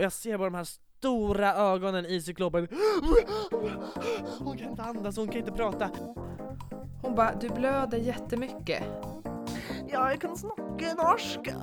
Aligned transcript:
och 0.00 0.04
jag 0.04 0.12
ser 0.12 0.38
bara 0.38 0.50
de 0.50 0.56
här 0.56 0.64
stora 0.98 1.54
ögonen 1.54 2.06
i 2.06 2.20
cyklopen. 2.20 2.68
Hon 4.38 4.58
kan 4.58 4.70
inte 4.70 4.82
andas, 4.82 5.16
hon 5.16 5.28
kan 5.28 5.38
inte 5.40 5.52
prata. 5.52 5.90
Hon 7.02 7.14
bara, 7.14 7.34
du 7.40 7.48
blöder 7.48 7.98
jättemycket. 7.98 8.82
Ja, 9.88 10.10
jag 10.10 10.20
kan 10.20 10.36
snacka 10.36 10.94
norska. 10.96 11.54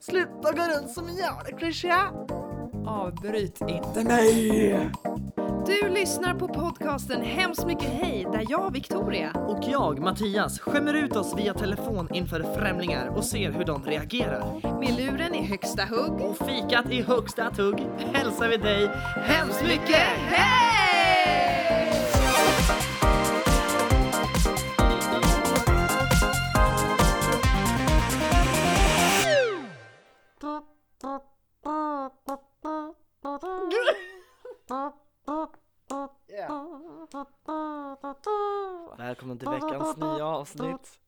Sluta 0.00 0.52
gå 0.52 0.62
runt 0.62 0.90
som 0.90 1.08
en 1.08 1.16
jävla 1.16 1.58
klyscha. 1.58 2.10
Avbryt 2.86 3.60
inte. 3.60 4.02
Nej! 4.04 4.90
Du 5.66 5.88
lyssnar 5.88 6.34
på 6.34 6.48
podcasten 6.48 7.22
Hemskt 7.22 7.66
mycket 7.66 7.88
hej 7.88 8.26
där 8.32 8.46
jag, 8.48 8.72
Victoria, 8.72 9.30
Och 9.32 9.64
jag, 9.70 10.00
Mattias, 10.00 10.60
skämmer 10.60 10.94
ut 10.94 11.16
oss 11.16 11.34
via 11.36 11.54
telefon 11.54 12.08
inför 12.14 12.54
främlingar 12.54 13.06
och 13.06 13.24
ser 13.24 13.52
hur 13.52 13.64
de 13.64 13.84
reagerar. 13.84 14.44
med 14.80 14.96
luren 14.98 15.34
i 15.34 15.42
högsta 15.46 15.82
hugg. 15.82 16.20
Och 16.20 16.36
fikat 16.36 16.90
i 16.90 17.02
högsta 17.02 17.50
tugg 17.50 17.86
hälsar 18.12 18.48
vi 18.48 18.56
dig 18.56 18.90
hemskt 19.26 19.62
mycket 19.62 20.06
hej! 20.28 20.83
Välkommen 39.34 39.60
till 39.60 39.68
veckans 39.68 39.96
nya 39.96 40.26
avsnitt. 40.26 41.00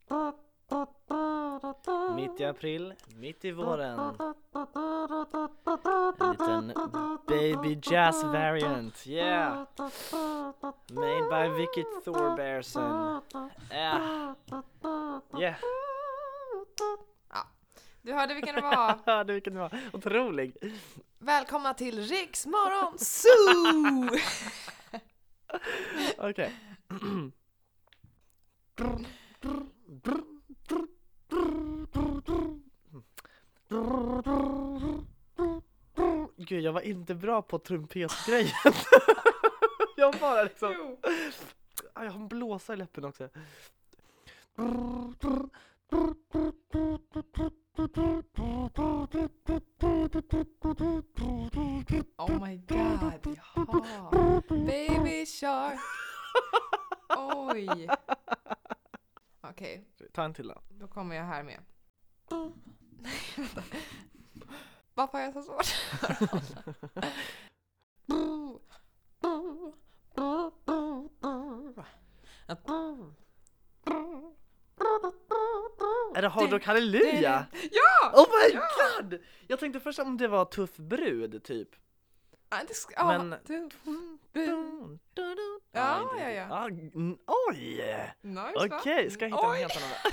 Mitt 2.17 2.41
i 2.41 2.45
april, 2.45 2.95
mitt 3.17 3.45
i 3.45 3.53
våren. 3.53 3.99
En 6.21 6.31
liten 6.31 6.73
baby 7.27 7.79
jazz 7.83 8.25
variant, 8.25 9.07
yeah! 9.07 9.67
Made 10.91 11.29
by 11.31 11.49
Vicky 11.59 11.85
Thorberson. 12.05 13.21
Yeah. 13.71 14.35
Yeah. 15.39 15.57
Du 18.03 18.13
hörde 18.13 18.35
vilken 18.35 18.55
det 18.55 18.61
var. 18.61 18.99
Hörde 19.07 19.33
vilken 19.33 19.55
det 19.55 19.61
var. 19.61 19.81
Otrolig. 19.93 20.57
Välkomna 21.19 21.75
till 21.75 22.03
Riks 22.03 22.47
Morgon 22.47 22.99
Zoo! 22.99 24.19
Okej. 26.31 26.53
Gud, 36.37 36.65
jag 36.65 36.73
var 36.73 36.81
inte 36.81 37.15
bra 37.15 37.43
på 37.43 37.59
trumpetgrejen. 37.59 38.51
jag 39.97 40.15
bara 40.21 40.43
liksom... 40.43 40.75
Jo. 40.79 41.01
Ah, 41.93 42.05
Jag 42.05 42.11
har 42.11 42.21
en 42.21 42.29
blåsa 42.29 42.73
i 42.73 42.77
läppen 42.77 43.05
också. 43.05 43.29
Oh 52.19 52.47
my 52.47 52.57
god, 52.57 53.37
jaha. 53.57 53.83
Baby 54.49 55.27
shark. 55.27 55.79
Oj. 57.19 57.89
Okej, 59.57 59.85
Ta 60.13 60.25
en 60.25 60.35
till 60.35 60.49
då. 60.49 60.63
då 60.69 60.89
kommer 60.89 61.17
jag 61.17 61.25
här 61.25 61.43
med. 61.43 61.61
Nej, 63.01 63.13
vänta. 63.37 63.63
Varför 64.95 65.19
har 65.19 65.25
jag 65.25 65.33
så 65.35 65.43
svårt? 65.43 65.67
Är 76.15 76.23
det 76.23 76.29
Hard 76.29 76.53
Rock 76.53 76.65
Halleluja? 76.65 77.47
Ja! 77.71 78.13
Oh 78.15 78.27
my 78.29 78.59
god! 78.59 79.21
Jag 79.47 79.61
tänkte 79.61 79.81
först 79.81 79.99
om 79.99 80.17
det 80.17 80.29
var 80.29 80.45
Tuff 80.45 80.77
Brud 80.77 81.45
typ. 81.45 81.69
Det 82.49 82.75
ska, 82.75 83.07
Men- 83.07 83.31
du- 83.45 83.69
dun, 84.33 84.99
dun. 85.15 85.61
Ja, 85.73 86.11
ja, 86.19 86.31
ja. 86.31 86.47
Ah, 86.51 86.67
mm, 86.69 87.19
oj! 87.49 87.57
Nice, 88.23 88.53
Okej, 88.57 89.05
va? 89.05 89.11
ska 89.11 89.25
jag 89.29 89.31
hitta 89.37 89.51
Oj. 89.51 89.63
en 89.63 89.71
helt 89.71 89.83
annan? 89.83 90.13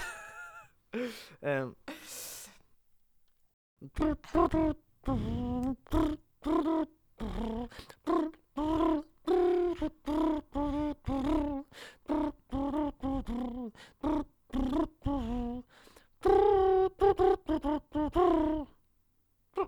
Ehm. 1.42 1.76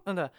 Vänta. 0.05 0.29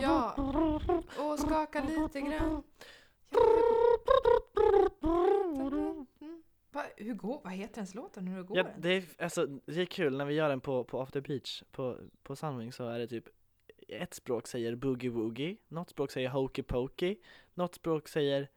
Ja, 0.00 0.34
och 1.18 1.38
skaka 1.38 1.84
lite 1.84 2.20
grann. 2.20 2.62
Va, 6.72 6.82
hur 6.96 7.14
går, 7.14 7.40
vad 7.44 7.52
heter 7.52 7.78
ens 7.78 7.94
låten? 7.94 8.26
Hur 8.26 8.42
går 8.42 8.56
Ja, 8.56 8.62
den? 8.62 8.80
det, 8.80 8.88
är, 8.88 9.04
alltså, 9.18 9.46
det 9.46 9.80
är 9.80 9.84
kul 9.86 10.16
när 10.16 10.24
vi 10.24 10.34
gör 10.34 10.48
den 10.48 10.60
på, 10.60 10.84
på 10.84 11.00
After 11.00 11.20
Beach 11.20 11.62
på, 11.72 11.96
på 12.22 12.36
Sunwing 12.36 12.72
så 12.72 12.88
är 12.88 12.98
det 12.98 13.06
typ 13.06 13.28
ett 13.88 14.14
språk 14.14 14.46
säger 14.46 14.74
boogie 14.74 15.10
woogie, 15.10 15.56
något 15.68 15.90
språk 15.90 16.10
säger 16.10 16.28
hokey 16.28 16.62
pokey, 16.62 17.16
något 17.60 17.74
språk 17.74 18.08
säger 18.08 18.48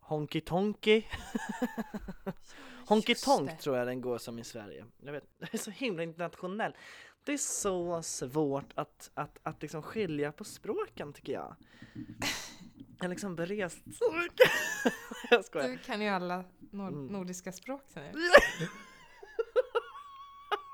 honky 0.00 0.40
tonky. 0.40 1.02
honky 2.86 3.14
tonk 3.14 3.58
tror 3.60 3.76
jag 3.76 3.86
den 3.86 4.00
går 4.00 4.18
som 4.18 4.38
i 4.38 4.44
Sverige. 4.44 4.84
Jag 5.02 5.12
vet, 5.12 5.24
det 5.38 5.54
är 5.54 5.58
så 5.58 5.70
himla 5.70 6.02
internationell. 6.02 6.76
Det 7.24 7.32
är 7.32 7.36
så 7.38 8.02
svårt 8.02 8.72
att, 8.74 9.10
att, 9.14 9.38
att 9.42 9.62
liksom 9.62 9.82
skilja 9.82 10.32
på 10.32 10.44
språken 10.44 11.12
tycker 11.12 11.32
jag. 11.32 11.56
Jag 12.98 13.04
har 13.04 13.08
liksom 13.08 13.36
berest 13.36 13.82
så 13.98 14.12
mycket. 14.12 14.50
jag 15.30 15.44
skojar. 15.44 15.68
Du 15.68 15.78
kan 15.78 16.00
ju 16.00 16.08
alla 16.08 16.44
nor- 16.72 16.88
Mm. 16.88 17.06
nordiska 17.06 17.52
språk 17.52 17.82
ju. 17.96 18.02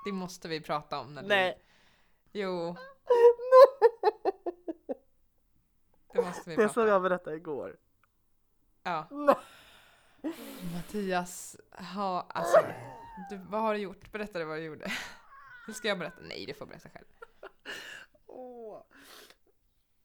Det 0.05 0.13
måste 0.13 0.49
vi 0.49 0.61
prata 0.61 0.99
om 1.01 1.15
när 1.15 1.23
Nej. 1.23 1.59
du... 2.33 2.41
Jo. 2.41 2.77
Det 6.13 6.21
måste 6.23 6.51
vi 6.51 6.57
Det 6.57 6.63
prata 6.63 6.75
som 6.75 6.83
om. 6.83 6.89
jag 6.89 7.03
berättade 7.03 7.37
igår. 7.37 7.77
Ja. 8.83 9.07
Mattias, 10.75 11.57
ha, 11.95 12.21
alltså, 12.29 12.59
du, 13.31 13.37
vad 13.37 13.61
har 13.61 13.75
du 13.75 13.81
gjort? 13.81 14.13
Berätta 14.13 14.39
det 14.39 14.45
vad 14.45 14.59
du 14.59 14.63
gjorde. 14.65 14.85
Eller 15.65 15.75
ska 15.75 15.89
jag 15.89 15.99
berätta? 15.99 16.17
Nej, 16.21 16.47
du 16.47 16.55
får 16.55 16.67
berätta 16.67 16.89
själv. 16.89 17.07
Åh. 18.27 18.83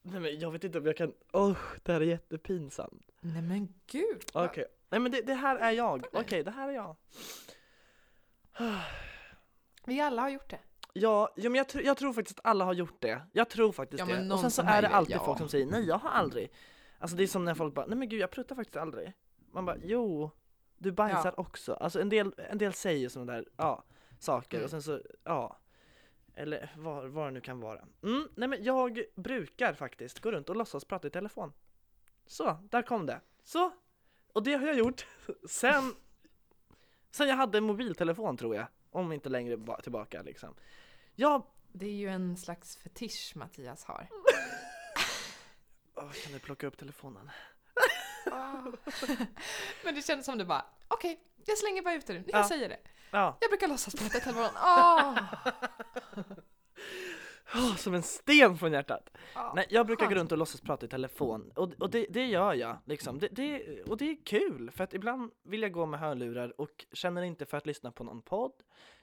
Nej 0.02 0.20
men 0.20 0.38
jag 0.38 0.50
vet 0.50 0.64
inte 0.64 0.78
om 0.78 0.86
jag 0.86 0.96
kan, 0.96 1.12
oh, 1.32 1.58
det 1.82 1.92
här 1.92 2.00
är 2.00 2.04
jättepinsamt. 2.04 3.10
Nej 3.20 3.42
men 3.42 3.74
gud! 3.86 4.22
Okej, 4.32 4.66
nej 4.88 5.00
men 5.00 5.12
det, 5.12 5.20
det 5.22 5.34
här 5.34 5.56
är 5.56 5.70
jag. 5.70 6.06
Okej, 6.12 6.42
det 6.44 6.50
här 6.50 6.68
är 6.68 6.72
jag. 6.72 6.96
Vi 9.84 10.00
alla 10.00 10.22
har 10.22 10.28
gjort 10.28 10.50
det. 10.50 10.60
Ja, 10.98 11.32
ja 11.36 11.50
men 11.50 11.54
jag, 11.58 11.66
tr- 11.66 11.82
jag 11.82 11.96
tror 11.96 12.12
faktiskt 12.12 12.38
att 12.38 12.46
alla 12.46 12.64
har 12.64 12.72
gjort 12.74 13.00
det. 13.00 13.22
Jag 13.32 13.48
tror 13.50 13.72
faktiskt 13.72 14.08
Ja, 14.08 14.16
det. 14.16 14.32
Och 14.34 14.40
sen 14.40 14.50
så 14.50 14.62
är 14.62 14.82
det 14.82 14.88
alltid 14.88 15.16
ja. 15.16 15.24
folk 15.24 15.38
som 15.38 15.48
säger 15.48 15.66
nej, 15.66 15.84
jag 15.84 15.98
har 15.98 16.10
aldrig. 16.10 16.52
Alltså 16.98 17.16
det 17.16 17.22
är 17.22 17.26
som 17.26 17.44
när 17.44 17.54
folk 17.54 17.74
bara, 17.74 17.86
nej 17.86 17.98
men 17.98 18.08
gud 18.08 18.20
jag 18.20 18.30
pruttar 18.30 18.56
faktiskt 18.56 18.76
aldrig. 18.76 19.12
Man 19.52 19.64
bara, 19.64 19.76
jo, 19.82 20.30
du 20.78 20.92
bajsar 20.92 21.40
också. 21.40 21.74
Alltså 21.74 22.00
en 22.00 22.08
del, 22.08 22.34
en 22.50 22.58
del 22.58 22.72
säger 22.72 23.08
sådana 23.08 23.32
där, 23.32 23.46
ja, 23.56 23.84
saker 24.18 24.56
Mm. 24.56 24.64
och 24.64 24.70
sen 24.70 24.82
så, 24.82 25.00
ja. 25.24 25.58
Eller 26.34 26.72
vad, 26.76 27.08
vad 27.08 27.26
det 27.26 27.30
nu 27.30 27.40
kan 27.40 27.60
vara. 27.60 27.84
Mm, 28.02 28.28
nej 28.36 28.48
men 28.48 28.64
jag 28.64 29.02
brukar 29.14 29.74
faktiskt 29.74 30.20
gå 30.20 30.32
runt 30.32 30.48
och 30.48 30.56
låtsas 30.56 30.84
prata 30.84 31.06
i 31.08 31.10
telefon. 31.10 31.52
Så, 32.26 32.58
där 32.70 32.82
kom 32.82 33.06
det. 33.06 33.20
Så, 33.44 33.70
och 34.32 34.42
det 34.42 34.54
har 34.54 34.66
jag 34.66 34.76
gjort 34.76 35.06
sen, 35.48 35.94
sen 37.10 37.28
jag 37.28 37.36
hade 37.36 37.58
en 37.58 37.64
mobiltelefon 37.64 38.36
tror 38.36 38.54
jag. 38.56 38.66
Om 38.90 39.12
inte 39.12 39.28
längre 39.28 39.56
ba- 39.56 39.80
tillbaka 39.80 40.22
liksom. 40.22 40.54
Jag 41.16 41.42
Det 41.72 41.86
är 41.86 41.90
ju 41.92 42.08
en 42.08 42.36
slags 42.36 42.76
fetisch 42.76 43.32
Mattias 43.36 43.84
har. 43.84 44.08
Åh, 45.94 46.10
kan 46.12 46.32
du 46.32 46.38
plocka 46.38 46.66
upp 46.66 46.78
telefonen? 46.78 47.30
Men 49.84 49.94
det 49.94 50.02
kändes 50.06 50.26
som 50.26 50.38
du 50.38 50.44
bara, 50.44 50.64
okej, 50.88 51.20
jag 51.46 51.58
slänger 51.58 51.82
bara 51.82 51.94
ut 51.94 52.06
det 52.06 52.12
nu. 52.12 52.24
Jag 52.26 52.40
Ja. 52.40 52.48
säger 52.48 52.68
det. 52.68 52.78
Ja. 53.10 53.38
Jag 53.40 53.50
brukar 53.50 53.68
låtsas 53.68 53.94
prata 53.94 54.18
i 54.18 54.20
telefon. 54.20 54.50
Åh! 54.56 55.18
Åh, 57.54 57.76
som 57.76 57.94
en 57.94 58.02
sten 58.02 58.58
från 58.58 58.72
hjärtat. 58.72 59.08
Ja, 59.34 59.52
Nej, 59.56 59.66
jag 59.70 59.86
brukar 59.86 60.04
gå 60.06 60.10
skönt. 60.10 60.18
runt 60.20 60.32
och 60.32 60.38
låtsas 60.38 60.60
prata 60.60 60.86
i 60.86 60.88
telefon 60.88 61.52
och, 61.56 61.72
och 61.78 61.90
det, 61.90 62.06
det 62.10 62.26
gör 62.26 62.54
jag 62.54 62.78
liksom. 62.84 63.18
Det, 63.18 63.28
det, 63.28 63.82
och 63.82 63.96
det 63.96 64.10
är 64.10 64.24
kul 64.24 64.70
för 64.70 64.84
att 64.84 64.94
ibland 64.94 65.32
vill 65.44 65.62
jag 65.62 65.72
gå 65.72 65.86
med 65.86 66.00
hörlurar 66.00 66.60
och 66.60 66.86
känner 66.92 67.22
inte 67.22 67.46
för 67.46 67.56
att 67.56 67.66
lyssna 67.66 67.92
på 67.92 68.04
någon 68.04 68.22
podd. 68.22 68.52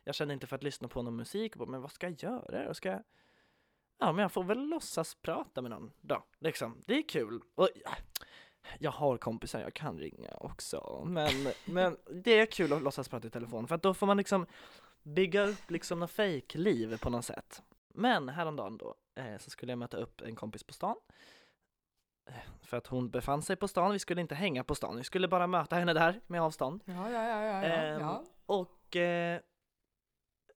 Jag 0.04 0.16
känner 0.16 0.34
inte 0.34 0.48
för 0.48 0.56
att 0.56 0.64
lyssna 0.64 0.88
på 0.88 1.02
någon 1.02 1.16
musik. 1.16 1.56
Men 1.56 1.82
vad 1.82 1.92
ska 1.92 2.08
jag 2.10 2.24
göra? 2.24 2.64
Jag 2.64 2.76
ska... 2.76 3.00
Ja, 4.00 4.12
men 4.12 4.22
jag 4.22 4.32
får 4.32 4.44
väl 4.44 4.60
låtsas 4.68 5.16
prata 5.16 5.62
med 5.62 5.72
någon 5.72 5.92
då, 6.02 6.24
liksom. 6.40 6.82
Det 6.86 6.94
är 6.98 7.08
kul. 7.10 7.42
Och, 7.56 7.70
ja, 7.86 7.92
jag 8.80 8.92
har 8.92 9.18
kompisar 9.18 9.60
jag 9.60 9.74
kan 9.74 10.00
ringa 10.00 10.30
också, 10.32 11.04
men, 11.06 11.48
men 11.66 11.98
det 12.24 12.32
är 12.40 12.46
kul 12.46 12.74
att 12.74 12.82
låtsas 12.82 13.10
prata 13.10 13.28
i 13.28 13.32
telefon 13.32 13.68
för 13.68 13.76
att 13.76 13.84
då 13.84 13.94
får 13.94 14.08
man 14.08 14.18
liksom 14.18 14.46
bygga 15.04 15.42
upp 15.48 15.72
liksom 15.72 16.00
något 16.00 16.12
fake-liv 16.12 16.98
på 16.98 17.10
något 17.10 17.26
sätt. 17.26 17.64
Men 17.94 18.30
häromdagen 18.30 18.78
då 18.78 18.96
eh, 19.16 19.38
så 19.38 19.50
skulle 19.50 19.72
jag 19.72 19.80
möta 19.80 19.98
upp 19.98 20.22
en 20.22 20.36
kompis 20.36 20.64
på 20.64 20.74
stan. 20.74 20.96
Eh, 22.30 22.34
För 22.62 22.78
att 22.78 22.88
hon 22.88 23.10
befann 23.10 23.42
sig 23.42 23.56
på 23.56 23.68
stan, 23.68 23.92
vi 23.92 24.00
skulle 24.00 24.22
inte 24.22 24.36
hänga 24.36 24.64
på 24.64 24.76
stan, 24.76 24.98
vi 24.98 25.04
skulle 25.04 25.28
bara 25.28 25.48
möta 25.48 25.76
henne 25.76 25.94
där 25.94 26.22
med 26.28 26.42
avstånd. 26.42 26.84
Ja, 26.86 27.12
ja, 27.12 27.24
ja, 27.28 27.44
ja, 27.44 27.64
ja, 27.64 27.64
Ehm, 27.64 28.02
ja. 28.02 28.24
Och 28.46 28.96
eh, 28.96 29.40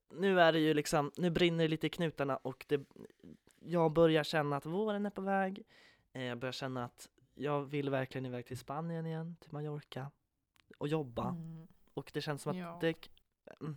nu 0.09 0.41
är 0.41 0.51
det 0.51 0.59
ju 0.59 0.73
liksom, 0.73 1.11
nu 1.17 1.29
brinner 1.29 1.63
det 1.63 1.67
lite 1.67 1.87
i 1.87 1.89
knutarna 1.89 2.37
och 2.37 2.65
det, 2.67 2.81
jag 3.59 3.91
börjar 3.91 4.23
känna 4.23 4.55
att 4.57 4.65
våren 4.65 5.05
är 5.05 5.09
på 5.09 5.21
väg. 5.21 5.63
Eh, 6.13 6.23
jag 6.23 6.37
börjar 6.37 6.53
känna 6.53 6.85
att 6.85 7.09
jag 7.35 7.61
vill 7.61 7.89
verkligen 7.89 8.25
iväg 8.25 8.45
till 8.45 8.57
Spanien 8.57 9.05
igen, 9.05 9.35
till 9.39 9.53
Mallorca 9.53 10.11
och 10.77 10.87
jobba. 10.87 11.29
Mm. 11.29 11.67
Och 11.93 12.11
det 12.13 12.21
känns 12.21 12.41
som 12.41 12.51
att 12.51 12.57
Ja. 12.57 12.77
det, 12.81 13.09
mm, 13.61 13.75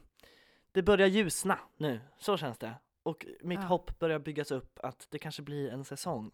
det 0.72 0.82
börjar 0.82 1.06
ljusna 1.08 1.58
nu, 1.76 2.00
så 2.18 2.36
känns 2.36 2.58
det. 2.58 2.74
Och 3.02 3.26
mitt 3.40 3.60
Ja. 3.60 3.66
hopp 3.66 3.98
börjar 3.98 4.18
byggas 4.18 4.50
upp 4.50 4.78
att 4.82 5.06
det 5.10 5.18
kanske 5.18 5.42
blir 5.42 5.70
en 5.70 5.84
säsong 5.84 6.30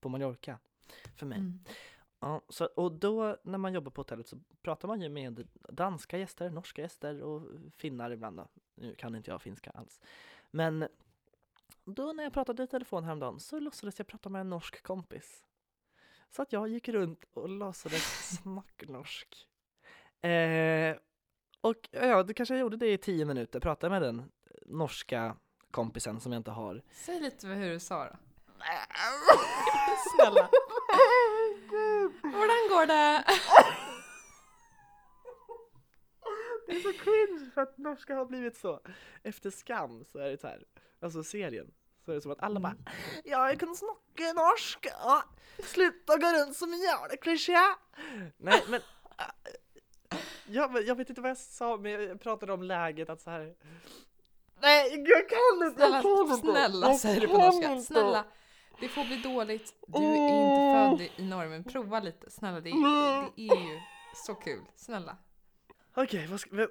på 0.00 0.08
Mallorca 0.08 0.58
för 1.16 1.26
mig. 1.26 1.38
Mm. 1.38 1.64
Ja, 2.22 2.42
så, 2.48 2.64
och 2.64 2.92
då 2.92 3.36
när 3.42 3.58
man 3.58 3.74
jobbar 3.74 3.90
på 3.90 4.00
hotellet 4.00 4.28
så 4.28 4.36
pratar 4.62 4.88
man 4.88 5.00
ju 5.00 5.08
med 5.08 5.48
danska 5.68 6.18
gäster, 6.18 6.50
norska 6.50 6.82
gäster 6.82 7.22
och 7.22 7.42
finnar 7.76 8.10
ibland 8.10 8.36
då. 8.36 8.48
Nu 8.74 8.94
kan 8.94 9.14
inte 9.14 9.30
jag 9.30 9.42
finska 9.42 9.70
alls. 9.70 10.00
Men 10.50 10.88
då 11.84 12.12
när 12.12 12.24
jag 12.24 12.32
pratade 12.32 12.62
i 12.62 12.66
telefon 12.66 13.04
häromdagen 13.04 13.40
så 13.40 13.60
låtsades 13.60 13.98
jag 13.98 14.06
prata 14.06 14.28
med 14.28 14.40
en 14.40 14.50
norsk 14.50 14.82
kompis. 14.82 15.44
Så 16.30 16.42
att 16.42 16.52
jag 16.52 16.68
gick 16.68 16.88
runt 16.88 17.24
och 17.32 17.48
låtsades 17.48 18.38
snacknorsk. 18.42 19.48
Eh, 20.20 20.96
och 21.60 21.88
ja, 21.90 22.22
det 22.22 22.34
kanske 22.34 22.54
jag 22.54 22.60
gjorde 22.60 22.76
det 22.76 22.92
i 22.92 22.98
tio 22.98 23.24
minuter, 23.24 23.60
pratade 23.60 23.90
med 23.90 24.02
den 24.02 24.30
norska 24.66 25.36
kompisen 25.70 26.20
som 26.20 26.32
jag 26.32 26.40
inte 26.40 26.50
har. 26.50 26.82
Säg 26.92 27.20
lite 27.20 27.46
hur 27.46 27.70
du 27.70 27.80
sa 27.80 28.04
då. 28.04 28.16
Snälla. 30.16 30.48
Hur 32.22 32.68
går 32.68 32.86
det? 32.86 33.24
Det 36.66 36.72
är 36.72 36.80
så 36.80 36.92
cringe 36.92 37.50
för 37.54 37.60
att 37.60 37.78
norska 37.78 38.14
har 38.14 38.24
blivit 38.24 38.56
så. 38.56 38.80
Efter 39.22 39.50
Skam 39.50 40.04
så 40.04 40.18
är 40.18 40.30
det 40.30 40.40
så 40.40 40.46
här, 40.46 40.64
alltså 41.00 41.22
serien, 41.22 41.72
så 42.04 42.10
är 42.10 42.14
det 42.14 42.20
som 42.20 42.32
att 42.32 42.42
alla 42.42 42.60
bara 42.60 42.74
Ja, 43.24 43.48
jag 43.48 43.60
kan 43.60 43.76
snacka 43.76 44.32
norsk, 44.34 44.86
ja. 45.00 45.24
Sluta 45.64 46.16
gå 46.16 46.26
runt 46.26 46.56
som 46.56 46.72
en 46.72 46.80
jävla 46.80 47.16
klyscha. 47.16 47.76
Nej, 48.36 48.64
men 48.68 48.80
äh, 49.18 49.52
jag, 50.46 50.82
jag 50.86 50.94
vet 50.94 51.08
inte 51.08 51.20
vad 51.20 51.30
jag 51.30 51.38
sa, 51.38 51.76
men 51.76 51.92
jag 51.92 52.20
pratade 52.20 52.52
om 52.52 52.62
läget 52.62 53.10
att 53.10 53.20
så 53.20 53.30
här. 53.30 53.54
Nej, 54.60 55.04
jag 55.08 55.28
kan 55.28 55.68
inte! 55.68 55.80
Snälla, 55.80 55.96
jag 55.96 56.02
kan 56.02 56.20
inte, 56.20 56.36
snälla 56.36 56.94
säger 56.94 57.20
du 57.20 57.28
på 57.28 57.38
norska. 57.38 57.80
Snälla. 57.80 58.24
Det 58.82 58.88
får 58.88 59.04
bli 59.04 59.16
dåligt. 59.16 59.74
Du 59.86 59.98
är 60.04 60.14
inte 60.14 61.06
född 61.16 61.24
i- 61.24 61.28
normen. 61.28 61.64
Prova 61.64 62.00
lite. 62.00 62.30
Snälla, 62.30 62.60
det 62.60 62.70
är, 62.70 63.30
det 63.36 63.42
är 63.48 63.72
ju 63.72 63.80
så 64.26 64.34
kul. 64.34 64.60
Snälla. 64.76 65.16
Okej, 65.94 66.26
vad 66.26 66.40
ska, 66.40 66.68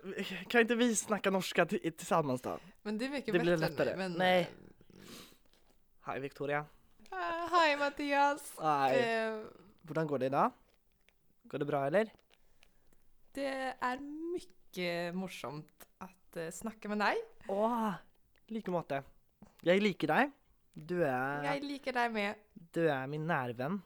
kan 0.47 0.61
inte 0.61 0.75
vi 0.75 0.95
snacka 0.95 1.29
norska 1.31 1.65
till- 1.65 1.93
tillsammans 1.97 2.41
då? 2.41 2.59
Men 2.81 2.97
det 2.97 3.05
är 3.05 3.09
mycket 3.09 3.33
Det 3.33 3.39
blir 3.39 3.57
bättre 3.57 3.69
lättare. 3.69 3.89
nu. 3.91 3.97
Men, 3.97 4.11
Nej. 4.13 4.49
Hej 6.01 6.19
Victoria. 6.19 6.59
Uh, 7.11 7.51
Hej 7.51 7.77
Mattias. 7.77 8.53
Hej. 8.61 8.99
Eh, 8.99 9.43
Hvordan 9.81 10.07
går 10.07 10.19
det 10.19 10.25
idag? 10.25 10.51
Går 11.43 11.59
det 11.59 11.65
bra 11.65 11.85
eller? 11.87 12.09
det 13.33 13.75
är 13.79 13.99
mycket 14.33 15.15
morsomt 15.15 15.87
att 15.97 16.37
eh, 16.37 16.49
snacka 16.49 16.89
med 16.89 16.97
dig. 16.99 17.15
Åh, 17.47 17.91
like 18.47 18.71
måte. 18.71 19.03
Jeg 19.61 19.81
liker 19.81 20.07
deg. 20.07 20.31
Du 20.73 21.01
er, 21.01 21.43
Jag 21.43 21.55
är 21.55 21.61
lika 21.61 21.91
där 21.91 22.09
med. 22.09 22.35
du 22.73 22.87
er 22.87 23.07
min 23.07 23.27
nærvenn. 23.27 23.81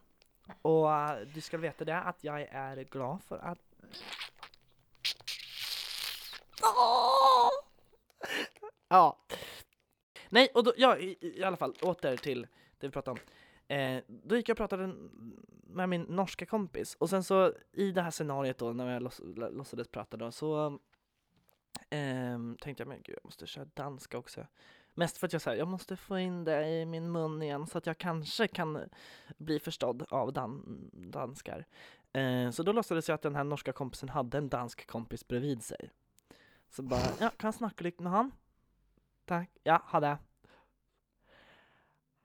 Og 0.64 0.86
eh, 0.92 1.26
du 1.36 1.42
skal 1.42 1.62
vite 1.62 1.86
det 1.86 1.96
at 1.96 2.24
jeg 2.24 2.48
er 2.52 2.84
glad 2.84 3.20
for 3.26 3.38
at 3.38 3.58
Ja. 8.90 9.18
Nej, 10.30 10.50
och 10.54 10.64
då, 10.64 10.74
ja, 10.78 10.98
i, 10.98 11.18
i 11.22 11.44
alla 11.44 11.58
fall, 11.58 11.74
åter 11.82 12.18
till 12.18 12.48
det 12.80 12.88
vi 12.88 12.92
pratade 12.92 13.12
om. 13.12 13.28
Eh, 13.76 14.04
då 14.08 14.36
gick 14.38 14.50
jag 14.50 14.54
och 14.54 14.58
pratade 14.58 14.96
med 15.64 15.90
min 15.90 16.02
norska 16.02 16.46
kompis 16.46 16.96
och 16.96 17.10
sen 17.10 17.24
så 17.24 17.54
i 17.72 17.92
det 17.92 18.02
här 18.02 18.12
scenariot 18.12 18.58
då 18.58 18.74
när 18.74 18.94
jag 18.94 19.02
låts, 19.04 19.22
låtsades 19.36 19.88
prata 19.88 20.18
då 20.18 20.32
så 20.32 20.80
ehm, 21.90 22.58
tänkte 22.62 22.82
jag 22.82 22.88
men 22.88 23.02
gud 23.02 23.16
jag 23.16 23.26
måste 23.26 23.48
köra 23.48 23.66
danska 23.66 24.18
också. 24.18 24.48
Mest 24.98 25.18
för 25.18 25.28
att 25.28 25.34
jag 25.34 25.42
säger 25.42 25.58
jag 25.58 25.68
måste 25.68 25.96
få 25.96 26.20
in 26.20 26.44
det 26.44 26.68
i 26.68 26.86
min 26.86 27.12
mun 27.12 27.42
igen 27.42 27.68
så 27.68 27.78
att 27.78 27.86
jag 27.86 27.98
kanske 27.98 28.48
kan 28.48 28.90
bli 29.38 29.60
förstådd 29.60 30.06
av 30.10 30.34
dan 30.34 30.80
danskar. 30.94 31.66
Eh, 32.14 32.52
så 32.52 32.64
då 32.64 32.72
låtsades 32.72 33.08
jag 33.08 33.16
att 33.16 33.22
den 33.22 33.36
här 33.36 33.44
norska 33.44 33.74
kompisen 33.74 34.10
hade 34.10 34.38
en 34.38 34.50
dansk 34.50 34.88
kompis 34.88 35.28
bredvid 35.28 35.64
sig. 35.64 35.92
Så 36.70 36.82
bara, 36.82 37.02
ja, 37.20 37.30
kan 37.30 37.48
jag 37.48 37.56
snacka 37.56 37.84
lite 37.84 38.04
med 38.04 38.12
han? 38.12 38.32
Tack, 39.26 39.50
ja, 39.64 39.82
ha 39.86 40.00
det. 40.00 40.18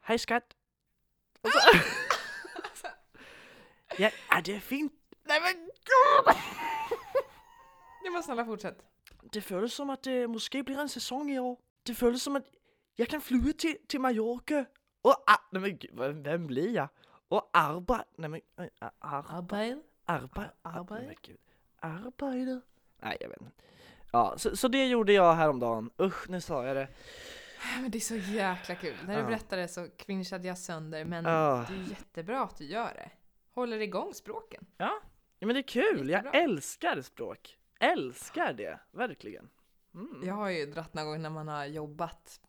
Hej 0.01 0.19
skatt! 0.19 0.57
Och 1.41 1.51
så, 2.75 2.89
ja, 4.03 4.11
är 4.29 4.43
det 4.43 4.61
fint? 4.61 4.93
Nej 5.23 5.41
men 5.41 5.55
gud! 5.65 6.37
Jag 8.05 8.13
måste 8.13 8.27
snälla 8.27 8.45
fortsätt. 8.45 8.83
Det 9.33 9.41
føles 9.41 9.73
som 9.73 9.91
at 9.91 10.05
det 10.05 10.31
måske 10.31 10.63
bliver 10.65 10.81
en 10.81 10.89
sæson 10.89 11.29
i 11.29 11.39
år. 11.39 11.61
Det 11.87 11.97
føles 11.97 12.23
som 12.23 12.37
at 12.37 12.43
jeg 12.99 13.09
kan 13.09 13.21
flyve 13.21 13.53
til, 13.53 13.77
til 13.89 14.01
Mallorca. 14.01 14.65
Og 15.03 15.25
ah, 15.27 15.37
nej, 15.53 15.61
men, 15.63 15.79
gud, 15.79 15.89
hvem, 15.93 16.17
hvem 16.23 16.47
bliver 16.47 16.71
jeg? 16.71 16.87
Og 17.31 17.51
arbejde. 17.53 18.05
Nej, 18.19 18.29
men, 18.29 18.41
øh, 18.61 18.67
ar. 18.81 18.91
Arbejde? 19.01 19.81
Nej, 20.09 21.01
men 21.07 21.17
gud. 21.27 21.37
Arbejde. 21.83 22.63
Nej, 23.03 23.17
jag 23.21 23.29
vet 23.29 23.41
inte. 23.41 23.53
Ja, 24.13 24.35
så, 24.37 24.57
så 24.57 24.69
det 24.69 24.89
gjorde 24.89 25.13
jag 25.13 25.35
häromdagen. 25.35 25.91
Usch, 25.99 26.29
nu 26.31 26.41
sa 26.41 26.67
jag 26.67 26.77
det. 26.77 26.89
Men 27.83 27.91
det 27.91 27.99
är 27.99 28.01
så 28.01 28.17
jäkla 28.17 28.75
kul. 28.75 28.97
När 29.07 29.15
du 29.17 29.21
Ja. 29.21 29.27
berättade 29.27 29.69
så 29.69 29.89
cringeade 29.97 30.49
jag 30.49 30.59
sönder 30.59 31.05
men 31.05 31.25
Ja. 31.25 31.65
det 31.69 31.75
är 31.75 31.91
jättebra 31.91 32.43
att 32.43 32.57
du 32.57 32.65
gör 32.65 32.95
det. 32.95 33.11
Håller 33.55 33.81
igång 33.81 34.15
språken. 34.15 34.67
Ja, 34.77 35.01
ja 35.39 35.47
men 35.47 35.55
det 35.55 35.61
är 35.61 35.69
kul. 35.69 35.99
Jag 35.99 36.09
Jättebra. 36.09 36.41
älskar 36.41 37.03
språk. 37.03 37.59
Älskar 37.81 38.53
det, 38.53 38.81
verkligen. 38.91 39.49
Mm. 39.95 40.23
Jag 40.25 40.35
har 40.35 40.49
ju 40.51 40.67
dratt 40.67 40.95
någon 40.95 41.07
gång 41.07 41.23
när 41.23 41.31
man 41.31 41.49
har 41.49 41.65
jobbat 41.65 42.41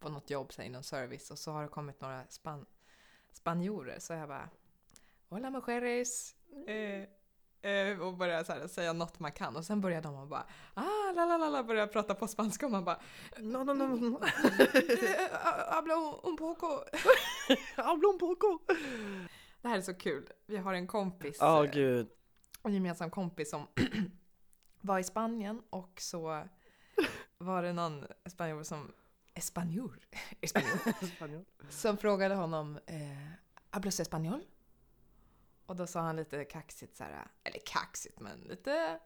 på 0.00 0.08
något 0.08 0.30
jobb, 0.30 0.52
säg 0.52 0.66
inom 0.66 0.82
service, 0.82 1.30
och 1.30 1.38
så 1.38 1.52
har 1.52 1.62
det 1.62 1.68
kommit 1.68 2.00
några 2.00 2.24
span 2.28 2.66
spanjorer, 3.32 3.98
så 3.98 4.12
jag 4.12 4.28
bara 4.28 4.50
Hola 5.28 5.50
mujeres! 5.50 6.34
Eh, 6.66 7.70
eh, 7.70 8.00
och 8.00 8.16
börjar 8.16 8.44
så 8.44 8.52
här, 8.52 8.66
säga 8.66 8.92
något 8.92 9.18
man 9.18 9.32
kan 9.32 9.56
och 9.56 9.64
sen 9.64 9.80
börjar 9.80 10.02
de 10.02 10.14
och 10.14 10.28
bara 10.28 10.46
ah, 10.74 11.12
la 11.14 11.24
la 11.24 11.36
la 11.36 11.48
la, 11.48 11.62
börjar 11.62 11.86
prata 11.86 12.14
på 12.14 12.28
spanska 12.28 12.66
och 12.66 12.72
man 12.72 12.84
bara 12.84 13.00
No, 13.36 13.64
no, 13.64 13.72
no, 13.72 13.86
no. 13.86 14.20
habla 15.70 15.94
un 16.22 16.36
poco. 16.36 16.66
Habla 17.76 18.08
un 18.08 18.18
poco. 18.18 18.58
Det 19.62 19.68
här 19.68 19.78
är 19.78 19.82
så 19.82 19.94
kul. 19.94 20.28
Vi 20.46 20.56
har 20.56 20.74
en 20.74 20.86
kompis, 20.86 21.42
eh, 21.42 21.62
gud. 21.62 22.08
en 22.62 22.74
gemensam 22.74 23.10
kompis 23.10 23.50
som 23.50 23.66
var 24.80 24.98
i 24.98 25.04
Spanien 25.04 25.62
och 25.70 26.00
så 26.00 26.44
var 27.38 27.62
det 27.62 27.72
någon 27.72 28.06
spanjor 28.26 28.62
som 28.62 28.92
Espanjor? 29.38 29.98
Espanjor. 30.40 31.44
Som 31.70 31.98
frågade 31.98 32.34
honom 32.34 32.78
eh, 32.86 33.28
¿Hablas 33.70 34.00
español? 34.00 34.44
Och 35.66 35.76
då 35.76 35.86
sa 35.86 36.00
han 36.00 36.16
lite 36.16 36.44
kaxigt 36.44 36.96
så 36.96 37.04
här, 37.04 37.26
eller 37.44 37.58
kaxigt 37.66 38.20
men 38.20 38.40
lite, 38.40 39.00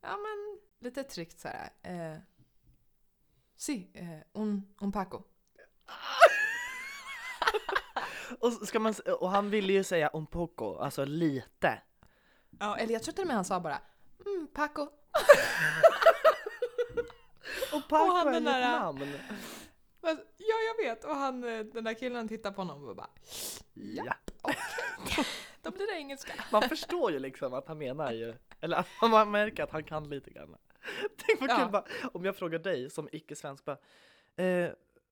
ja 0.00 0.16
men 0.16 0.58
lite 0.78 1.02
tryggt 1.02 1.40
så 1.40 1.48
här. 1.48 1.70
Eh, 1.82 2.18
sí, 3.56 3.90
eh, 3.94 4.18
un, 4.32 4.74
un 4.80 4.92
Paco. 4.92 5.20
Och, 8.40 8.52
ska 8.52 8.80
man, 8.80 8.94
och 9.20 9.30
han 9.30 9.50
ville 9.50 9.72
ju 9.72 9.84
säga 9.84 10.10
un 10.12 10.26
poco, 10.26 10.78
alltså 10.78 11.04
lite. 11.04 11.82
Ja, 12.58 12.76
eller 12.76 12.92
jag 12.92 13.02
tror 13.02 13.12
till 13.12 13.22
och 13.22 13.26
med 13.26 13.36
han 13.36 13.44
sa 13.44 13.60
bara 13.60 13.78
mm, 14.26 14.48
Paco. 14.54 14.82
Och 17.72 17.88
Paco 17.88 18.12
han 18.12 18.28
är 18.28 18.36
ett 18.36 18.42
namn. 18.42 19.12
Ja, 20.36 20.56
jag 20.66 20.84
vet. 20.84 21.04
Och 21.04 21.16
han, 21.16 21.44
eh, 21.44 21.64
den 21.64 21.84
där 21.84 21.94
killen 21.94 22.28
tittar 22.28 22.50
på 22.50 22.60
honom 22.60 22.88
och 22.88 22.96
bara 22.96 23.10
Ja. 23.74 24.14
Då 25.62 25.70
blir 25.70 25.86
det 25.86 25.98
engelska. 25.98 26.32
Man 26.52 26.62
förstår 26.62 27.12
ju 27.12 27.18
liksom 27.18 27.54
att 27.54 27.68
han 27.68 27.78
menar 27.78 28.12
ju, 28.12 28.34
eller 28.60 28.76
att 28.76 28.86
man 29.02 29.30
märker 29.30 29.62
att 29.62 29.70
han 29.70 29.84
kan 29.84 30.08
lite 30.08 30.30
grann. 30.30 30.56
Tänk 31.16 31.40
vad 31.40 31.58
kul 31.58 31.70
bara, 31.70 31.84
om 32.12 32.24
jag 32.24 32.36
frågar 32.36 32.58
dig 32.58 32.90
som 32.90 33.08
icke-svensk 33.12 33.64
bara, 33.64 33.78
eh, 34.36 34.70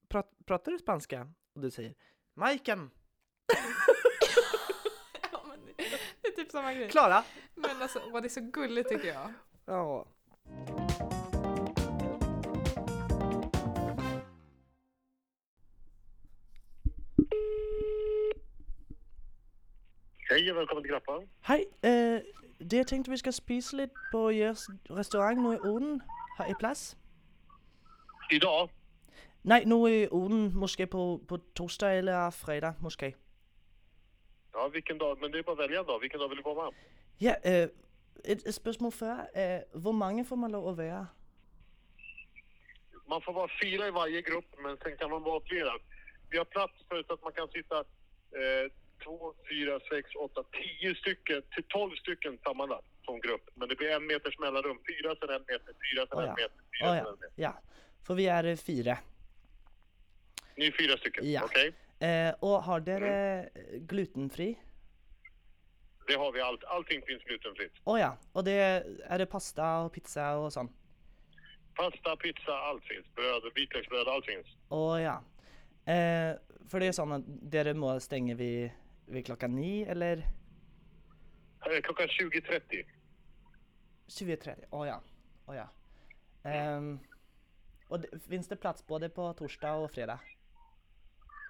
prat, 0.09 0.31
pratar 0.47 0.73
du 0.73 0.79
spanska? 0.79 1.29
Och 1.55 1.61
du 1.61 1.71
säger 1.71 1.95
Majken! 2.35 2.91
Ja, 5.33 5.45
men 5.49 5.59
det, 6.23 6.29
är 6.29 6.33
typ 6.33 6.51
samma 6.51 6.75
grej. 6.75 6.91
Klara! 6.91 7.25
Men 7.55 7.83
alltså, 7.83 7.99
det 8.21 8.27
är 8.27 8.29
så 8.29 8.41
gulligt 8.41 8.89
tycker 8.89 9.09
jag. 9.09 9.33
Ja. 9.65 10.07
Hej 20.45 20.51
och 20.51 20.59
välkommen 20.59 20.85
till 20.85 20.91
Grappan. 20.93 21.29
Hej, 21.41 21.65
eh, 21.83 22.21
det 22.59 22.77
jeg 22.77 22.87
tenkte 22.87 23.11
vi 23.11 23.17
skal 23.17 23.33
spise 23.33 23.77
litt 23.77 23.93
på 24.13 24.31
jeres 24.31 24.67
restaurant 24.91 25.41
nå 25.43 25.53
i 25.53 25.59
Oden. 25.59 26.03
Har 26.37 26.51
I 26.51 26.55
plads? 26.59 26.97
Idag? 28.31 28.69
Nej, 29.43 29.65
nu 29.65 29.89
i 29.89 30.09
Oden, 30.09 30.53
måske 30.57 30.87
på, 30.87 31.21
på 31.29 31.39
torsdag 31.57 31.99
eller 31.99 32.31
fredag, 32.31 32.75
måske. 32.81 33.15
Ja, 34.55 34.69
vilken 34.69 34.99
dag? 34.99 35.21
Men 35.21 35.33
det 35.33 35.39
är 35.39 35.43
bara 35.43 35.53
att 35.53 35.59
välja 35.59 35.81
en 35.81 35.87
dag. 35.87 36.01
Vilken 36.01 36.21
dag 36.21 36.29
vill 36.29 36.37
du 36.37 36.43
komma? 36.43 36.71
Ja, 37.21 37.35
øh, 37.45 37.69
et, 38.25 38.43
et 38.47 38.55
spørgsmål 38.55 38.93
før. 38.93 39.17
Øh, 39.37 39.81
hvor 39.83 39.93
mange 39.93 40.25
får 40.25 40.37
man 40.37 40.51
lov 40.51 40.71
at 40.71 40.79
være? 40.79 41.07
Man 43.09 43.21
får 43.25 43.33
vara 43.33 43.49
fyra 43.63 43.87
i 43.87 43.93
varje 43.93 44.23
grupp, 44.23 44.47
men 44.63 44.77
sen 44.83 44.97
kan 45.01 45.11
man 45.11 45.25
vara 45.25 45.41
flera. 45.49 45.73
Vi 46.31 46.37
har 46.37 46.45
plats 46.45 46.75
för 46.89 47.03
så 47.07 47.13
att 47.13 47.23
man 47.23 47.33
kan 47.33 47.49
sitta 47.49 47.79
eh, 48.39 48.71
två, 49.04 49.34
fyra, 49.49 49.80
sex, 49.90 50.04
åtta, 50.14 50.42
tio 50.58 50.94
stycken 50.94 51.42
till 51.54 51.64
tolv 51.64 51.94
stycken 51.96 52.38
sammanlagt 52.44 52.87
som 53.04 53.20
grupp. 53.20 53.50
Men 53.54 53.68
det 53.68 53.76
blir 53.76 53.90
en 53.96 54.06
meters 54.06 54.38
mellanrum. 54.38 54.78
Fyra, 54.88 55.16
sen 55.20 55.30
en 55.30 55.44
meter, 55.49 55.73
fyra, 55.84 56.06
sen 56.08 56.18
Åh 56.18 56.23
en 56.23 56.28
ja. 56.28 56.34
meter, 56.34 56.61
fyra, 56.78 56.88
Åh 56.90 56.94
sen 56.96 57.04
ja, 57.04 57.08
en 57.12 57.18
meter. 57.20 57.32
ja. 57.37 57.52
For 58.06 58.14
vi 58.14 58.26
er 58.26 58.44
øh, 58.52 58.56
fire. 58.56 58.96
Ni 60.56 60.66
är 60.66 60.73
fyra 60.73 60.96
stycken, 60.96 61.30
Ja. 61.32 61.44
okej? 61.44 61.73
Eh, 62.00 62.34
og 62.42 62.62
har 62.62 62.80
dere 62.80 63.40
øh, 63.44 63.87
glutenfri? 63.88 64.58
Det 66.06 66.14
har 66.18 66.32
vi 66.32 66.40
allt. 66.40 66.64
Allting 66.66 67.02
finns 67.06 67.23
glutenfritt. 67.25 67.73
Å 67.84 67.96
ja. 67.99 68.11
Og 68.34 68.44
det 68.44 68.56
er 69.04 69.18
det 69.18 69.28
pasta 69.32 69.64
og 69.84 69.92
pizza 69.94 70.26
og 70.37 70.50
sånn? 70.52 70.68
Pasta, 71.78 72.12
pizza, 72.16 72.52
allt 72.68 72.84
finns. 72.84 73.06
Bröd, 73.16 73.49
vitlöksbröd, 73.56 74.08
allt 74.12 74.26
finns. 74.28 74.50
Å 74.70 74.82
ja. 75.00 75.16
Eh, 75.87 76.34
for 76.70 76.78
det 76.80 76.90
er 76.92 76.96
sånn 76.96 77.12
at 77.16 77.25
dere 77.52 77.73
må 77.75 77.94
stenge 78.00 78.37
ved, 78.38 78.70
ved 79.06 79.25
klokka 79.25 79.46
ni, 79.46 79.82
eller 79.82 80.23
Eh, 81.66 81.80
Klockan 81.82 82.08
20.30. 82.08 82.84
20.30? 84.08 84.64
Å 84.70 84.84
ja. 84.87 85.00
Å 85.46 85.54
ja. 85.54 85.68
Og 87.88 88.00
det, 88.02 88.11
finns 88.28 88.49
det 88.49 88.56
plats 88.61 88.84
både 88.87 89.08
på 89.08 89.32
torsdag 89.38 89.80
og 89.80 89.90
fredag? 89.94 90.18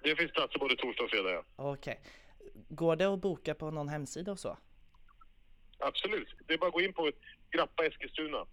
Det 0.03 0.15
finns 0.15 0.31
platser 0.31 0.59
både 0.59 0.75
torsdag 0.75 1.03
och 1.03 1.09
fredag, 1.09 1.31
ja. 1.31 1.43
Okej. 1.55 1.99
Går 2.69 2.95
det 2.95 3.05
att 3.05 3.19
boka 3.21 3.55
på 3.55 3.71
någon 3.71 3.89
hemsida 3.89 4.31
och 4.31 4.39
så? 4.39 4.57
Absolut. 5.79 6.35
Det 6.47 6.53
är 6.53 6.57
bara 6.57 6.67
att 6.67 6.73
gå 6.73 6.81
in 6.81 6.93
på 6.93 7.11
Grappa 7.51 7.85
Eskilstuna. 7.85 8.45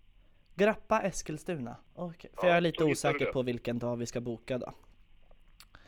Grappa 0.55 1.03
Eskilstuna? 1.03 1.77
Okej. 1.95 2.31
För 2.41 2.47
Ja, 2.47 2.49
jag 2.49 2.57
är 2.57 2.61
lite 2.61 2.85
osäker 2.85 3.33
på 3.33 3.43
vilken 3.43 3.79
dag 3.79 3.97
vi 3.97 4.07
ska 4.07 4.21
boka 4.21 4.59
då. 4.59 4.73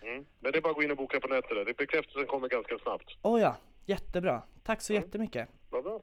Mm. 0.04 0.26
Men 0.40 0.52
det 0.52 0.58
är 0.58 0.60
bara 0.62 0.70
att 0.70 0.76
gå 0.76 0.82
in 0.82 0.90
och 0.90 0.96
boka 0.96 1.20
på 1.20 1.28
nätet. 1.28 1.50
där. 1.50 1.64
Det 1.64 1.76
Bekräftelsen 1.76 2.26
kommer 2.26 2.48
ganska 2.48 2.78
snabbt. 2.78 3.16
Oh 3.22 3.40
ja, 3.40 3.56
jättebra. 3.86 4.42
Tack 4.62 4.80
så 4.80 4.92
jättemycket. 4.92 5.48
Vad 5.70 5.82
bra. 5.84 6.00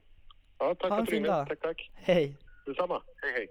Ja, 0.58 0.74
tack 0.74 0.90
Ha 0.90 0.98
en 0.98 1.06
för 1.06 1.12
fin 1.12 1.22
du 1.22 1.28
ringde. 1.28 1.38
dag. 1.38 1.48
Tack, 1.48 1.60
tack. 1.60 1.90
Hej. 1.94 2.36
Detsamma. 2.66 3.02
Hej, 3.22 3.32
hej. 3.32 3.48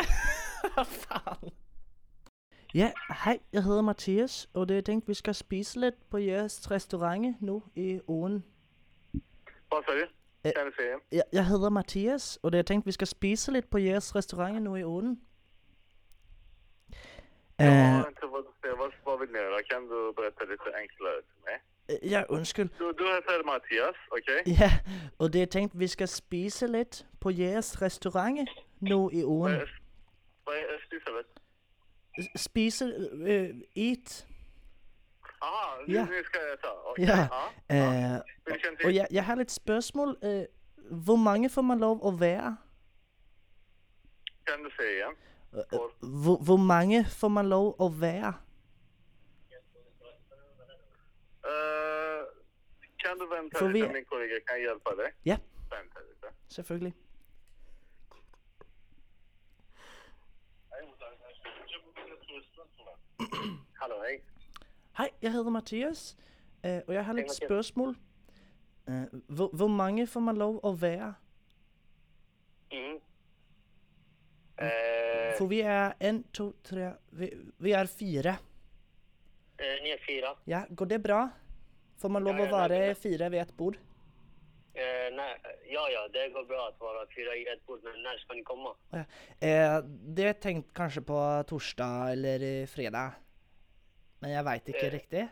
Fan. 0.84 1.50
Ja, 2.74 2.90
hej, 3.24 3.38
jeg 3.52 3.62
hedder 3.64 3.82
Mathias, 3.82 4.48
og 4.54 4.68
det 4.68 4.78
er 4.78 4.82
tænkt, 4.82 5.08
vi 5.08 5.14
skal 5.14 5.34
spise 5.34 5.80
lidt 5.80 6.10
på 6.10 6.18
jeres 6.18 6.70
restaurant 6.70 7.42
nu 7.42 7.62
i 7.74 8.00
ugen. 8.06 8.44
Vad 9.72 9.82
sa 9.86 9.92
du? 9.92 10.06
Kan 10.42 10.52
du 10.76 10.82
igen? 10.82 11.00
Jeg, 11.12 11.22
jeg 11.32 11.46
hedder 11.46 11.70
Mathias, 11.70 12.38
og 12.42 12.52
det 12.52 12.58
er 12.58 12.62
tænkt, 12.62 12.86
vi 12.86 12.92
skal 12.92 13.06
spise 13.06 13.52
lidt 13.52 13.70
på 13.70 13.78
jeres 13.78 14.14
restaurant 14.16 14.62
nu 14.62 14.76
i 14.76 14.84
ugen. 14.84 15.20
Jag 17.60 17.68
Eh, 17.68 17.92
har 18.02 18.08
inte 18.08 18.26
vad 18.26 18.42
du 18.44 18.50
säger. 18.60 18.76
Vad, 19.04 19.20
vill 19.20 19.30
ni 19.32 19.38
göra? 19.38 19.62
Kan 19.62 19.82
du 19.88 20.12
berätta 20.18 20.44
lite 20.52 20.68
enklare 20.82 21.20
för 21.30 21.38
mig? 21.46 21.56
øh, 21.90 22.12
ja, 22.12 22.20
undskyld. 22.28 22.70
Du, 22.78 22.92
du 22.92 23.04
heter 23.14 23.44
Mattias, 23.46 23.96
okej? 24.16 24.40
Ja, 24.62 24.70
og 25.18 25.32
det 25.32 25.42
er 25.42 25.46
tænkt, 25.46 25.72
vi 25.78 25.86
skal 25.88 26.08
spise 26.08 26.66
lidt 26.66 27.06
på 27.20 27.30
jeres 27.30 27.82
restaurant 27.82 28.48
nu 28.80 29.10
i 29.12 29.22
Vad 29.22 29.52
är- 29.52 29.80
Vad 30.46 30.54
är 30.56 30.66
östhuset? 30.76 31.26
Spise, 32.36 32.84
øh, 33.12 33.50
eat. 33.76 34.26
Aha, 35.42 35.76
Ja. 35.88 36.04
nu 36.04 36.22
ska 36.24 36.38
jag 36.50 36.60
ta. 36.60 36.68
Okej. 36.84 37.04
Ja. 37.04 37.28
ja. 37.76 38.16
Og 38.46 38.56
till? 38.80 38.94
jeg, 38.94 39.06
jeg 39.10 39.24
har 39.24 39.34
lidt 39.34 39.50
spørgsmål. 39.50 40.16
Øh, 40.24 40.42
hvor 40.90 41.16
mange 41.16 41.50
får 41.50 41.62
man 41.62 41.78
lov 41.78 42.08
at 42.08 42.20
være? 42.20 42.56
Kan 44.46 44.64
du 44.64 44.70
säga 44.70 44.90
igen? 44.90 45.14
Øh, 45.54 45.62
Hvor, 46.24 46.36
hvor 46.44 46.56
mange 46.56 47.04
får 47.04 47.28
man 47.28 47.48
lov 47.48 47.76
at 47.84 48.00
være? 48.00 48.34
Eh, 51.50 52.22
kan 53.04 53.18
du 53.18 53.26
vänta 53.34 53.58
Får 53.58 53.68
lite? 53.68 53.86
vi- 53.86 53.92
Min 53.92 54.04
kollega 54.04 54.34
kan 54.48 54.58
hjälpa 54.58 54.90
dig. 55.02 55.10
Ja, 55.24 55.36
Vänta 55.70 55.98
lite. 56.08 56.26
selvfølgelig. 56.48 56.94
Hallå, 63.80 63.94
hej. 63.96 64.20
Hej, 64.96 65.10
jeg 65.22 65.32
hedder 65.32 65.50
Mathias, 65.50 66.16
øh, 66.66 66.80
og 66.88 66.94
jeg 66.94 67.04
har 67.04 67.12
lidt 67.12 67.24
Mathias. 67.26 67.36
spørgsmål. 67.48 67.96
Øh, 68.88 69.02
hvor, 69.28 69.48
hvor 69.56 69.66
mange 69.66 70.06
får 70.06 70.20
man 70.20 70.36
lov 70.36 70.60
at 70.66 70.82
være? 70.82 71.14
Mm. 72.72 73.00
Eh, 74.60 75.36
For 75.38 75.46
vi 75.46 75.60
er 75.62 75.92
en, 76.00 76.22
to, 76.32 76.52
tre, 76.62 76.90
vi, 77.10 77.30
vi 77.58 77.72
er 77.72 77.86
fire. 77.86 78.36
eh, 79.58 79.82
ni 79.82 79.90
är 79.90 79.98
fyra. 79.98 80.36
Ja, 80.44 80.64
går 80.68 80.86
det 80.86 80.98
bra? 80.98 81.28
Får 81.98 82.08
man 82.08 82.24
lov 82.24 82.36
Ja, 82.36 82.42
att 82.44 82.50
ja, 82.50 82.56
vara 82.56 82.68
det- 82.68 82.94
fyra 82.94 83.28
vid 83.28 83.40
ett 83.40 83.56
bord? 83.56 83.76
Eh, 84.74 85.14
nej, 85.16 85.36
ja, 85.68 85.88
ja, 85.90 86.08
det 86.12 86.28
går 86.28 86.44
bra 86.44 86.68
att 86.68 86.80
vara 86.80 87.06
fyra 87.16 87.36
i 87.36 87.46
ett 87.48 87.66
bord, 87.66 87.80
men 87.84 88.02
när 88.02 88.18
ska 88.18 88.34
ni 88.34 88.42
komma? 88.42 88.74
Ja. 88.90 88.98
Eh, 89.48 89.84
det 89.84 90.22
är 90.24 90.32
tänkt 90.32 90.74
kanske 90.74 91.00
på 91.00 91.44
torsdag 91.46 92.12
eller 92.12 92.66
fredag. 92.66 93.12
Men 94.18 94.30
jag 94.30 94.44
vet 94.44 94.68
inte 94.68 94.86
Eh. 94.86 94.90
riktigt. 94.90 95.28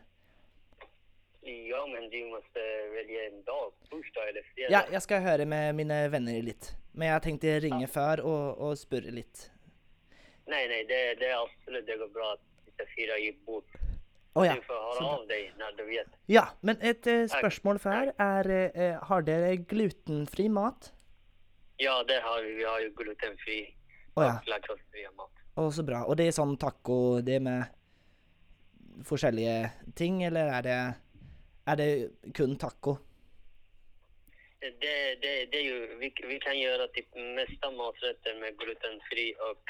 Ja, 1.49 1.87
men 1.87 2.11
du 2.11 2.25
måste 2.25 2.61
välja 2.95 3.27
en 3.27 3.43
dag, 3.43 3.73
torsdag 3.91 4.29
eller 4.29 4.43
fredag. 4.55 4.73
Ja, 4.73 4.83
jag 4.93 5.03
ska 5.03 5.19
höra 5.19 5.45
med 5.45 5.75
mina 5.75 6.09
vänner 6.09 6.43
lite. 6.43 6.67
Men 6.93 7.09
jag 7.09 7.23
tänkte 7.23 7.61
ringa 7.61 7.87
för 7.87 8.21
och, 8.21 8.59
och 8.59 8.79
spurra 8.79 9.11
lite. 9.11 9.39
Nej, 10.47 10.69
nej, 10.69 10.85
det, 10.85 11.15
det 11.15 11.27
är 11.27 11.43
absolut, 11.43 11.87
det 11.87 11.97
går 11.97 12.09
bra 12.09 12.33
att 12.33 12.65
sitta 12.65 12.85
fyra 12.97 13.19
i 13.19 13.33
bord. 13.47 13.65
Oh, 14.35 14.47
ja. 14.47 14.55
Du 14.55 14.63
får 14.63 14.75
höra 14.75 15.19
av 15.19 15.27
dig 15.27 15.53
när 15.59 15.73
du 15.73 15.85
vet. 15.85 16.07
ja, 16.27 16.49
men 16.61 16.77
ett 16.81 17.07
eh, 17.07 17.27
spörsmål 17.27 17.79
för 17.79 18.13
är, 18.19 18.81
eh, 18.81 19.03
har 19.03 19.23
dere 19.23 19.57
glutenfri 19.57 20.49
mat? 20.49 20.93
Ja, 21.77 22.05
det 22.09 22.21
har 22.21 22.43
vi. 22.43 22.55
Vi 22.55 22.65
har 22.65 22.81
ju 22.81 22.91
glutenfri 22.91 23.75
Oh, 24.15 24.25
ja. 24.25 24.39
och 24.43 24.49
laktosfri 24.49 25.07
mat. 25.17 25.31
Och 25.55 25.75
så 25.75 25.83
bra. 25.83 26.05
Och 26.05 26.17
det 26.17 26.25
är 26.25 26.33
sån 26.33 26.57
taco, 26.57 27.21
det 27.21 27.35
är 27.35 27.41
med 27.41 27.65
olika 29.11 29.71
ting 29.95 30.23
eller 30.23 30.47
är 30.47 30.63
det, 30.63 30.95
är 31.69 31.77
det 31.77 32.09
kun 32.35 32.57
taco? 32.57 32.97
Det, 34.61 34.71
det, 35.21 35.47
det 35.53 35.59
är 35.59 35.63
ju, 35.63 35.97
vi, 35.97 36.15
vi 36.29 36.39
kan 36.39 36.59
göra 36.59 36.89
typ 36.89 37.15
mesta 37.15 37.71
maträtter 37.71 38.41
med 38.41 38.59
glutenfri 38.59 39.35
och 39.51 39.65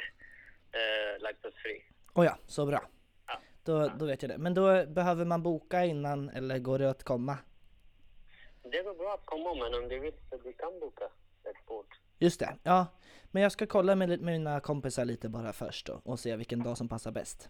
eh, 0.79 1.21
laktosfri. 1.23 1.85
Oh 2.15 2.25
ja, 2.25 2.39
så 2.47 2.67
bra. 2.67 2.83
Ja. 3.27 3.41
Då, 3.65 3.89
då 3.99 4.07
vet 4.07 4.23
jag 4.23 4.31
det. 4.31 4.39
Men 4.39 4.55
då 4.55 4.87
behöver 4.87 5.25
man 5.25 5.43
boka 5.43 5.85
innan 5.85 6.29
eller 6.31 6.59
går 6.59 6.79
det 6.79 6.91
att 6.91 7.05
komma? 7.05 7.39
Det 8.63 8.83
går 8.83 8.95
bra 8.95 9.15
att 9.15 9.27
komma, 9.27 9.55
men 9.55 9.83
om 9.83 9.89
du 9.89 9.99
vill 9.99 10.13
så 10.31 10.37
du 10.37 10.53
kan 10.53 10.81
boka 10.81 11.05
ett 11.45 11.67
bord. 11.67 11.87
Just 12.19 12.41
det, 12.41 12.57
ja. 12.63 12.87
Men 13.31 13.43
jag 13.43 13.53
ska 13.53 13.67
kolla 13.67 13.95
med, 13.95 14.09
med 14.09 14.21
mina 14.21 14.61
kompisar 14.61 15.05
lite 15.05 15.29
bara 15.29 15.53
först 15.53 15.87
då 15.87 16.01
och 16.05 16.21
se 16.21 16.37
vilken 16.37 16.63
dag 16.63 16.77
som 16.79 16.89
passar 16.89 17.11
bäst. 17.11 17.49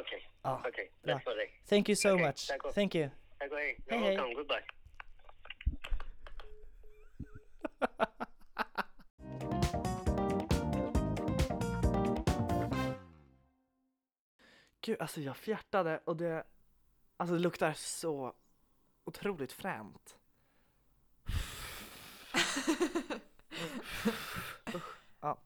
Okej, 0.00 0.30
Ja, 0.42 0.62
okej. 0.66 0.92
bra. 1.02 1.14
Tack 1.14 1.24
för 1.24 1.36
dig. 1.36 1.62
Thank 1.68 1.88
you 1.88 1.96
so 1.96 2.14
Okej, 2.14 2.26
much. 2.26 2.50
Thank 2.74 2.94
you. 2.94 3.08
Tack 3.40 3.52
och 3.52 3.58
hej. 3.58 3.78
Hej, 3.88 3.98
You're 3.98 4.02
hej. 4.02 4.16
welcome. 4.16 4.34
Goodbye. 4.34 4.64
gud, 14.80 15.00
alltså 15.00 15.20
jag 15.20 15.36
fjärtade 15.36 16.00
och 16.04 16.16
det, 16.16 16.44
alltså 17.16 17.34
det 17.34 17.40
luktar 17.40 17.72
så 17.72 18.34
otroligt 19.04 19.52
fränt. 19.52 20.16
Jag 25.22 25.36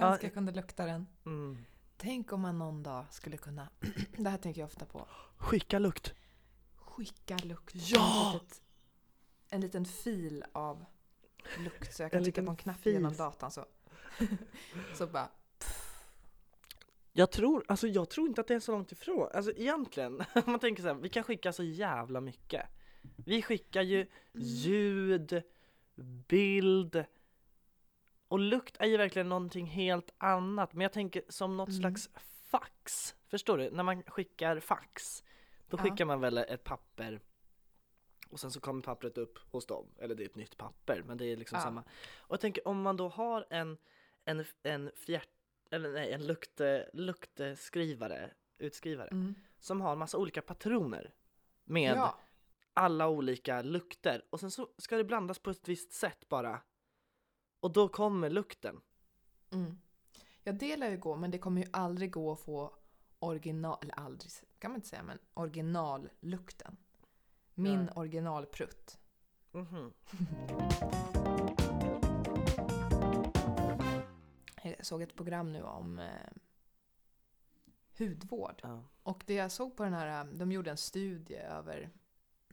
Ja. 0.00 0.06
önskar 0.08 0.26
jag 0.28 0.34
kunde 0.34 0.52
lukta 0.52 0.86
den. 0.86 1.06
Mm. 1.26 1.64
Tänk 1.96 2.32
om 2.32 2.40
man 2.40 2.58
någon 2.58 2.82
dag 2.82 3.04
skulle 3.10 3.36
kunna, 3.36 3.68
det 4.16 4.30
här 4.30 4.38
tänker 4.38 4.60
jag 4.60 4.66
ofta 4.66 4.86
på, 4.86 5.08
Skicka 5.36 5.78
lukt. 5.78 6.14
Skicka 7.00 7.36
lukt. 7.36 7.74
Ja! 7.74 8.26
En, 8.26 8.32
litet, 8.40 8.62
en 9.50 9.60
liten 9.60 9.84
fil 9.84 10.44
av 10.52 10.84
lukt 11.58 11.94
så 11.94 12.02
jag 12.02 12.12
kan 12.12 12.22
trycka 12.22 12.42
på 12.42 12.50
en 12.50 12.56
knapp 12.56 12.80
fil. 12.80 12.92
genom 12.92 13.16
datan 13.16 13.50
så. 13.50 13.66
så 14.98 15.06
bara, 15.06 15.30
Jag 17.12 17.30
tror, 17.32 17.64
alltså 17.68 17.86
jag 17.88 18.10
tror 18.10 18.28
inte 18.28 18.40
att 18.40 18.46
det 18.46 18.54
är 18.54 18.60
så 18.60 18.72
långt 18.72 18.92
ifrån. 18.92 19.28
Alltså 19.34 19.52
egentligen, 19.52 20.14
om 20.34 20.42
man 20.46 20.60
tänker 20.60 20.82
så 20.82 20.88
här, 20.88 20.94
vi 20.94 21.08
kan 21.08 21.24
skicka 21.24 21.52
så 21.52 21.62
jävla 21.62 22.20
mycket. 22.20 22.66
Vi 23.16 23.42
skickar 23.42 23.82
ju 23.82 24.06
ljud, 24.34 25.42
bild 26.28 27.04
och 28.28 28.38
lukt 28.38 28.76
är 28.80 28.86
ju 28.86 28.96
verkligen 28.96 29.28
någonting 29.28 29.66
helt 29.66 30.10
annat. 30.18 30.72
Men 30.72 30.80
jag 30.82 30.92
tänker 30.92 31.22
som 31.28 31.56
något 31.56 31.68
Mm. 31.68 31.80
slags 31.80 32.10
fax. 32.50 33.14
Förstår 33.28 33.58
du? 33.58 33.70
När 33.70 33.82
man 33.82 34.02
skickar 34.02 34.60
fax, 34.60 35.24
då 35.70 35.76
Ja. 35.76 35.82
skickar 35.82 36.04
man 36.04 36.20
väl 36.20 36.38
ett 36.38 36.64
papper 36.64 37.20
och 38.30 38.40
sen 38.40 38.50
så 38.50 38.60
kommer 38.60 38.82
pappret 38.82 39.18
upp 39.18 39.38
hos 39.50 39.66
dem. 39.66 39.86
Eller 39.98 40.14
det 40.14 40.22
är 40.22 40.26
ett 40.26 40.36
nytt 40.36 40.56
papper, 40.56 41.02
men 41.06 41.18
det 41.18 41.24
är 41.24 41.36
liksom 41.36 41.56
Ja. 41.56 41.62
samma. 41.62 41.80
Och 42.18 42.32
jag 42.32 42.40
tänker 42.40 42.68
om 42.68 42.82
man 42.82 42.96
då 42.96 43.08
har 43.08 43.46
en, 43.50 43.78
en, 44.24 44.44
en 44.62 44.90
fjärt, 44.96 45.28
eller 45.70 45.92
nej, 45.92 46.12
en 46.12 46.26
lukte, 46.26 46.90
lukteskrivare, 46.92 48.30
utskrivare, 48.58 49.08
mm. 49.08 49.34
som 49.58 49.80
har 49.80 49.96
massa 49.96 50.18
olika 50.18 50.42
patroner 50.42 51.14
med 51.64 51.96
ja, 51.96 52.18
alla 52.74 53.08
olika 53.08 53.62
lukter 53.62 54.24
och 54.30 54.40
sen 54.40 54.50
så 54.50 54.68
ska 54.78 54.96
det 54.96 55.04
blandas 55.04 55.38
på 55.38 55.50
ett 55.50 55.68
visst 55.68 55.92
sätt 55.92 56.28
bara. 56.28 56.60
Och 57.60 57.72
då 57.72 57.88
kommer 57.88 58.30
lukten. 58.30 58.80
mm. 59.52 59.78
ja, 60.42 60.52
det 60.52 60.76
lär 60.76 60.90
ju 60.90 60.96
gå 60.96 61.16
men 61.16 61.30
det 61.30 61.38
kommer 61.38 61.62
ju 61.62 61.68
aldrig 61.72 62.10
gå 62.10 62.32
att 62.32 62.40
få 62.40 62.76
original, 63.20 63.78
eller 63.82 63.94
aldrig 63.98 64.30
kan 64.58 64.70
man 64.70 64.78
inte 64.78 64.88
säga, 64.88 65.02
men 65.02 65.18
originallukten. 65.34 66.76
Min 67.54 67.84
Ja. 67.86 67.92
originalprutt. 68.00 68.98
Mhm. 69.52 69.92
Jag 74.62 74.86
såg 74.86 75.02
ett 75.02 75.16
program 75.16 75.52
nu 75.52 75.62
om 75.62 75.98
eh, 75.98 76.30
hudvård. 77.98 78.60
Ja. 78.62 78.82
Och 79.02 79.22
det 79.26 79.34
jag 79.34 79.52
såg 79.52 79.76
på 79.76 79.82
den 79.84 79.92
här, 79.94 80.24
de 80.24 80.52
gjorde 80.52 80.70
en 80.70 80.76
studie 80.76 81.36
över 81.36 81.90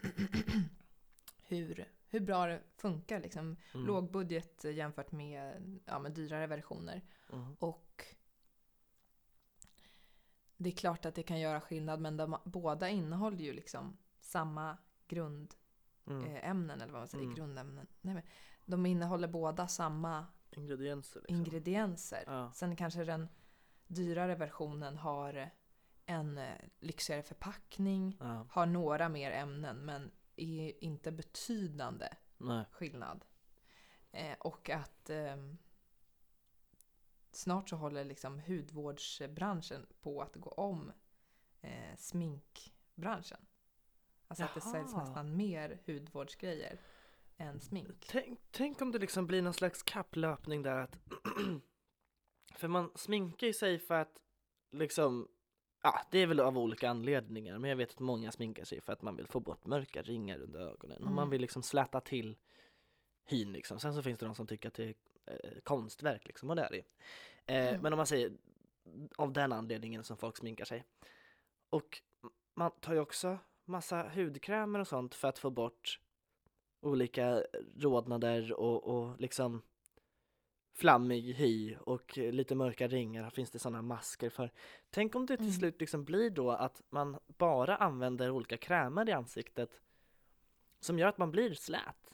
hur, 1.43 1.91
hur 2.07 2.19
bra 2.19 2.45
det 2.47 2.61
funkar, 2.75 3.19
liksom 3.19 3.55
Mm. 3.73 3.87
lågbudget 3.87 4.63
jämfört 4.63 5.11
med, 5.11 5.61
ja, 5.85 5.99
med 5.99 6.11
dyrare 6.11 6.47
versioner. 6.47 7.01
Mm. 7.33 7.53
Och 7.59 8.05
det 10.57 10.69
är 10.69 10.75
klart 10.75 11.05
att 11.05 11.15
det 11.15 11.23
kan 11.23 11.39
göra 11.39 11.61
skillnad, 11.61 11.99
men 11.99 12.17
de, 12.17 12.37
båda 12.45 12.89
innehåller 12.89 13.43
ju 13.43 13.53
liksom 13.53 13.97
samma 14.19 14.77
grundämnen, 15.07 15.53
Mm. 16.07 16.25
eh, 16.35 16.49
eller 16.73 16.91
vad 16.93 17.01
man 17.01 17.07
säger, 17.07 17.23
Mm. 17.23 17.35
grundämnen. 17.35 17.87
Nej, 18.01 18.13
men 18.13 18.23
de 18.65 18.85
innehåller 18.85 19.27
båda 19.27 19.67
samma 19.67 20.25
Ingredienser 20.51 21.19
liksom. 21.21 21.35
ingredienser. 21.35 22.23
Ja. 22.27 22.51
Sen 22.53 22.75
kanske 22.75 23.03
den 23.03 23.27
dyrare 23.87 24.35
versionen 24.35 24.97
har 24.97 25.49
en 26.05 26.37
eh, 26.37 26.55
lyxigare 26.79 27.23
förpackning, 27.23 28.17
Ja. 28.19 28.47
har 28.49 28.65
några 28.65 29.09
mer 29.09 29.31
ämnen 29.31 29.77
men 29.85 30.11
är 30.35 30.83
inte 30.83 31.11
betydande 31.11 32.07
Nej. 32.37 32.65
skillnad. 32.71 33.25
Eh, 34.11 34.35
och 34.39 34.69
att 34.69 35.09
ehm, 35.09 35.57
snart 37.37 37.69
så 37.69 37.75
håller 37.75 38.03
liksom 38.05 38.39
hudvårdsbranschen 38.39 39.85
på 40.01 40.21
att 40.21 40.35
gå 40.35 40.49
om 40.49 40.91
eh, 41.61 41.95
sminkbranschen. 41.97 43.45
Alltså 44.27 44.45
att 44.45 44.53
det 44.55 44.61
säljs 44.61 44.91
Jaha. 44.93 45.03
nästan 45.03 45.37
mer 45.37 45.79
hudvårdsgrejer 45.85 46.79
än 47.37 47.59
smink. 47.59 48.05
Tänk, 48.09 48.39
tänk 48.51 48.81
om 48.81 48.91
det 48.91 48.99
liksom 48.99 49.27
blir 49.27 49.41
någon 49.41 49.53
slags 49.53 49.83
kapplöpning 49.83 50.61
där 50.63 50.77
att 50.77 50.97
För 52.55 52.67
man 52.67 52.91
sminkar 52.95 53.47
ju 53.47 53.53
sig 53.53 53.79
för 53.79 53.95
att 53.95 54.19
liksom 54.71 55.27
Ja, 55.83 56.01
det 56.11 56.19
är 56.19 56.27
väl 56.27 56.39
av 56.39 56.57
olika 56.57 56.89
anledningar 56.89 57.59
men 57.59 57.69
jag 57.69 57.77
vet 57.77 57.89
att 57.91 57.99
många 57.99 58.31
sminkar 58.31 58.63
sig 58.65 58.81
för 58.81 58.93
att 58.93 59.01
man 59.01 59.15
vill 59.15 59.27
få 59.27 59.39
bort 59.39 59.65
mörka 59.65 60.01
ringar 60.01 60.39
under 60.39 60.59
ögonen 60.59 60.97
och 61.03 61.11
man 61.11 61.17
Mm. 61.23 61.29
vill 61.29 61.41
liksom 61.41 61.63
släta 61.63 62.01
till 62.01 62.37
hyn 63.25 63.51
liksom. 63.53 63.79
Sen 63.79 63.93
så 63.93 64.01
finns 64.03 64.19
det 64.19 64.25
de 64.25 64.35
som 64.35 64.47
tycker 64.47 64.67
att 64.67 64.73
det 64.73 64.83
är 64.83 64.95
eh, 65.27 65.51
konstverk 65.63 66.27
liksom 66.27 66.49
och 66.49 66.55
det 66.55 66.61
är 66.61 66.69
det 66.69 66.75
ju. 66.77 66.83
eh, 67.45 67.67
Mm. 67.69 67.81
Men 67.81 67.93
om 67.93 67.97
man 67.97 68.07
säger 68.07 68.31
av 69.15 69.33
den 69.33 69.53
anledningen 69.53 70.03
som 70.03 70.17
folk 70.17 70.37
sminkar 70.37 70.65
sig. 70.65 70.83
Och 71.69 72.01
man 72.55 72.71
tar 72.79 72.93
ju 72.93 72.99
också 72.99 73.37
massa 73.65 74.09
hudkrämer 74.15 74.79
och 74.79 74.87
sånt 74.87 75.15
för 75.15 75.27
att 75.27 75.39
få 75.39 75.49
bort 75.49 75.99
olika 76.79 77.43
rodnader 77.77 78.53
och, 78.53 78.83
och 78.83 79.19
liksom 79.19 79.61
flammig 80.73 81.21
hy 81.33 81.75
och 81.75 82.17
lite 82.17 82.55
mörka 82.55 82.87
ringar 82.87 83.29
finns 83.29 83.51
det 83.51 83.59
sådana 83.59 83.81
masker 83.81 84.29
för. 84.29 84.51
Tänk 84.89 85.15
om 85.15 85.25
det 85.25 85.37
till 85.37 85.45
Mm. 85.45 85.59
slut 85.59 85.79
liksom 85.81 86.03
blir 86.03 86.29
då 86.29 86.51
att 86.51 86.81
man 86.89 87.17
bara 87.27 87.75
använder 87.77 88.29
olika 88.31 88.57
krämer 88.57 89.09
i 89.09 89.11
ansiktet 89.11 89.81
som 90.79 90.99
gör 90.99 91.07
att 91.07 91.17
man 91.17 91.31
blir 91.31 91.53
slät 91.53 92.06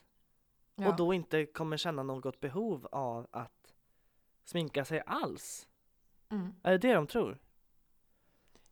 Ja. 0.75 0.89
och 0.89 0.95
då 0.95 1.13
inte 1.13 1.45
kommer 1.45 1.77
känna 1.77 2.03
något 2.03 2.39
behov 2.39 2.87
av 2.91 3.27
att 3.31 3.73
sminka 4.43 4.85
sig 4.85 5.03
alls. 5.05 5.67
Mm. 6.29 6.53
Är 6.63 6.71
det 6.71 6.77
det 6.77 6.93
de 6.93 7.07
tror? 7.07 7.39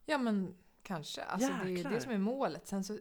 Ja 0.06 0.18
men 0.18 0.56
kanske. 0.84 1.24
Alltså 1.24 1.50
det 1.50 1.54
är 1.54 1.66
ju 1.66 1.78
Jäklar. 1.78 1.92
det 1.92 2.02
som 2.02 2.12
är 2.12 2.18
målet. 2.18 2.68
Sen 2.68 2.84
så, 2.84 3.00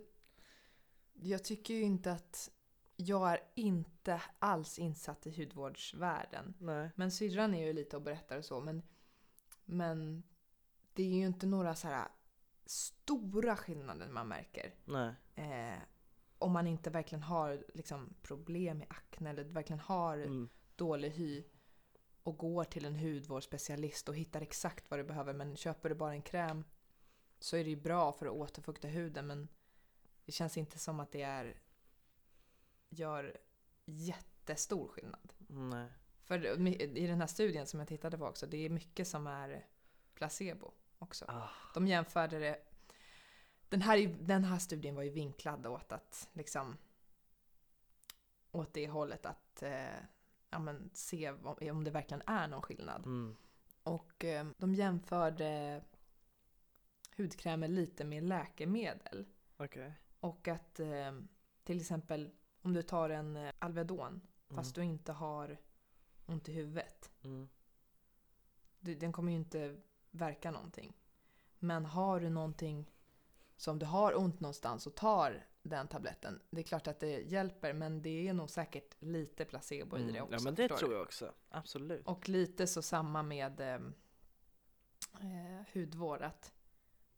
jag 1.12 1.44
tycker 1.44 1.74
ju 1.74 1.82
inte 1.82 2.12
att 2.12 2.50
jag 2.96 3.32
är 3.32 3.40
inte 3.54 4.22
alls 4.38 4.78
insatt 4.78 5.26
i 5.26 5.42
hudvårdsvärlden. 5.42 6.54
Nej. 6.58 6.90
Men 6.94 7.10
syrran 7.10 7.54
är 7.54 7.66
ju 7.66 7.72
lite 7.72 7.96
och 7.96 8.02
berättar 8.02 8.38
och 8.38 8.44
så. 8.44 8.60
Men, 8.60 8.82
men 9.64 10.22
det 10.92 11.02
är 11.02 11.14
ju 11.16 11.26
inte 11.26 11.46
några 11.46 11.74
så 11.74 11.88
här 11.88 12.08
stora 12.66 13.56
skillnader 13.56 14.08
man 14.08 14.28
märker. 14.28 14.74
Nej. 14.84 15.14
Eh, 15.34 15.78
om 16.40 16.52
man 16.52 16.66
inte 16.66 16.90
verkligen 16.90 17.22
har 17.22 17.64
liksom, 17.74 18.14
problem 18.22 18.78
med 18.78 18.86
akne 18.90 19.30
eller 19.30 19.44
verkligen 19.44 19.80
har 19.80 20.18
Mm. 20.18 20.48
dålig 20.76 21.10
hy 21.10 21.44
och 22.22 22.36
går 22.38 22.64
till 22.64 22.84
en 22.84 22.96
hudvårdsspecialist 22.96 24.08
och 24.08 24.16
hittar 24.16 24.40
exakt 24.40 24.90
vad 24.90 25.00
du 25.00 25.04
behöver 25.04 25.32
men 25.32 25.56
köper 25.56 25.88
du 25.88 25.94
bara 25.94 26.12
en 26.12 26.22
kräm 26.22 26.64
så 27.38 27.56
är 27.56 27.64
det 27.64 27.70
ju 27.70 27.76
bra 27.76 28.12
för 28.12 28.26
att 28.26 28.32
återfukta 28.32 28.88
huden 28.88 29.26
men 29.26 29.48
det 30.24 30.32
känns 30.32 30.56
inte 30.56 30.78
som 30.78 31.00
att 31.00 31.12
det 31.12 31.22
är 31.22 31.60
gör 32.88 33.38
jättestor 33.84 34.88
skillnad. 34.88 35.32
Nej. 35.48 35.88
För 36.22 36.60
i 36.98 37.06
den 37.06 37.20
här 37.20 37.26
studien 37.26 37.66
som 37.66 37.80
jag 37.80 37.88
tittade 37.88 38.18
på 38.18 38.26
också, 38.26 38.46
det 38.46 38.56
är 38.66 38.70
mycket 38.70 39.08
som 39.08 39.26
är 39.26 39.66
placebo 40.14 40.72
också. 40.98 41.24
Ah. 41.28 41.48
De 41.74 41.86
jämförde 41.86 42.38
det 42.38 42.58
den 43.70 43.82
här, 43.82 44.16
den 44.20 44.44
här 44.44 44.58
studien 44.58 44.94
var 44.94 45.02
ju 45.02 45.10
vinklad 45.10 45.66
åt 45.66 45.92
att 45.92 46.28
liksom 46.32 46.76
åt 48.50 48.74
det 48.74 48.88
hållet 48.88 49.26
att 49.26 49.62
eh, 49.62 49.98
ja, 50.50 50.58
men, 50.58 50.90
se 50.92 51.30
om, 51.30 51.56
om 51.70 51.84
det 51.84 51.90
verkligen 51.90 52.22
är 52.26 52.48
någon 52.48 52.62
skillnad. 52.62 53.06
Mm. 53.06 53.36
Och 53.82 54.24
eh, 54.24 54.46
de 54.58 54.74
jämförde 54.74 55.82
hudkrämer 57.16 57.68
lite 57.68 58.04
med 58.04 58.22
läkemedel. 58.22 59.26
Okej. 59.56 59.92
Och 60.20 60.48
att 60.48 60.80
eh, 60.80 61.12
till 61.64 61.80
exempel 61.80 62.30
om 62.62 62.72
du 62.72 62.82
tar 62.82 63.10
en 63.10 63.36
eh, 63.36 63.52
Alvedon 63.58 64.20
fast 64.48 64.74
du 64.74 64.84
inte 64.84 65.12
har 65.12 65.56
ont 66.26 66.48
i 66.48 66.52
huvudet. 66.52 67.10
Mm. 67.22 67.48
Du, 68.80 68.94
den 68.94 69.12
kommer 69.12 69.32
ju 69.32 69.38
inte 69.38 69.80
verka 70.10 70.50
någonting. 70.50 70.96
Men 71.58 71.84
har 71.84 72.20
du 72.20 72.30
någonting 72.30 72.90
som 73.60 73.78
du 73.78 73.86
har 73.86 74.18
ont 74.18 74.40
någonstans 74.40 74.86
och 74.86 74.94
tar 74.94 75.46
den 75.62 75.88
tabletten. 75.88 76.40
Det 76.50 76.60
är 76.60 76.64
klart 76.64 76.86
att 76.86 77.00
det 77.00 77.20
hjälper 77.20 77.72
men 77.72 78.02
det 78.02 78.28
är 78.28 78.32
nog 78.32 78.50
säkert 78.50 78.96
lite 78.98 79.44
placebo 79.44 79.98
i 79.98 80.02
det 80.02 80.10
Mm. 80.10 80.22
också. 80.22 80.34
Ja 80.34 80.40
men 80.44 80.54
det 80.54 80.68
tror 80.68 80.92
jag 80.92 81.02
också. 81.02 81.32
Absolut. 81.48 82.06
Och 82.06 82.28
lite 82.28 82.66
så 82.66 82.82
samma 82.82 83.22
med 83.22 83.60
eh, 83.60 83.74
eh, 85.20 85.66
hudvård. 85.74 86.22
Att 86.22 86.52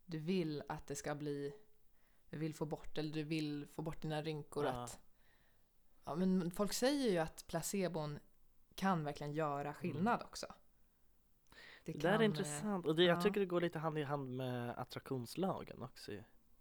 du 0.06 0.18
vill 0.18 0.62
att 0.68 0.86
det 0.86 0.96
ska 0.96 1.14
bli... 1.14 1.52
Du 2.30 2.38
vill 2.38 2.54
få 2.54 2.64
bort, 2.66 2.98
eller 2.98 3.12
du 3.12 3.22
vill 3.22 3.66
få 3.74 3.82
bort 3.82 4.02
dina 4.02 4.22
rynkor. 4.22 4.64
Ja. 4.64 4.70
Att, 4.70 5.00
ja, 6.04 6.14
men 6.14 6.50
folk 6.50 6.72
säger 6.72 7.10
ju 7.10 7.18
att 7.18 7.46
placebon 7.46 8.18
kan 8.74 9.04
verkligen 9.04 9.32
göra 9.32 9.74
skillnad 9.74 10.22
också. 10.22 10.46
Det, 11.84 11.92
Det 11.92 11.98
där 11.98 12.12
är 12.12 12.20
eh, 12.20 12.24
intressant 12.24 12.86
och 12.86 12.96
det, 12.96 13.04
jag 13.04 13.16
ja. 13.18 13.22
tycker 13.22 13.40
det 13.40 13.46
går 13.46 13.60
lite 13.60 13.78
hand 13.78 13.98
i 13.98 14.02
hand 14.02 14.36
med 14.36 14.78
attraktionslagen 14.78 15.82
också. 15.82 16.12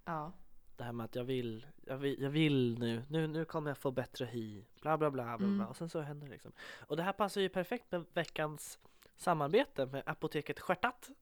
Ja. 0.06 0.34
Det 0.76 0.84
här 0.84 0.92
med 0.92 1.04
att 1.04 1.16
jag 1.16 1.24
vill, 1.24 1.66
jag 1.86 1.98
vill, 1.98 2.22
jag 2.22 2.30
vill 2.30 2.80
nu, 2.80 3.04
nu, 3.10 3.28
nu 3.28 3.46
kommer 3.46 3.70
jag 3.70 3.78
få 3.78 3.92
bättre 3.92 4.26
hy, 4.26 4.64
bla 4.82 4.98
bla 4.98 5.12
bla 5.12 5.24
bla, 5.24 5.38
bla. 5.38 5.48
Mm. 5.48 5.68
och 5.68 5.76
sen 5.76 5.90
så 5.90 6.02
händer 6.02 6.28
det 6.28 6.34
liksom. 6.34 6.52
Och 6.80 6.98
det 6.98 7.04
här 7.04 7.14
passar 7.14 7.42
ju 7.42 7.50
perfekt 7.50 7.92
med 7.92 8.06
veckans 8.14 8.80
samarbete 9.18 9.86
med 9.86 10.04
apoteket 10.06 10.60
Stjärtat. 10.60 11.10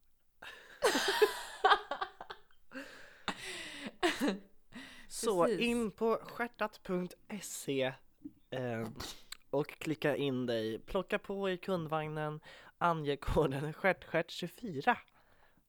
Så 5.07 5.47
in 5.47 5.91
på 5.91 6.19
stjärtat.se 6.23 7.93
eh, 8.49 8.87
och 9.49 9.67
klicka 9.67 10.15
in 10.15 10.45
dig, 10.45 10.79
plocka 10.79 11.19
på 11.19 11.49
i 11.49 11.57
kundvagnen, 11.57 12.39
ange 12.77 13.15
koden 13.15 13.73
stjärtstjärt24 13.73 14.97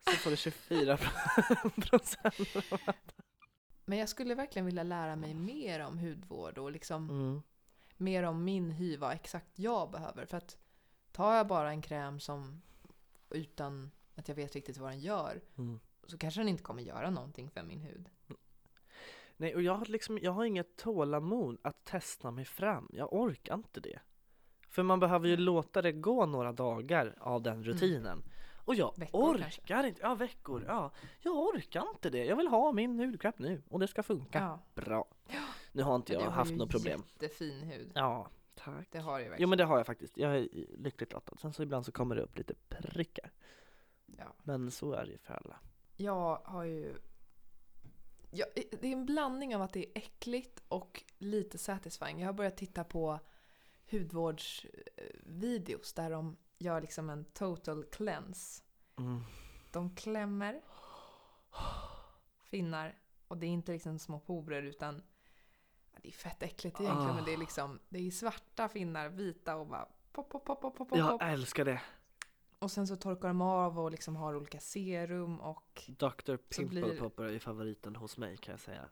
så 0.05 0.11
får 0.17 0.31
du 0.31 0.37
24 0.37 0.97
procent. 1.91 3.15
Men 3.85 3.99
jag 3.99 4.09
skulle 4.09 4.35
verkligen 4.35 4.67
vilja 4.67 4.83
lära 4.83 5.17
mig 5.17 5.35
mer 5.35 5.81
om 5.81 5.99
hudvård 5.99 6.59
och 6.59 6.73
liksom 6.73 7.11
Mm. 7.11 7.43
mer 7.97 8.23
om 8.23 8.45
min 8.45 8.71
hy, 8.71 8.97
vad 8.97 9.13
exakt 9.13 9.59
jag 9.59 9.91
behöver. 9.91 10.27
För 10.27 10.37
att 10.37 10.59
tar 11.13 11.35
jag 11.37 11.47
bara 11.47 11.71
en 11.71 11.83
kräm 11.83 12.21
som 12.21 12.63
utan 13.31 13.91
att 14.15 14.29
jag 14.29 14.35
vet 14.35 14.55
riktigt 14.55 14.79
vad 14.79 14.91
den 14.91 15.01
gör 15.01 15.41
Mm. 15.59 15.81
så 16.07 16.19
kanske 16.19 16.41
den 16.41 16.49
inte 16.49 16.63
kommer 16.63 16.83
göra 16.83 17.11
någonting 17.11 17.51
för 17.51 17.63
min 17.63 17.81
hud. 17.81 18.09
Nej, 19.37 19.55
och 19.55 19.63
jag 19.63 19.75
har 19.75 19.87
liksom, 19.87 20.19
jag 20.23 20.33
har 20.33 20.45
inget 20.45 20.77
tålamod 20.77 21.59
att 21.63 21.85
testa 21.85 22.31
mig 22.31 22.45
fram. 22.45 22.89
Jag 22.93 23.13
orkar 23.13 23.55
inte 23.55 23.81
det. 23.81 24.01
För 24.69 24.83
man 24.83 25.01
behöver 25.01 25.29
ju 25.29 25.37
låta 25.37 25.83
det 25.83 25.93
gå 25.93 26.27
några 26.27 26.53
dagar 26.53 27.15
av 27.21 27.43
den 27.43 27.65
rutinen. 27.65 28.23
Och 28.65 28.75
jag 28.75 28.95
Veckor 28.99 29.35
orkar 29.35 29.51
kanske. 29.67 29.89
inte, 29.89 30.01
ja 30.01 30.15
veckor, 30.15 30.65
ja. 30.67 30.91
Jag 31.21 31.35
orkar 31.37 31.87
inte 31.91 32.11
det. 32.11 32.25
Jag 32.25 32.37
vill 32.37 32.49
ha 32.49 32.73
min 32.73 32.99
hudkräm 32.99 33.33
nu 33.37 33.63
och 33.69 33.81
det 33.81 33.89
ska 33.89 34.03
funka. 34.03 34.39
Ja. 34.39 34.61
Bra. 34.83 35.05
Nu 35.73 35.83
har 35.83 35.97
inte 35.97 36.13
jag 36.13 36.23
du 36.23 36.27
har 36.27 36.33
haft 36.33 36.53
något 36.53 36.71
problem. 36.71 37.03
Jättefin 37.13 37.63
hud. 37.63 37.93
Ja, 37.95 38.29
tack. 38.55 38.89
Det 38.91 38.99
har 38.99 39.19
du 39.19 39.21
ju 39.21 39.25
Jo 39.27 39.31
verkligen. 39.31 39.49
men 39.51 39.59
det 39.59 39.65
har 39.65 39.77
jag 39.77 39.87
faktiskt. 39.87 40.17
Jag 40.17 40.37
är 40.37 40.49
lyckligt 40.79 41.13
lottad. 41.13 41.37
Sen 41.37 41.53
så 41.53 41.63
ibland 41.63 41.87
så 41.87 41.93
kommer 41.93 42.17
det 42.17 42.23
upp 42.23 42.39
lite 42.39 42.55
prickar. 42.71 43.33
Ja. 44.07 44.35
Men 44.43 44.71
så 44.71 44.93
är 44.93 45.05
det 45.05 45.11
ju 45.13 45.19
för 45.19 45.35
alla. 45.35 45.61
Jag 45.97 46.41
har 46.45 46.65
ju... 46.65 46.95
Ja, 48.31 48.47
det 48.55 48.85
är 48.89 48.93
en 48.93 49.07
blandning 49.07 49.57
av 49.57 49.63
att 49.63 49.73
det 49.73 49.81
är 49.87 49.91
äckligt 49.95 50.63
och 50.69 51.05
lite 51.19 51.59
satisfying. 51.59 52.21
Jag 52.21 52.29
har 52.29 52.33
börjat 52.33 52.57
titta 52.57 52.85
på 52.85 53.19
hudvårdsvideos 53.91 55.93
där 55.93 56.11
de 56.11 56.37
gör 56.61 56.81
liksom 56.81 57.11
en 57.11 57.25
total 57.25 57.85
cleanse. 57.85 58.63
Mm. 58.99 59.21
De 59.73 59.95
klämmer 59.95 60.61
finnar 62.45 62.99
och 63.29 63.37
det 63.39 63.47
är 63.47 63.51
inte 63.51 63.73
liksom 63.73 63.99
små 63.99 64.21
porer 64.21 64.63
utan 64.63 65.03
det 66.03 66.09
är 66.09 66.13
fett 66.13 66.43
äckligt 66.43 66.81
egentligen 66.81 67.11
Ah. 67.11 67.15
men 67.15 67.25
det 67.25 67.33
är 67.33 67.37
liksom 67.37 67.79
det 67.89 67.99
är 68.07 68.11
svarta 68.11 68.69
finnar, 68.69 69.09
vita 69.09 69.57
och 69.57 69.67
bara 69.67 69.89
pop, 70.13 70.29
pop, 70.31 70.45
pop, 70.45 70.61
pop, 70.61 70.77
pop, 70.77 70.89
pop. 70.89 70.99
Jag 70.99 71.33
älskar 71.33 71.65
det. 71.65 71.81
Och 72.59 72.71
sen 72.71 72.87
så 72.87 72.97
torkar 72.97 73.29
de 73.29 73.41
av 73.41 73.79
och 73.79 73.91
liksom 73.91 74.17
har 74.17 74.37
olika 74.37 74.61
serum 74.61 75.41
och 75.41 75.83
Dr. 75.89 76.37
Så 76.51 76.67
blir- 76.67 76.83
Pimple 76.83 76.97
Popper 77.01 77.25
är 77.25 77.39
favoriten 77.39 77.97
hos 77.97 78.19
mig 78.19 78.37
kan 78.37 78.53
jag 78.53 78.61
säga. 78.61 78.89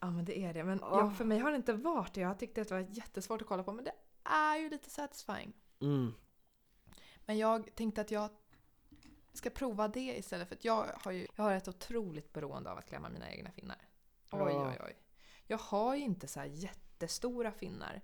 Ja 0.00 0.10
men 0.10 0.24
det 0.24 0.38
är 0.38 0.54
det. 0.54 0.64
Men 0.64 0.82
Ah. 0.82 0.98
ja, 1.00 1.10
för 1.10 1.24
mig 1.24 1.38
har 1.38 1.50
det 1.50 1.56
inte 1.56 1.72
varit 1.72 2.14
det. 2.14 2.20
Jag 2.20 2.38
tyckte 2.38 2.60
att 2.62 2.68
det 2.68 2.74
var 2.74 2.86
jättesvårt 2.90 3.42
att 3.42 3.48
kolla 3.48 3.62
på 3.64 3.72
men 3.72 3.84
det 3.84 3.92
är 4.24 4.56
ju 4.56 4.70
lite 4.70 4.90
satisfying. 4.90 5.52
Mm. 5.80 6.12
Men 7.26 7.38
jag 7.38 7.74
tänkte 7.74 8.00
att 8.00 8.10
jag 8.10 8.30
ska 9.32 9.50
prova 9.50 9.88
det 9.88 10.18
istället 10.18 10.48
för 10.48 10.54
att 10.54 10.64
jag 10.64 10.86
har 11.04 11.12
ju 11.12 11.26
jag 11.36 11.44
har 11.44 11.52
ett 11.52 11.68
otroligt 11.68 12.32
beroende 12.32 12.70
av 12.70 12.78
att 12.78 12.88
klämma 12.88 13.08
mina 13.08 13.30
egna 13.30 13.50
finnar. 13.50 13.78
Oj 14.30 14.52
oj 14.52 14.78
oj. 14.84 14.96
Jag 15.46 15.58
har 15.58 15.94
ju 15.94 16.02
inte 16.02 16.28
så 16.28 16.40
här 16.40 16.46
jättestora 16.46 17.52
finnar. 17.52 18.02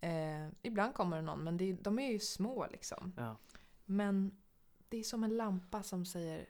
Eh, 0.00 0.48
ibland 0.62 0.94
kommer 0.94 1.16
det 1.16 1.22
någon 1.22 1.44
men 1.44 1.56
det, 1.56 1.72
de 1.72 1.98
är 1.98 2.12
ju 2.12 2.18
små 2.18 2.66
liksom. 2.66 3.12
Ja. 3.16 3.36
Men 3.84 4.42
det 4.88 4.96
är 4.96 5.02
som 5.02 5.24
en 5.24 5.36
lampa 5.36 5.82
som 5.82 6.06
säger 6.06 6.48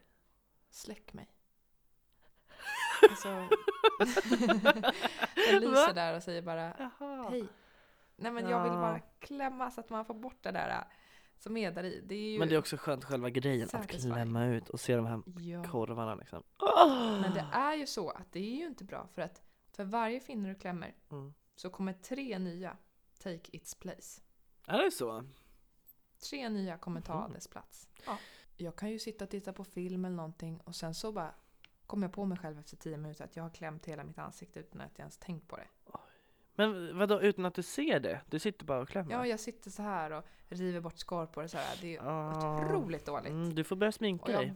släck 0.69 1.13
mig. 1.13 1.35
Alltså, 3.09 3.29
den 5.49 5.59
lyser 5.61 5.87
Va? 5.87 5.93
där 5.93 6.15
och 6.15 6.23
säger 6.23 6.41
bara 6.41 6.75
Jaha. 6.79 7.29
hej. 7.29 7.47
Nej 8.15 8.31
men 8.31 8.49
jag 8.49 8.63
vill 8.63 8.71
bara 8.71 8.99
klämma 8.99 9.71
så 9.71 9.81
att 9.81 9.89
man 9.89 10.05
får 10.05 10.13
bort 10.13 10.43
det 10.43 10.51
där 10.51 10.69
äh, 10.69 10.83
som 11.39 11.57
är 11.57 11.71
där 11.71 11.83
i. 11.83 12.01
Det 12.07 12.15
är 12.15 12.31
ju... 12.31 12.39
Men 12.39 12.47
det 12.49 12.55
är 12.55 12.59
också 12.59 12.77
skönt 12.77 13.03
själva 13.05 13.29
grejen 13.29 13.69
att 13.73 13.87
klämma 13.87 14.45
ut 14.45 14.69
och 14.69 14.79
se 14.79 14.95
de 14.95 15.05
här 15.05 15.21
ja. 15.39 15.63
korvarna 15.63 16.15
liksom. 16.15 16.43
Men 17.21 17.33
det 17.33 17.45
är 17.53 17.75
ju 17.75 17.87
så 17.87 18.09
att 18.09 18.31
det 18.31 18.39
är 18.39 18.55
ju 18.55 18.67
inte 18.67 18.83
bra 18.83 19.07
för 19.13 19.21
att 19.21 19.41
för 19.71 19.83
varje 19.83 20.19
finne 20.19 20.49
du 20.49 20.55
klämmer 20.55 20.95
Mm. 21.11 21.33
så 21.55 21.69
kommer 21.69 21.93
tre 21.93 22.39
nya 22.39 22.77
take 23.19 23.49
its 23.51 23.75
place. 23.75 24.21
Är 24.67 24.83
det 24.83 24.91
så? 24.91 25.23
Tre 26.29 26.49
nya 26.49 26.77
kommer 26.77 27.01
ta 27.01 27.23
Mhm. 27.23 27.33
dess 27.33 27.47
plats. 27.47 27.89
Ja. 28.05 28.17
Jag 28.57 28.75
kan 28.75 28.89
ju 28.91 28.99
sitta 28.99 29.23
och 29.25 29.29
titta 29.31 29.53
på 29.53 29.63
film 29.63 30.05
eller 30.05 30.15
någonting 30.15 30.59
och 30.63 30.75
sen 30.75 30.93
så 30.95 31.11
bara 31.11 31.33
kommer 31.87 32.07
jag 32.07 32.13
på 32.13 32.25
mig 32.25 32.37
själv 32.37 32.59
efter 32.59 32.77
tio 32.77 32.97
minuter 32.97 33.23
att 33.25 33.35
jag 33.35 33.43
har 33.43 33.49
klämt 33.49 33.85
hela 33.85 34.03
mitt 34.03 34.17
ansikte 34.19 34.59
utan 34.59 34.81
att 34.81 34.91
jag 34.93 34.99
ens 34.99 35.17
tänkt 35.17 35.47
på 35.47 35.57
det. 35.57 35.67
Men 36.59 36.97
vadå 36.97 37.21
utan 37.21 37.45
att 37.45 37.53
du 37.53 37.63
ser 37.63 37.99
det? 37.99 38.21
Du 38.29 38.39
sitter 38.39 38.65
bara 38.65 38.79
och 38.81 38.89
klämmer? 38.89 39.11
Ja, 39.11 39.27
jag 39.27 39.39
sitter 39.39 39.71
så 39.71 39.81
här 39.81 40.11
och 40.11 40.25
river 40.49 40.79
bort 40.79 40.97
skorpor 40.97 41.43
och 41.43 41.49
så 41.49 41.57
här. 41.57 41.77
Det 41.81 41.95
är 41.95 42.01
Ah. 42.07 42.57
otroligt 42.65 43.05
dåligt. 43.05 43.31
Mm, 43.31 43.55
du 43.55 43.63
får 43.63 43.75
börja 43.75 43.91
sminka 43.91 44.31
jag- 44.31 44.41
dig. 44.41 44.53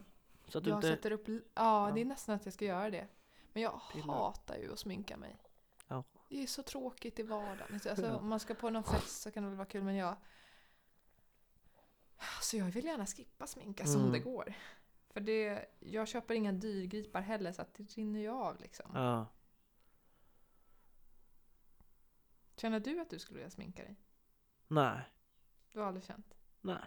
Så 0.47 0.57
att 0.57 0.63
du 0.63 0.69
Jag 0.69 0.77
inte... 0.77 0.87
sätter 0.87 1.11
upp... 1.11 1.27
Ja, 1.27 1.39
Ja. 1.53 1.91
det 1.95 2.01
är 2.01 2.05
nästan 2.05 2.35
att 2.35 2.45
jag 2.45 2.53
ska 2.53 2.65
göra 2.65 2.89
det. 2.89 3.07
Men 3.53 3.63
jag 3.63 3.81
Pillar. 3.93 4.13
hatar 4.13 4.57
ju 4.57 4.73
att 4.73 4.79
sminka 4.79 5.17
mig. 5.17 5.37
Ja. 5.87 6.03
Det 6.29 6.43
är 6.43 6.47
så 6.47 6.63
tråkigt 6.63 7.19
i 7.19 7.23
vardagen. 7.23 7.79
Alltså, 7.89 8.05
Ja. 8.05 8.15
om 8.15 8.29
man 8.29 8.39
ska 8.39 8.53
på 8.53 8.69
någon 8.69 8.83
fest 8.83 9.21
så 9.21 9.31
kan 9.31 9.43
det 9.43 9.49
väl 9.49 9.57
vara 9.57 9.67
kul, 9.67 9.83
men 9.83 9.95
jag... 9.95 10.15
Så 12.41 12.57
jag 12.57 12.65
vill 12.65 12.85
gärna 12.85 13.05
skippa 13.05 13.47
sminka 13.47 13.85
som 13.85 13.99
Mm. 14.01 14.11
det 14.13 14.19
går. 14.19 14.53
För 15.13 15.19
det, 15.19 15.65
jag 15.79 16.07
köper 16.07 16.33
inga 16.33 16.51
dyrgripar 16.51 17.21
heller 17.21 17.51
så 17.51 17.61
att 17.61 17.73
det 17.73 17.83
rinner 17.83 18.19
ju 18.19 18.29
av 18.29 18.59
liksom. 18.61 18.91
Ja. 18.93 19.25
Känner 22.63 22.79
du 22.79 22.99
att 22.99 23.09
du 23.09 23.19
skulle 23.19 23.37
vilja 23.37 23.49
sminka 23.49 23.83
dig? 23.83 23.95
Nej. 24.67 25.01
Du 25.73 25.79
har 25.79 25.87
aldrig 25.87 26.03
känt? 26.03 26.33
Nej. 26.61 26.83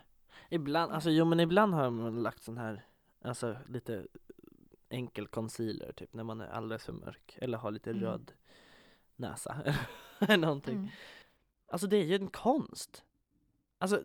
Ibland, 0.51 0.93
alltså 0.93 1.11
jo 1.11 1.25
men 1.25 1.41
ibland 1.41 1.75
har 1.75 1.91
man 1.91 2.23
lagt 2.23 2.43
sån 2.43 2.59
här, 2.59 2.87
alltså 3.21 3.57
lite 3.69 4.07
enkel 4.89 5.27
concealer 5.27 5.93
typ 5.93 6.13
när 6.13 6.25
man 6.25 6.41
är 6.41 6.49
alldeles 6.49 6.85
för 6.85 6.93
mörk 6.93 7.39
eller 7.41 7.59
har 7.59 7.71
lite 7.71 7.91
Mm. 7.91 8.03
röd 8.03 8.33
näsa 9.17 9.63
eller 10.21 10.37
någonting. 10.37 10.75
Mm. 10.77 10.89
Alltså 11.69 11.87
det 11.87 11.97
är 11.97 12.05
ju 12.05 12.15
en 12.15 12.29
konst. 12.29 13.05
Alltså 13.79 14.03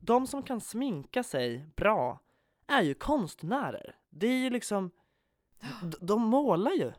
de 0.00 0.26
som 0.26 0.42
kan 0.42 0.60
sminka 0.60 1.22
sig 1.22 1.66
bra 1.76 2.20
är 2.66 2.82
ju 2.82 2.94
konstnärer. 2.94 3.96
Det 4.10 4.26
är 4.26 4.38
ju 4.38 4.50
liksom, 4.50 4.90
de 6.00 6.22
målar 6.22 6.72
ju. 6.72 6.92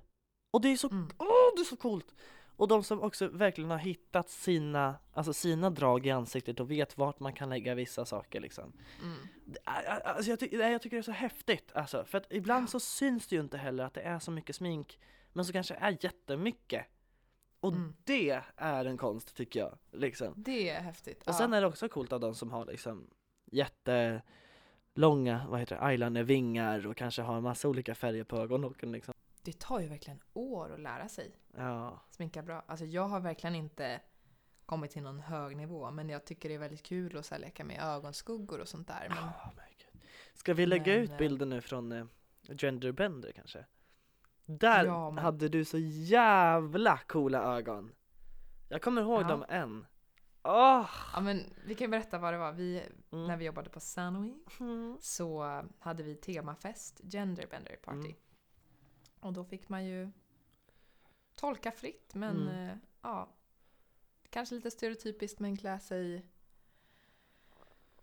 Och 0.51 0.61
det 0.61 0.69
är 0.69 0.77
så, 0.77 0.89
Mm. 0.89 1.09
åh 1.17 1.27
det 1.55 1.61
är 1.61 1.65
så 1.65 1.77
coolt! 1.77 2.15
Och 2.59 2.67
de 2.67 2.83
som 2.83 3.01
också 3.01 3.27
verkligen 3.27 3.69
har 3.71 3.77
hittat 3.77 4.29
sina, 4.29 4.95
alltså 5.13 5.33
sina 5.33 5.69
drag 5.69 6.05
i 6.05 6.11
ansiktet 6.11 6.59
och 6.59 6.71
vet 6.71 6.97
vart 6.97 7.19
man 7.19 7.33
kan 7.33 7.49
lägga 7.49 7.75
vissa 7.75 8.05
saker 8.05 8.39
liksom. 8.39 8.73
Mm. 9.01 9.17
Alltså 10.03 10.29
jag, 10.29 10.39
ty- 10.39 10.55
jag 10.57 10.81
tycker 10.81 10.97
det 10.97 11.01
är 11.01 11.03
så 11.03 11.11
häftigt 11.11 11.71
alltså, 11.75 12.05
för 12.05 12.17
att 12.17 12.25
ibland 12.29 12.63
Ja. 12.63 12.67
så 12.67 12.79
syns 12.79 13.27
det 13.27 13.35
ju 13.35 13.41
inte 13.41 13.57
heller 13.57 13.83
att 13.83 13.93
det 13.93 14.01
är 14.01 14.19
så 14.19 14.31
mycket 14.31 14.55
smink, 14.55 14.99
men 15.33 15.45
så 15.45 15.53
kanske 15.53 15.73
det 15.73 15.79
är 15.79 15.97
jättemycket. 16.01 16.85
Och 17.59 17.73
Mm. 17.73 17.95
det 18.03 18.41
är 18.55 18.85
en 18.85 18.97
konst 18.97 19.35
tycker 19.35 19.59
jag. 19.59 19.77
Liksom. 19.91 20.33
Det 20.37 20.69
är 20.69 20.81
häftigt. 20.81 21.27
Och 21.27 21.35
sen 21.35 21.53
är 21.53 21.61
det 21.61 21.67
också 21.67 21.89
coolt 21.89 22.13
av 22.13 22.19
de 22.19 22.35
som 22.35 22.51
har 22.51 22.65
liksom 22.65 23.07
jättelånga, 23.51 25.45
vad 25.49 25.59
heter 25.59 25.75
det, 25.79 25.81
eyelinervingar 25.91 26.87
och 26.87 26.97
kanske 26.97 27.21
har 27.21 27.41
massa 27.41 27.67
olika 27.69 27.95
färger 27.95 28.23
på 28.23 28.37
ögonlocken 28.37 28.91
liksom. 28.91 29.13
Det 29.51 29.59
tar 29.59 29.79
ju 29.79 29.87
verkligen 29.87 30.19
år 30.33 30.73
att 30.73 30.79
lära 30.79 31.09
sig. 31.09 31.35
Ja. 31.55 31.99
sminka 32.09 32.41
bra. 32.43 32.63
Alltså 32.67 32.85
jag 32.85 33.07
har 33.07 33.19
verkligen 33.19 33.55
inte 33.55 34.01
kommit 34.65 34.91
till 34.91 35.03
någon 35.03 35.19
hög 35.19 35.57
nivå 35.57 35.91
men 35.91 36.09
jag 36.09 36.25
tycker 36.25 36.49
det 36.49 36.55
är 36.55 36.59
väldigt 36.59 36.83
kul 36.83 37.17
att 37.17 37.25
så 37.25 37.35
här, 37.35 37.41
leka 37.41 37.63
med 37.63 37.79
ögonskuggor 37.83 38.59
och 38.59 38.67
sånt 38.67 38.87
där. 38.87 39.05
Men 39.09 39.17
Oh 39.17 39.47
my 39.55 39.75
God. 39.93 40.01
Ska 40.33 40.53
vi 40.53 40.65
lägga 40.65 40.93
Men, 40.93 41.01
ut 41.03 41.11
eh, 41.11 41.17
bilder 41.17 41.45
nu 41.45 41.61
från 41.61 41.91
eh, 41.91 42.05
Genderbender 42.57 43.31
kanske? 43.31 43.65
Där 44.45 44.85
Ja, 44.85 45.11
men- 45.11 45.23
hade 45.23 45.49
du 45.49 45.65
så 45.65 45.77
jävla 45.77 46.97
coola 46.97 47.43
ögon. 47.57 47.91
Jag 48.69 48.81
kommer 48.81 49.01
ihåg 49.01 49.21
Ja. 49.21 49.27
dem 49.27 49.45
än. 49.49 49.85
Åh! 50.43 50.89
ja, 51.13 51.19
men 51.21 51.43
vi 51.65 51.75
kan 51.75 51.91
berätta 51.91 52.17
vad 52.17 52.33
det 52.33 52.37
var. 52.37 52.51
Vi, 52.51 52.83
Mm. 53.11 53.27
När 53.27 53.37
vi 53.37 53.45
jobbade 53.45 53.69
på 53.69 53.79
Sanofi 53.79 54.33
Mm. 54.59 54.97
så 55.01 55.61
hade 55.79 56.03
vi 56.03 56.15
temafest, 56.15 57.01
Genderbender 57.11 57.75
Party. 57.75 57.97
Mm. 57.99 58.13
Och 59.19 59.33
då 59.33 59.43
fick 59.43 59.69
man 59.69 59.85
ju 59.85 60.09
tolka 61.35 61.71
fritt 61.71 62.15
men 62.15 62.41
Mm. 62.47 62.69
eh, 62.69 62.75
ja. 63.01 63.29
Kanske 64.29 64.55
lite 64.55 64.71
stereotypiskt 64.71 65.39
men 65.39 65.57
klä 65.57 65.79
sig 65.79 66.25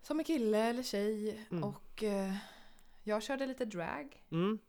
som 0.01 0.19
en 0.19 0.25
kille 0.25 0.57
eller 0.69 0.83
tjej. 0.83 1.45
Mm. 1.51 1.63
Och 1.63 2.03
eh, 2.03 2.35
jag 3.03 3.23
körde 3.23 3.45
lite 3.47 3.65
drag. 3.65 4.23
Mm. 4.31 4.59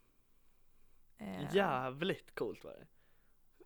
Eh, 1.19 1.55
Jävligt 1.55 2.35
coolt 2.35 2.65
var 2.65 2.73
det. 2.73 2.87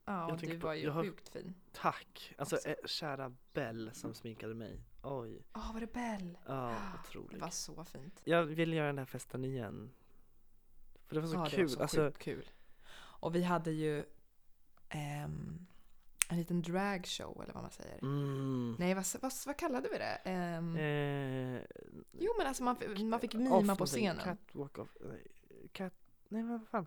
Ja, 0.05 0.29
jag 0.29 0.39
du 0.39 0.61
på- 0.61 0.67
var 0.67 0.75
ju 0.75 0.91
har- 0.91 1.03
sjukt 1.03 1.29
fin. 1.29 1.55
Tack! 1.73 2.35
Alltså 2.39 2.57
Alltså. 2.57 2.75
kära 2.89 3.35
Bell 3.53 3.91
som 3.95 4.15
sminkade 4.15 4.55
mig. 4.55 4.81
Oj. 5.03 5.43
Ja, 5.53 5.71
var 5.75 5.81
det 5.81 5.93
Bell? 5.93 6.39
Ja, 6.47 6.69
Det 6.69 7.09
otroligt. 7.09 7.41
var 7.41 7.51
så 7.51 7.85
fint. 7.85 8.21
Jag 8.25 8.45
vill 8.45 8.73
göra 8.73 8.87
den 8.87 8.99
här 8.99 9.05
festen 9.05 9.45
igen. 9.45 9.91
För 11.07 11.15
det 11.15 11.21
var 11.21 11.29
så 11.29 11.35
ja, 11.35 11.47
kul. 11.47 11.57
det 11.59 11.63
var 11.63 11.69
så 11.69 11.83
alltså, 11.83 12.01
sjukt 12.01 12.19
kul. 12.19 12.51
Och 13.23 13.35
vi 13.35 13.43
hade 13.43 13.71
ju 13.71 14.05
ehm, 14.89 15.67
en 16.29 16.37
liten 16.37 16.63
dragshow 16.63 17.43
eller 17.43 17.53
vad 17.55 17.63
man 17.63 17.71
säger. 17.71 17.99
mm, 18.03 18.77
Nej, 18.79 18.95
vad, 18.95 19.05
vad, 19.23 19.33
vad 19.47 19.57
kallade 19.57 19.89
vi 19.89 19.99
det? 19.99 20.21
Ehm, 20.25 20.77
eh, 20.77 21.63
jo, 22.13 22.33
men 22.39 22.47
alltså 22.47 22.63
man, 22.63 22.77
man 23.11 23.21
fick 23.21 23.35
mima 23.35 23.77
på 23.77 23.87
scenen. 23.87 24.25
Catwalk 24.25 24.79
off. 24.79 24.97
Nej, 25.01 25.27
cat... 25.73 25.93
Nej, 26.29 26.43
vad 26.43 26.69
fan? 26.69 26.87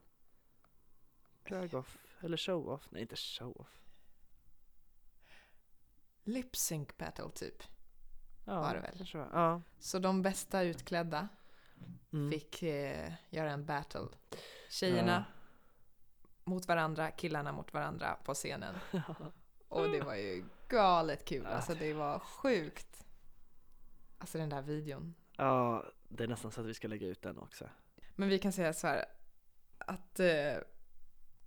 Drag 1.48 1.74
off. 1.74 1.98
Eller 2.22 2.38
show 2.38 2.70
off. 2.70 2.88
Nej, 2.92 3.02
inte 3.02 3.16
show 3.16 3.58
off. 3.58 3.82
Lip 6.24 6.56
sync 6.56 6.98
battle 6.98 7.30
typ. 7.36 7.64
Ja, 8.46 8.62
Var 8.62 8.74
det 8.76 8.80
väl? 8.82 9.08
var. 9.14 9.30
Ja. 9.34 9.62
Så 9.80 10.00
de 10.00 10.22
bästa 10.22 10.62
utklädda 10.64 11.28
Mm. 12.14 12.32
fick 12.32 12.64
eh, 12.64 13.14
göra 13.30 13.52
en 13.52 13.66
battle. 13.66 14.08
Tjejerna 14.70 15.26
mot 16.46 16.68
varandra, 16.68 17.12
killarna 17.12 17.52
mot 17.52 17.74
varandra 17.74 18.18
på 18.24 18.34
scenen. 18.34 18.76
Och 19.68 19.90
det 19.90 20.02
var 20.02 20.16
ju 20.16 20.44
galet 20.70 21.26
kul. 21.26 21.46
Alltså 21.46 21.76
det 21.76 21.94
var 21.94 22.20
sjukt. 22.20 23.06
Alltså 24.18 24.38
den 24.38 24.50
där 24.50 24.62
videon. 24.62 25.16
Ja, 25.38 25.86
det 26.10 26.24
är 26.24 26.28
nästan 26.28 26.52
så 26.52 26.62
att 26.62 26.68
vi 26.68 26.74
ska 26.74 26.88
lägga 26.88 27.08
ut 27.08 27.22
den 27.22 27.38
också. 27.38 27.70
Men 28.16 28.30
vi 28.30 28.40
kan 28.40 28.54
säga 28.54 28.74
så 28.74 28.88
här 28.88 29.06
att 29.78 30.20
eh, 30.20 30.56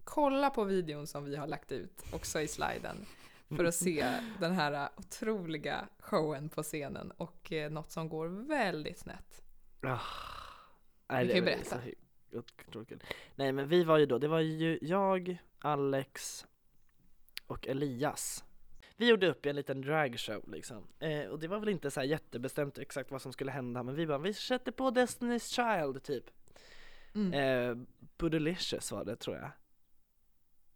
kolla 0.04 0.50
på 0.50 0.64
videon 0.64 1.06
som 1.06 1.24
vi 1.24 1.36
har 1.36 1.46
lagt 1.46 1.72
ut 1.72 2.04
också 2.12 2.40
i 2.40 2.48
sliden 2.48 3.06
för 3.48 3.64
att 3.64 3.74
se 3.74 4.20
den 4.40 4.52
här 4.52 4.88
otroliga 4.96 5.88
showen 5.98 6.48
på 6.48 6.62
scenen 6.62 7.10
och 7.10 7.52
eh, 7.52 7.70
något 7.70 7.90
som 7.90 8.08
går 8.08 8.26
väldigt 8.28 8.98
snett. 8.98 9.42
Ah. 9.80 9.98
Du 11.08 11.28
kan 11.28 11.36
ju 11.36 11.42
berätta. 11.42 11.80
Otroligt 12.32 12.88
kul. 12.88 13.02
Nej 13.34 13.52
men 13.52 13.68
vi 13.68 13.84
var 13.84 13.98
ju 13.98 14.06
då, 14.06 14.18
det 14.18 14.28
var 14.28 14.40
ju 14.40 14.78
jag, 14.82 15.38
Alex 15.58 16.46
och 17.46 17.68
Elias. 17.68 18.44
Vi 18.96 19.08
gjorde 19.08 19.28
upp 19.28 19.46
i 19.46 19.48
en 19.48 19.56
liten 19.56 19.80
dragshow 19.80 20.48
liksom. 20.48 20.86
Eh, 20.98 21.24
och 21.24 21.38
det 21.38 21.48
var 21.48 21.58
väl 21.58 21.68
inte 21.68 21.90
så 21.90 22.02
jättebestämt 22.02 22.78
exakt 22.78 23.10
vad 23.10 23.22
som 23.22 23.32
skulle 23.32 23.50
hända 23.50 23.82
men 23.82 23.94
vi 23.94 24.06
bara, 24.06 24.18
vi 24.18 24.34
sätter 24.34 24.72
på 24.72 24.90
Destiny's 24.90 25.54
Child 25.54 26.02
typ. 26.02 26.24
Mm. 27.14 27.32
Eh, 27.32 27.86
Bootylicious 28.18 28.92
var 28.92 29.04
det 29.04 29.16
tror 29.16 29.36
jag. 29.36 29.50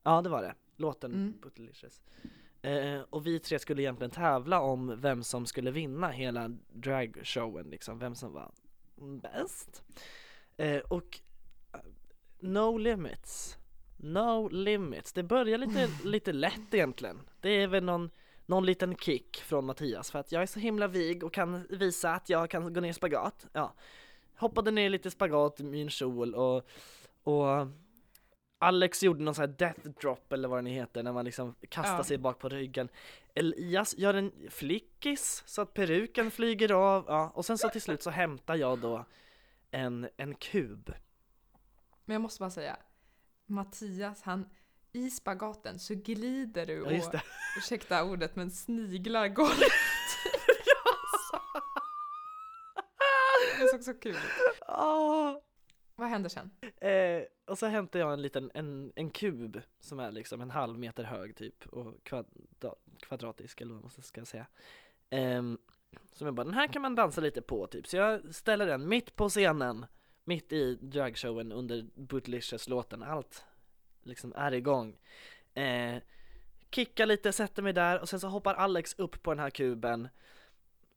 Ja 0.03 0.23
det 0.23 0.29
var 0.29 0.43
det, 0.43 0.55
låten 0.77 1.13
Mm. 1.13 1.41
Bootylicious. 1.43 2.03
Eh, 2.63 3.01
och 3.01 3.27
vi 3.27 3.39
tre 3.39 3.59
skulle 3.59 3.83
egentligen 3.83 4.11
tävla 4.11 4.61
om 4.61 5.01
vem 5.01 5.23
som 5.23 5.47
skulle 5.47 5.71
vinna 5.71 6.09
hela 6.11 6.49
dragshowen 6.73 7.71
liksom, 7.71 7.99
vem 7.99 8.15
som 8.15 8.33
var 8.33 8.53
bäst. 9.23 9.85
Eh, 10.57 10.81
och 10.81 11.21
No 12.43 12.79
Limits, 12.79 13.59
No 13.97 14.49
Limits, 14.49 15.13
det 15.13 15.23
börjar 15.23 15.59
lite, 15.59 15.89
lite 16.05 16.33
lätt 16.33 16.75
egentligen. 16.75 17.21
Det 17.41 17.51
är 17.51 17.67
väl 17.67 17.85
någon, 17.85 18.11
någon 18.47 18.67
liten 18.67 18.97
kick 18.97 19.37
från 19.37 19.65
Mattias 19.65 20.11
för 20.11 20.19
att 20.19 20.33
jag 20.33 20.43
är 20.43 20.47
så 20.47 20.61
himla 20.61 20.87
vig 20.87 21.25
och 21.25 21.33
kan 21.33 21.67
visa 21.71 22.15
att 22.15 22.29
jag 22.29 22.51
kan 22.51 22.73
gå 22.73 22.81
ner 22.81 22.91
i 22.91 22.93
spagat. 22.93 23.47
Ja. 23.53 23.75
Hoppade 24.37 24.71
ner 24.71 24.91
lite 24.91 25.11
spagat 25.11 25.61
i 25.61 25.65
min 25.65 25.91
kjol 25.91 26.35
och, 26.35 26.69
och 27.23 27.67
Alex 28.59 29.03
gjorde 29.03 29.23
någon 29.23 29.35
sån 29.35 29.43
här 29.43 29.55
death 29.59 29.89
drop 30.01 30.33
eller 30.33 30.49
vad 30.49 30.59
den 30.59 30.67
heter 30.67 31.03
när 31.03 31.13
man 31.13 31.25
liksom 31.25 31.55
kastar 31.69 31.97
Ja. 31.97 32.05
sig 32.05 32.19
bak 32.19 32.39
på 32.39 32.49
ryggen. 32.49 32.89
Elias 33.35 33.99
gör 33.99 34.15
en 34.15 34.33
flickis 34.51 35.43
så 35.47 35.63
att 35.63 35.75
peruken 35.75 36.31
flyger 36.31 36.73
av, 36.73 37.05
ja, 37.09 37.33
och 37.35 37.45
sen 37.45 37.59
så 37.59 37.69
till 37.69 37.83
slut 37.83 38.03
så 38.03 38.11
hämtar 38.11 38.55
jag 38.55 38.79
då 38.79 39.05
en, 39.71 40.09
en 40.17 40.35
kub. 40.35 40.93
Men 42.05 42.15
jag 42.15 42.23
måste 42.23 42.41
bara 42.41 42.51
säga, 42.51 42.77
Mattias, 43.47 44.23
han 44.23 44.51
i 44.93 45.11
spagaten 45.11 45.79
så 45.79 45.95
glider 45.95 46.67
du 46.67 46.73
Ja, 46.73 47.07
och, 47.07 47.13
det. 47.13 47.23
ursäkta 47.59 48.05
ordet, 48.05 48.37
men 48.37 48.51
sniglar 48.51 49.29
golvet. 49.29 49.59
Det 53.61 53.69
såg 53.69 53.83
så 53.83 53.95
kul 53.95 54.13
ut. 54.13 54.61
Ah. 54.61 55.41
Vad 55.95 56.09
händer 56.09 56.29
sen? 56.31 56.51
Eh, 56.81 57.23
och 57.47 57.59
så 57.59 57.67
hämtar 57.67 57.99
jag 57.99 58.13
en 58.13 58.23
liten 58.23 58.51
en, 58.55 58.93
en 58.97 59.11
kub 59.11 59.61
som 59.81 59.99
är 59.99 60.13
liksom 60.13 60.41
en 60.41 60.51
halv 60.51 60.79
meter 60.79 61.05
hög 61.05 61.37
typ 61.37 61.67
och 61.67 62.05
kvadra, 62.05 62.75
kvadratisk 63.01 63.61
eller 63.61 63.75
vad 63.75 63.83
man 63.83 63.91
ska 63.91 64.25
säga. 64.25 64.47
Ehm, 65.11 65.59
som 66.13 66.27
jag 66.27 66.35
bara, 66.35 66.45
den 66.45 66.55
här 66.55 66.67
kan 66.67 66.83
man 66.83 66.95
dansa 66.95 67.21
lite 67.21 67.43
på 67.43 67.67
typ. 67.67 67.87
Så 67.87 67.97
jag 67.97 68.35
ställer 68.35 68.67
den 68.67 68.89
mitt 68.89 69.17
på 69.17 69.29
scenen, 69.29 69.87
mitt 70.25 70.53
i 70.53 70.75
dragshowen 70.75 71.53
under 71.53 71.87
Bootylicious-låten. 71.95 73.03
Allt 73.03 73.45
liksom 74.03 74.33
är 74.37 74.53
igång. 74.53 74.97
Eh, 75.55 75.97
kickar 76.71 77.07
lite, 77.07 77.33
sätter 77.33 77.63
mig 77.63 77.73
där 77.73 78.01
och 78.01 78.09
sen 78.09 78.21
så 78.21 78.29
hoppar 78.29 78.55
Alex 78.55 78.95
upp 78.99 79.23
på 79.23 79.31
den 79.31 79.39
här 79.39 79.51
kuben 79.51 80.09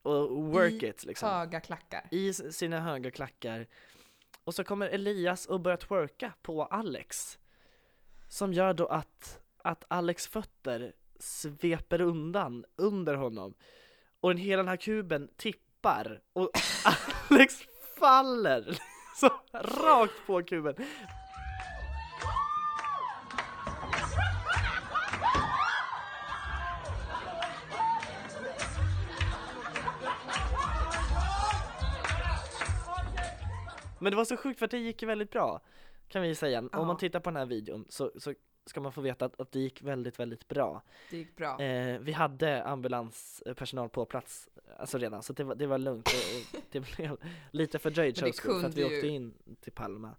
och 0.02 0.32
work 0.32 0.84
I 0.84 0.88
it 0.88 1.06
liksom 1.06 1.30
Höga 1.30 1.60
klackar. 1.60 2.08
i 2.12 2.34
sina 2.34 2.80
höga 2.80 3.12
klackar. 3.12 3.68
Och 4.44 4.56
så 4.56 4.64
kommer 4.64 4.90
Elias 4.90 5.46
och 5.46 5.60
börjar 5.60 5.78
twerka 5.78 6.34
på 6.42 6.64
Alex. 6.66 7.40
Som 8.30 8.54
gör 8.54 8.74
då 8.74 8.86
att, 8.88 9.40
att 9.58 9.86
Alex 9.88 10.28
fötter 10.28 10.94
sveper 11.20 12.02
undan 12.02 12.66
under 12.76 13.16
honom. 13.16 13.54
Och 14.20 14.30
den, 14.30 14.38
hela 14.38 14.64
den 14.64 14.68
här 14.68 14.78
kuben 14.78 15.30
tippar 15.38 16.22
och 16.34 16.52
Alex 17.30 17.56
faller 18.00 18.78
så 19.16 19.30
rakt 19.54 20.26
på 20.28 20.44
kuben. 20.44 20.76
Men 34.00 34.12
det 34.12 34.16
var 34.18 34.26
så 34.26 34.38
sjukt 34.38 34.60
för 34.60 34.68
det 34.68 34.78
gick 34.78 35.04
väldigt 35.04 35.32
bra 35.32 35.62
kan 36.08 36.22
vi 36.22 36.36
säga. 36.36 36.60
Om 36.60 36.70
Ja. 36.74 36.84
man 36.84 36.98
tittar 36.98 37.20
på 37.20 37.30
den 37.30 37.38
här 37.38 37.46
videon 37.46 37.86
så, 37.90 38.12
så 38.18 38.34
ska 38.66 38.82
man 38.82 38.92
få 38.92 39.02
veta 39.02 39.26
att, 39.26 39.40
att 39.42 39.52
det 39.52 39.60
gick 39.60 39.82
väldigt, 39.82 40.20
väldigt 40.20 40.48
bra. 40.48 40.82
Det 41.10 41.18
gick 41.18 41.36
bra. 41.36 41.62
Eh, 41.62 42.00
vi 42.00 42.12
hade 42.12 42.64
ambulanspersonal 42.64 43.90
på 43.90 44.06
plats 44.06 44.50
alltså 44.78 44.98
redan 44.98 45.24
så 45.24 45.34
det 45.34 45.44
var, 45.44 45.56
det 45.56 45.68
var 45.68 45.78
lugnt 45.78 46.08
och, 46.08 46.14
och 46.60 46.66
det 46.72 46.80
blev 46.80 47.18
lite 47.52 47.80
fördröjd 47.80 48.18
showschool 48.20 48.62
för 48.62 48.68
att 48.68 48.76
vi 48.76 48.82
kunde 48.82 48.96
åkte 48.98 49.08
ju- 49.08 49.14
in 49.14 49.34
till 49.62 49.72
Palma 49.72 50.16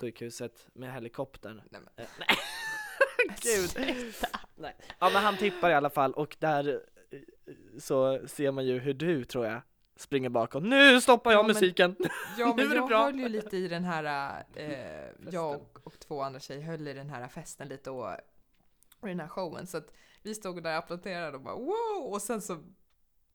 sjukhuset 0.00 0.68
med 0.72 0.94
helikoptern. 0.94 1.62
Nej, 1.70 1.80
men- 1.80 2.04
Eh, 2.04 2.10
nej. 2.18 2.28
Gud. 3.42 3.94
Nej. 4.56 4.76
Ja 4.98 5.10
men 5.12 5.22
han 5.22 5.36
tippar 5.36 5.70
i 5.70 5.74
alla 5.74 5.90
fall 5.90 6.12
och 6.12 6.36
där 6.38 6.80
eh, 7.10 7.18
så 7.78 8.20
ser 8.28 8.50
man 8.50 8.66
ju 8.66 8.78
hur 8.78 8.94
du 8.94 9.24
tror 9.24 9.46
jag 9.46 9.60
springer 9.96 10.28
bakom. 10.28 10.68
Nu 10.68 11.00
stoppar 11.00 11.30
jag 11.30 11.38
Ja, 11.38 11.42
men- 11.42 11.54
musiken! 11.54 11.96
Ja, 12.38 12.46
Nu 12.46 12.54
men 12.56 12.64
är 12.66 12.68
det 12.70 12.76
jag 12.76 12.88
bra. 12.88 13.02
höll 13.04 13.18
ju 13.18 13.28
lite 13.28 13.56
i 13.56 13.68
den 13.68 13.84
här, 13.84 14.44
eh, 14.54 15.30
jag 15.30 15.54
och, 15.54 15.80
och 15.84 15.98
två 15.98 16.22
andra 16.22 16.40
tjejer 16.40 16.62
höll 16.62 16.88
i 16.88 16.92
den 16.92 17.10
här 17.10 17.28
festen 17.28 17.68
lite 17.68 17.90
och, 17.90 18.10
och 19.00 19.08
den 19.08 19.20
här 19.20 19.28
showen. 19.28 19.66
Så 19.66 19.76
att 19.76 19.92
vi 20.22 20.34
stod 20.34 20.62
där 20.62 20.70
och 20.72 20.78
applåderade 20.84 21.36
och 21.36 21.42
bara 21.42 21.54
wow! 21.54 22.12
Och 22.12 22.22
sen 22.22 22.42
så 22.42 22.62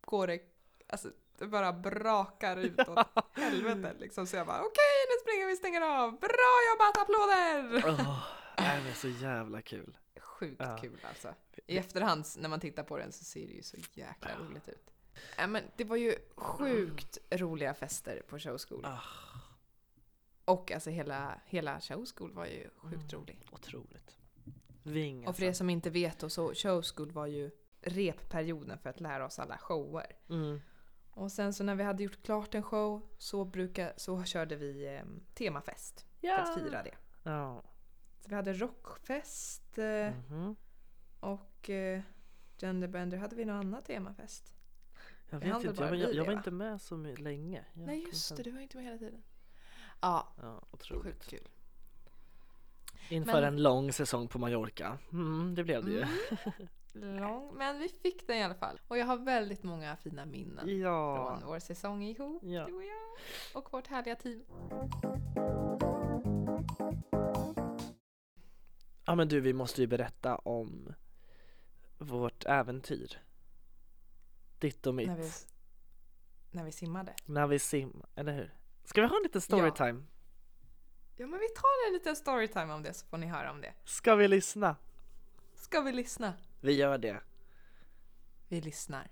går 0.02 0.28
det, 0.28 0.40
alltså 0.88 1.08
det 1.38 1.48
bara 1.48 1.74
brakar 1.74 2.58
ut 2.58 2.80
åt 2.80 3.08
helvete 3.34 3.96
liksom. 4.00 4.28
Så 4.28 4.36
jag 4.36 4.48
bara 4.48 4.60
okej, 4.60 5.06
nu 5.10 5.22
springer 5.24 5.48
vi, 5.48 5.56
stänger 5.56 5.82
av. 5.82 6.20
Bra 6.20 6.54
jobbat, 6.72 6.98
applåder! 7.02 7.84
Åh, 8.00 8.24
det 8.58 8.90
är 8.90 8.94
så 8.94 9.08
jävla 9.08 9.62
kul. 9.62 9.98
Sjukt 10.20 10.56
Ja. 10.66 10.78
kul 10.82 10.98
alltså. 11.10 11.34
I 11.68 11.78
efterhand 11.78 12.26
när 12.38 12.50
man 12.50 12.60
tittar 12.60 12.84
på 12.84 12.98
den 12.98 13.12
så 13.12 13.24
ser 13.24 13.48
det 13.48 13.54
ju 13.54 13.64
så 13.64 13.78
jäkla 13.94 14.30
roligt 14.40 14.70
ut. 14.70 14.92
Ja, 15.38 15.48
men 15.48 15.64
det 15.78 15.84
var 15.84 15.96
ju 15.96 16.16
sjukt 16.36 17.18
roliga 17.32 17.74
fester 17.74 18.22
på 18.28 18.40
Show 18.40 18.58
School. 18.58 18.86
Ah. 18.86 19.00
Och 20.46 20.72
alltså 20.72 20.90
hela, 20.90 21.42
hela 21.46 21.82
Show 21.82 22.06
School 22.16 22.34
var 22.34 22.46
ju 22.46 22.70
sjukt 22.78 23.14
Mm. 23.14 23.22
rolig. 23.22 23.48
Otroligt. 23.52 24.18
Ving 24.84 25.28
Och 25.28 25.36
för 25.36 25.44
er 25.44 25.54
som 25.54 25.70
inte 25.70 25.90
vet 25.90 26.20
då, 26.20 26.30
så 26.30 26.54
Show 26.54 26.82
School 26.82 27.12
var 27.12 27.26
ju 27.28 27.52
repperioden 27.82 28.78
för 28.78 28.90
att 28.90 29.00
lära 29.00 29.26
oss 29.26 29.40
alla 29.40 29.58
shower. 29.58 30.16
mm. 30.30 30.62
Och 31.14 31.32
sen 31.32 31.54
så 31.54 31.64
när 31.64 31.76
vi 31.76 31.84
hade 31.84 32.04
gjort 32.04 32.24
klart 32.24 32.56
en 32.56 32.64
show 32.64 33.02
så, 33.18 33.46
brukar, 33.46 33.94
så 33.98 34.24
körde 34.24 34.56
vi 34.56 34.96
eh, 34.96 35.04
temafest 35.34 36.06
för 36.22 36.28
att 36.30 36.54
fira 36.64 36.84
det. 36.84 36.96
Ja. 37.24 37.64
Så 38.20 38.30
vi 38.30 38.36
hade 38.36 38.54
rockfest 38.54 39.78
eh, 39.78 40.16
Mhm. 40.30 40.56
och 41.20 41.70
eh, 41.70 42.02
genderbender. 42.58 43.18
Hade 43.18 43.36
vi 43.36 43.46
någon 43.46 43.56
annan 43.56 43.84
temafest? 43.84 44.54
Jag 45.34 45.40
vet 45.40 45.64
inte, 45.64 45.84
jag, 45.84 45.96
jag, 45.96 46.14
jag 46.14 46.26
var 46.26 46.32
va? 46.34 46.38
inte 46.38 46.52
med 46.52 46.82
så 46.82 46.96
länge. 46.98 47.66
Jag 47.74 47.86
Nej 47.88 48.04
just 48.08 48.38
det, 48.38 48.44
du 48.44 48.52
var 48.52 48.60
inte 48.62 48.78
med 48.78 48.86
hela 48.86 48.98
tiden. 48.98 49.24
Ja, 50.02 50.28
Ja, 50.42 50.62
otroligt. 50.72 51.04
sjukt 51.04 51.28
kul. 51.30 51.48
Inför 53.10 53.34
Men- 53.34 53.44
en 53.44 53.64
lång 53.64 53.94
säsong 53.94 54.28
på 54.28 54.40
Mallorca. 54.40 54.98
Mm, 55.12 55.56
det 55.56 55.64
blev 55.64 55.86
det 55.86 55.92
ju. 55.92 56.02
Mm. 56.02 56.18
Lång, 57.20 57.54
men 57.58 57.80
vi 57.80 57.90
fick 57.90 58.28
den 58.28 58.38
i 58.38 58.44
alla 58.44 58.56
fall. 58.56 58.80
Och 58.88 58.98
jag 58.98 59.06
har 59.06 59.18
väldigt 59.18 59.64
många 59.64 59.96
fina 59.96 60.26
minnen 60.26 60.80
Ja. 60.80 61.38
från 61.40 61.50
vår 61.50 61.60
säsong 61.60 62.04
ihop, 62.04 62.44
Ja. 62.44 62.66
du 62.66 62.74
och 62.74 62.84
jag. 62.84 63.18
Och 63.64 63.74
vårt 63.74 63.88
härliga 63.88 64.16
team. 64.16 64.44
ja 69.06 69.16
men 69.16 69.28
du, 69.28 69.40
vi 69.40 69.54
måste 69.54 69.82
ju 69.82 69.88
berätta 69.88 70.36
om 70.36 70.94
vårt 71.98 72.46
äventyr. 72.46 73.22
Ditt 74.62 74.88
och 74.88 74.96
mitt. 74.96 75.08
När 75.08 75.16
vi, 75.16 75.30
när 76.52 76.64
vi 76.64 76.72
simmade. 76.72 77.14
När 77.26 77.48
vi 77.48 77.60
simmar, 77.60 78.10
eller 78.16 78.34
hur? 78.34 78.54
Ska 78.84 79.02
vi 79.02 79.08
ha 79.08 79.18
en 79.18 79.24
liten 79.24 79.42
storytime? 79.42 80.04
Ja 81.16 81.28
men 81.28 81.40
vi 81.40 81.48
tar 81.48 81.88
en 81.88 81.94
liten 81.94 82.16
storytime 82.16 82.74
om 82.74 82.84
det 82.84 82.94
så 82.94 83.06
får 83.06 83.18
ni 83.18 83.28
höra 83.28 83.52
om 83.52 83.62
det. 83.62 83.74
Ska 83.86 84.16
vi 84.16 84.28
lyssna? 84.28 84.76
Ska 85.56 85.82
vi 85.82 85.92
lyssna? 85.92 86.34
Vi 86.60 86.74
gör 86.74 86.98
det. 86.98 87.22
Vi 88.48 88.62
lyssnar. 88.62 89.12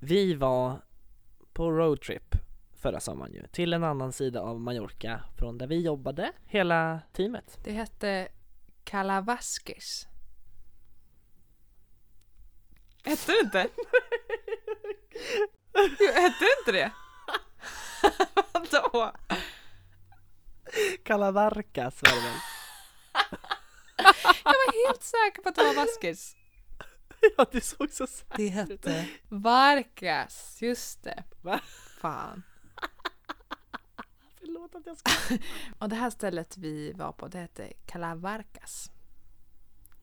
Vi 0.00 0.34
var 0.34 0.82
på 1.52 1.70
roadtrip 1.70 2.34
förra 2.74 3.00
sommaren 3.00 3.32
ju, 3.32 3.46
till 3.46 3.72
en 3.72 3.84
annan 3.84 4.12
sida 4.12 4.40
av 4.40 4.60
Mallorca 4.60 5.20
från 5.38 5.58
där 5.58 5.66
vi 5.66 5.80
jobbade, 5.80 6.32
hela 6.46 7.00
teamet. 7.12 7.58
Det 7.64 7.72
hette 7.72 8.28
Calavaskes. 8.86 10.06
Hette 13.04 13.32
det 13.32 13.40
inte? 13.40 13.68
Jo, 15.74 16.12
hette 16.12 16.44
det 16.44 16.58
inte 16.58 16.72
det? 16.72 16.92
Vadå? 18.52 19.12
Calavarcas 21.04 22.02
var 22.02 22.10
det 22.10 22.20
väl? 22.20 22.40
Jag 24.44 24.52
var 24.52 24.86
helt 24.88 25.02
säker 25.02 25.42
på 25.42 25.48
att 25.48 25.54
det 25.54 25.64
var 25.64 25.74
Vasquez. 25.74 26.36
ja, 27.36 27.46
du 27.52 27.60
såg 27.60 27.90
så 27.90 28.06
säker 28.06 28.36
Det 28.36 28.48
hette 28.48 29.08
Varkas, 29.28 30.62
just 30.62 31.02
det. 31.04 31.24
Va? 31.42 31.60
Fan. 32.00 32.42
Förlåt 34.72 34.74
att 34.74 34.86
jag 34.86 34.96
ska... 34.96 35.34
Och 35.78 35.88
det 35.88 35.96
här 35.96 36.10
stället 36.10 36.56
vi 36.58 36.92
var 36.92 37.12
på, 37.12 37.28
det 37.28 37.38
hette 37.38 37.72
Calavarcas. 37.86 38.90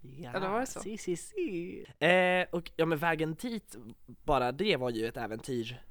Ja, 0.01 0.31
Eller 0.33 0.49
var 0.49 0.59
det 0.59 0.65
så? 0.65 0.79
Si, 0.79 0.97
si, 0.97 1.17
si. 1.17 1.85
Eh, 1.99 2.45
och 2.51 2.71
ja 2.75 2.85
men 2.85 2.97
vägen 2.97 3.35
dit, 3.35 3.75
bara 4.05 4.51
det 4.51 4.77
var 4.77 4.89
ju 4.89 5.07
ett 5.07 5.17
äventyr. 5.17 5.83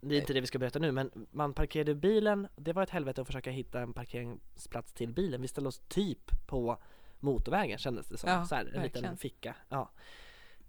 Det 0.00 0.14
är 0.14 0.20
inte 0.20 0.32
det 0.32 0.40
vi 0.40 0.46
ska 0.46 0.58
berätta 0.58 0.78
nu 0.78 0.92
men 0.92 1.26
man 1.30 1.54
parkerade 1.54 1.94
bilen, 1.94 2.48
det 2.56 2.72
var 2.72 2.82
ett 2.82 2.90
helvete 2.90 3.20
att 3.20 3.26
försöka 3.26 3.50
hitta 3.50 3.80
en 3.80 3.92
parkeringsplats 3.92 4.92
till 4.92 5.12
bilen. 5.12 5.42
Vi 5.42 5.48
ställde 5.48 5.68
oss 5.68 5.82
typ 5.88 6.46
på 6.46 6.82
motorvägen 7.20 7.78
kändes 7.78 8.08
det 8.08 8.18
som, 8.18 8.30
Ja, 8.30 8.44
så 8.44 8.54
här, 8.54 8.64
en 8.64 8.72
verkligen. 8.72 9.02
liten 9.04 9.16
ficka. 9.16 9.56
Ja. 9.68 9.90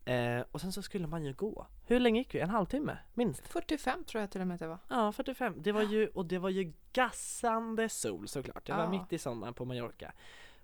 Eh, 0.10 0.44
och 0.52 0.62
sen 0.62 0.72
så 0.72 0.82
skulle 0.82 1.08
man 1.08 1.24
ju 1.26 1.34
gå. 1.34 1.68
Hur 1.88 2.00
länge 2.00 2.20
gick 2.20 2.36
vi? 2.36 2.40
En 2.40 2.50
halvtimme? 2.50 2.98
Minst? 3.14 3.48
45 3.48 4.04
tror 4.04 4.22
jag 4.22 4.32
till 4.32 4.42
och 4.42 4.48
med 4.48 4.60
det 4.60 4.68
var. 4.68 4.78
Ja, 4.90 5.12
45. 5.12 5.56
Det 5.62 5.72
var 5.72 5.82
ju, 5.84 6.08
och 6.08 6.26
det 6.26 6.38
var 6.38 6.50
ju 6.50 6.74
gassande 6.94 7.90
sol 7.90 8.28
såklart. 8.28 8.66
Det 8.68 8.74
var 8.74 8.84
Ja. 8.84 8.90
mitt 8.90 9.14
i 9.14 9.18
sommaren 9.18 9.54
på 9.54 9.66
Mallorca. 9.66 10.12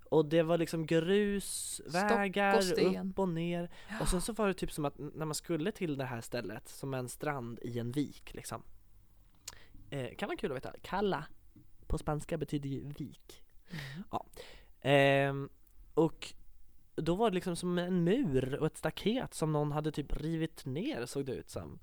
Och 0.09 0.25
det 0.25 0.43
var 0.43 0.57
liksom 0.57 0.85
grusvägar 0.85 2.61
sten. 2.61 3.09
upp 3.11 3.19
och 3.19 3.29
ner. 3.29 3.69
Och 4.01 4.07
sen 4.07 4.21
så 4.21 4.33
var 4.33 4.47
det 4.47 4.53
typ 4.53 4.71
som 4.71 4.85
att 4.85 4.97
när 4.97 5.25
man 5.25 5.35
skulle 5.35 5.71
till 5.71 5.97
det 5.97 6.05
här 6.05 6.21
stället, 6.21 6.69
som 6.69 6.93
en 6.93 7.09
strand 7.09 7.59
i 7.61 7.79
en 7.79 7.91
vik 7.91 8.33
liksom. 8.33 8.63
Eh, 9.89 10.15
kan 10.15 10.27
vara 10.27 10.37
kul 10.37 10.51
att 10.51 10.57
veta. 10.57 10.73
Kalla 10.81 11.25
på 11.87 11.97
spanska 11.97 12.37
betyder 12.37 12.69
ju 12.69 12.93
vik. 12.97 13.43
Ja. 14.11 14.25
Ehm, 14.81 15.49
och 15.93 16.33
då 16.95 17.15
var 17.15 17.29
det 17.29 17.35
liksom 17.35 17.55
som 17.55 17.77
en 17.77 18.03
mur 18.03 18.55
och 18.59 18.65
ett 18.67 18.77
staket 18.77 19.33
som 19.33 19.51
någon 19.51 19.71
hade 19.71 19.91
typ 19.91 20.17
rivit 20.21 20.65
ner 20.65 21.05
såg 21.05 21.25
det 21.25 21.31
ut 21.31 21.49
som. 21.49 21.79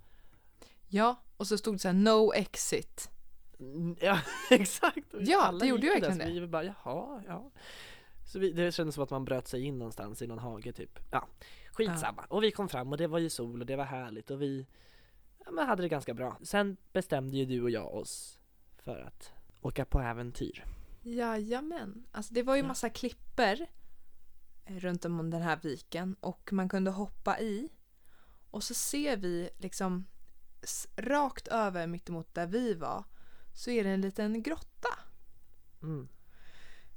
Ja, 0.89 1.23
och 1.37 1.47
så 1.47 1.59
stod 1.59 1.75
det 1.75 1.79
så 1.79 1.89
här 1.89 1.95
no 1.95 2.33
exit. 2.33 3.11
Mm, 3.61 3.97
Ja, 4.01 4.21
exakt! 4.51 5.15
Ja, 5.21 5.43
alla 5.43 5.59
det 5.59 5.67
gjorde 5.67 5.87
ju 5.87 5.93
verkligen 5.93 6.21
så 6.35 6.41
Vi 6.41 6.47
bara, 6.47 6.65
jaha, 6.65 7.23
ja. 7.27 7.51
Så 8.33 8.39
vi, 8.39 8.53
det 8.53 8.73
kändes 8.73 8.95
som 8.95 9.05
att 9.05 9.11
man 9.11 9.25
bröt 9.25 9.49
sig 9.49 9.63
in 9.65 9.79
någonstans 9.79 10.23
i 10.23 10.27
någon 10.27 10.39
hage 10.39 10.73
typ. 10.73 10.99
Ja, 11.11 11.29
skitsamma. 11.73 12.25
Och 12.29 12.43
vi 12.43 12.51
kom 12.51 12.69
fram 12.69 12.93
och 12.93 12.99
det 12.99 13.07
var 13.07 13.19
ju 13.19 13.31
sol 13.31 13.61
och 13.61 13.67
det 13.67 13.77
var 13.77 13.85
härligt 13.85 14.31
och 14.31 14.43
vi 14.43 14.67
ja, 15.45 15.51
men 15.51 15.67
hade 15.67 15.83
det 15.83 15.89
ganska 15.89 16.15
bra. 16.15 16.39
Sen 16.43 16.77
bestämde 16.93 17.37
ju 17.37 17.45
du 17.45 17.63
och 17.63 17.71
jag 17.71 17.95
oss 17.95 18.39
för 18.79 19.01
att 19.01 19.33
åka 19.61 19.85
på 19.85 20.01
äventyr. 20.01 20.65
Jajamän. 21.03 22.05
Alltså 22.13 22.35
det 22.35 22.43
var 22.43 22.55
ju 22.57 22.63
Ja. 22.63 22.69
massa 22.69 22.89
klipper 22.91 23.61
eh, 23.61 23.67
runt 24.67 25.05
om 25.05 25.31
den 25.31 25.43
här 25.43 25.59
viken 25.63 26.17
och 26.21 26.53
man 26.53 26.69
kunde 26.69 26.91
hoppa 26.91 27.41
i. 27.41 27.69
Och 28.51 28.65
så 28.65 28.75
ser 28.75 29.17
vi 29.17 29.51
liksom 29.59 30.07
rakt 30.97 31.49
över 31.49 31.87
mittemot 31.87 32.35
där 32.35 32.47
vi 32.47 32.75
var 32.75 33.05
så 33.55 33.71
är 33.71 33.85
det 33.85 33.91
en 33.91 34.01
liten 34.01 34.43
grotta. 34.43 34.89
Mm. 35.83 36.09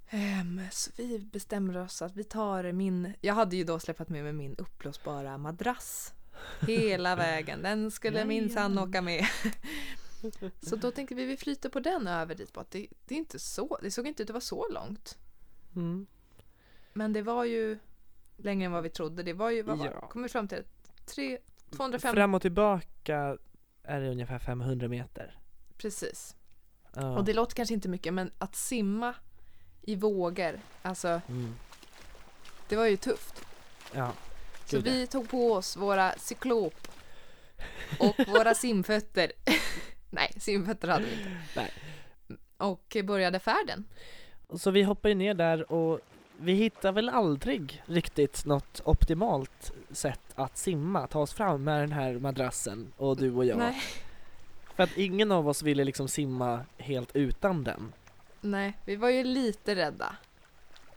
Ehm, 0.10 0.62
så 0.71 0.91
vi 0.97 1.19
bestämmer 1.19 1.78
oss 1.78 2.01
att 2.01 2.15
vi 2.15 2.23
tar 2.23 2.71
min, 2.71 3.13
jag 3.21 3.34
hade 3.34 3.56
ju 3.56 3.63
då 3.63 3.80
släpat 3.80 4.10
med 4.10 4.23
mig 4.23 4.34
min 4.34 4.56
uppblåsbara 4.56 5.38
madrass 5.38 6.13
hela 6.67 7.15
vägen. 7.15 7.62
Den 7.62 7.91
skulle 7.91 8.25
minsann 8.25 8.80
åka 8.80 9.01
med. 9.01 9.25
Så 10.62 10.75
då 10.75 10.91
tänkte 10.91 11.15
vi 11.15 11.25
vi 11.25 11.38
flyter 11.38 11.69
på 11.69 11.80
den 11.80 12.08
över 12.08 12.36
dit 12.36 12.54
bort. 12.54 12.67
Det, 12.69 12.88
det 13.06 13.15
är 13.15 13.19
inte 13.19 13.39
så, 13.39 13.78
det 13.82 13.91
såg 13.91 14.08
inte 14.08 14.23
ut 14.23 14.30
att 14.30 14.34
vara 14.34 14.41
så 14.41 14.67
långt. 14.69 15.17
Mm. 15.75 16.08
Men 16.97 17.13
det 17.13 17.21
var 17.21 17.43
ju 17.45 17.77
längre 18.38 18.65
än 18.65 18.71
vad 18.71 18.84
vi 18.84 18.89
trodde. 18.89 19.23
Det 19.23 19.34
var 19.34 19.49
ju, 19.49 19.62
vad 19.62 19.77
var, 19.77 19.86
Ja. 19.86 20.08
kom 20.08 20.23
vi 20.23 20.29
fram 20.29 20.47
till? 20.47 20.63
Tre, 21.05 21.38
250, 21.71 22.15
Fram 22.15 22.34
och 22.34 22.41
tillbaka 22.41 23.38
är 23.84 24.01
det 24.01 24.10
ungefär 24.10 24.39
500 24.39 24.88
meter. 24.88 25.39
precis. 25.77 26.36
Ja. 26.95 27.17
Och 27.17 27.25
det 27.25 27.34
låter 27.34 27.55
kanske 27.55 27.73
inte 27.73 27.89
mycket 27.89 28.13
men 28.13 28.31
att 28.38 28.55
simma 28.55 29.13
i 29.81 29.95
vågor, 29.95 30.60
alltså 30.81 31.21
Mm. 31.27 31.55
det 32.69 32.75
var 32.75 32.86
ju 32.86 32.97
tufft. 32.97 33.45
Ja. 33.93 34.12
Så 34.65 34.75
Gud, 34.75 34.84
vi 34.84 35.08
tog 35.08 35.29
på 35.29 35.53
oss 35.53 35.77
våra 35.77 36.12
cyklop 36.17 36.88
och 37.99 38.15
våra 38.27 38.53
simfötter. 38.55 39.31
Nej, 40.10 40.34
simfötter 40.39 40.88
hade 40.88 41.05
vi 41.05 41.12
inte. 41.12 41.38
Nej. 41.55 41.71
Och 42.58 42.97
började 43.03 43.39
färden. 43.39 43.86
Så 44.58 44.71
vi 44.71 44.84
hoppar 44.84 45.10
ju 45.10 45.15
ner 45.15 45.34
där 45.34 45.71
och 45.71 45.99
vi 46.38 46.54
hittar 46.54 46.91
väl 46.91 47.10
aldrig 47.10 47.84
riktigt 47.86 48.45
något 48.45 48.82
optimalt 48.86 49.71
sätt 49.91 50.21
att 50.36 50.58
simma, 50.58 51.08
ta 51.08 51.19
oss 51.19 51.34
fram 51.34 51.63
med 51.63 51.82
den 51.82 51.91
här 51.91 52.13
madrassen 52.19 52.93
och 52.98 53.17
du 53.17 53.34
och 53.34 53.45
jag. 53.45 53.58
Nej, 53.58 53.82
För 54.76 54.84
att 54.84 54.98
ingen 54.98 55.32
av 55.32 55.48
oss 55.48 55.63
ville 55.63 55.84
liksom 55.84 56.08
simma 56.08 56.65
helt 56.78 57.15
utan 57.15 57.63
den. 57.63 57.93
nej, 58.41 58.78
vi 58.86 58.95
var 58.95 59.10
ju 59.10 59.24
lite 59.24 59.76
rädda. 59.76 60.15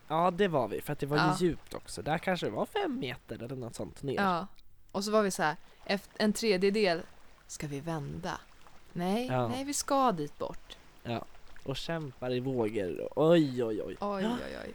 Ja 0.09 0.31
det 0.31 0.49
var 0.49 0.69
vi, 0.69 0.81
för 0.81 0.93
att 0.93 0.99
det 0.99 1.07
var 1.07 1.17
Ja. 1.17 1.37
ju 1.41 1.47
djupt 1.47 1.75
också. 1.75 2.03
Där 2.03 2.19
kanske 2.19 2.47
det 2.47 2.53
var 2.53 2.67
fem 2.67 2.99
meter 2.99 3.43
eller 3.43 3.57
något 3.57 3.75
sånt 3.75 4.03
ner. 4.03 4.15
Ja. 4.15 4.47
Och 4.93 5.05
så 5.05 5.11
var 5.11 5.23
vi 5.23 5.31
så 5.31 5.43
här, 5.43 5.57
en 6.17 6.33
tredjedel, 6.33 7.03
ska 7.47 7.67
vi 7.67 7.81
vända? 7.81 8.41
Nej, 8.93 9.27
Ja. 9.27 9.49
nej 9.49 9.65
vi 9.65 9.75
ska 9.75 10.13
dit 10.13 10.39
bort. 10.39 10.77
Och 11.65 11.77
kämpar 11.77 12.33
i 12.33 12.41
vågor. 12.41 13.09
Oj 13.17 13.65
oj 13.65 13.83
oj. 13.83 13.97
Oj, 14.01 14.23
Ja. 14.23 14.31
oj, 14.47 14.57
oj. 14.67 14.75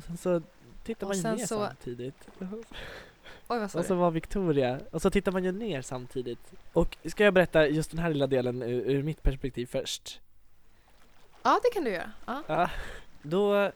Och 0.00 0.04
sen 0.04 0.16
så 0.16 0.42
tittar 0.84 1.06
man 1.06 1.16
ju 1.16 1.22
ner 1.22 1.46
så- 1.46 1.66
samtidigt. 1.66 2.28
Oj, 3.48 3.58
vad 3.58 3.76
Och 3.76 3.84
så 3.84 3.94
var 3.94 4.10
Victoria, 4.10 4.80
och 4.90 5.02
så 5.02 5.10
tittar 5.10 5.32
man 5.32 5.44
ju 5.44 5.52
ner 5.52 5.82
samtidigt. 5.82 6.52
Och 6.72 6.96
ska 7.04 7.24
jag 7.24 7.34
berätta 7.34 7.66
just 7.68 7.90
den 7.90 7.98
här 8.00 8.10
lilla 8.10 8.26
delen 8.26 8.62
ur, 8.62 8.90
ur 8.90 9.02
mitt 9.02 9.22
perspektiv 9.22 9.66
först? 9.66 10.20
Ja, 11.42 11.60
det 11.62 11.70
kan 11.74 11.84
du 11.84 11.90
göra. 11.90 12.12
Ja. 12.26 12.42
Ja, 12.46 12.70
då 13.22 13.56
eh, 13.56 13.72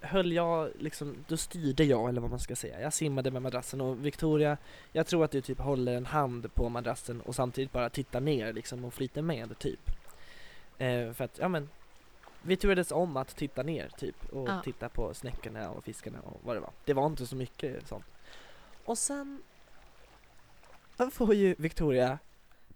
höll 0.00 0.32
jag 0.32 0.70
liksom, 0.78 1.14
då 1.28 1.36
styrde 1.36 1.84
jag 1.84 2.08
eller 2.08 2.20
vad 2.20 2.30
man 2.30 2.40
ska 2.40 2.56
säga. 2.56 2.80
Jag 2.80 2.92
simmade 2.92 3.30
med 3.30 3.42
madrassen 3.42 3.80
och 3.80 4.06
Victoria, 4.06 4.56
jag 4.92 5.06
tror 5.06 5.24
att 5.24 5.30
du 5.30 5.40
typ 5.40 5.58
håller 5.58 5.96
en 5.96 6.06
hand 6.06 6.54
på 6.54 6.68
madrassen 6.68 7.20
och 7.20 7.34
samtidigt 7.34 7.72
bara 7.72 7.90
tittar 7.90 8.20
ner 8.20 8.52
liksom 8.52 8.84
och 8.84 8.94
flyter 8.94 9.22
med 9.22 9.58
typ. 9.58 9.90
Eh, 10.78 11.12
för 11.12 11.22
att, 11.24 11.38
ja 11.38 11.48
men, 11.48 11.68
vi 12.46 12.56
turades 12.56 12.92
om 12.92 13.16
att 13.16 13.36
titta 13.36 13.62
ner 13.62 13.88
typ 13.98 14.24
och 14.32 14.48
Ja. 14.48 14.60
titta 14.64 14.88
på 14.88 15.14
snäckorna 15.14 15.70
och 15.70 15.84
fiskarna 15.84 16.20
och 16.20 16.40
vad 16.44 16.56
det 16.56 16.60
var. 16.60 16.70
Det 16.84 16.92
var 16.94 17.06
inte 17.06 17.26
så 17.26 17.36
mycket 17.36 17.88
sånt. 17.88 18.04
Och 18.84 18.98
sen 18.98 19.42
får 21.12 21.34
ju 21.34 21.54
Victoria 21.58 22.18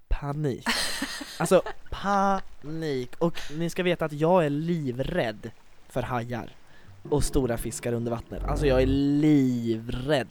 panik. 0.08 0.64
Alltså 1.38 1.62
panik. 1.90 3.16
Och 3.18 3.40
ni 3.58 3.70
ska 3.70 3.82
veta 3.82 4.04
att 4.04 4.12
jag 4.12 4.44
är 4.46 4.50
livrädd 4.50 5.50
för 5.88 6.02
hajar. 6.02 6.56
och 7.10 7.24
stora 7.24 7.58
fiskar 7.58 7.92
under 7.92 8.10
vattnet. 8.10 8.44
Alltså 8.44 8.66
jag 8.66 8.82
är 8.82 8.86
livrädd. 8.86 10.28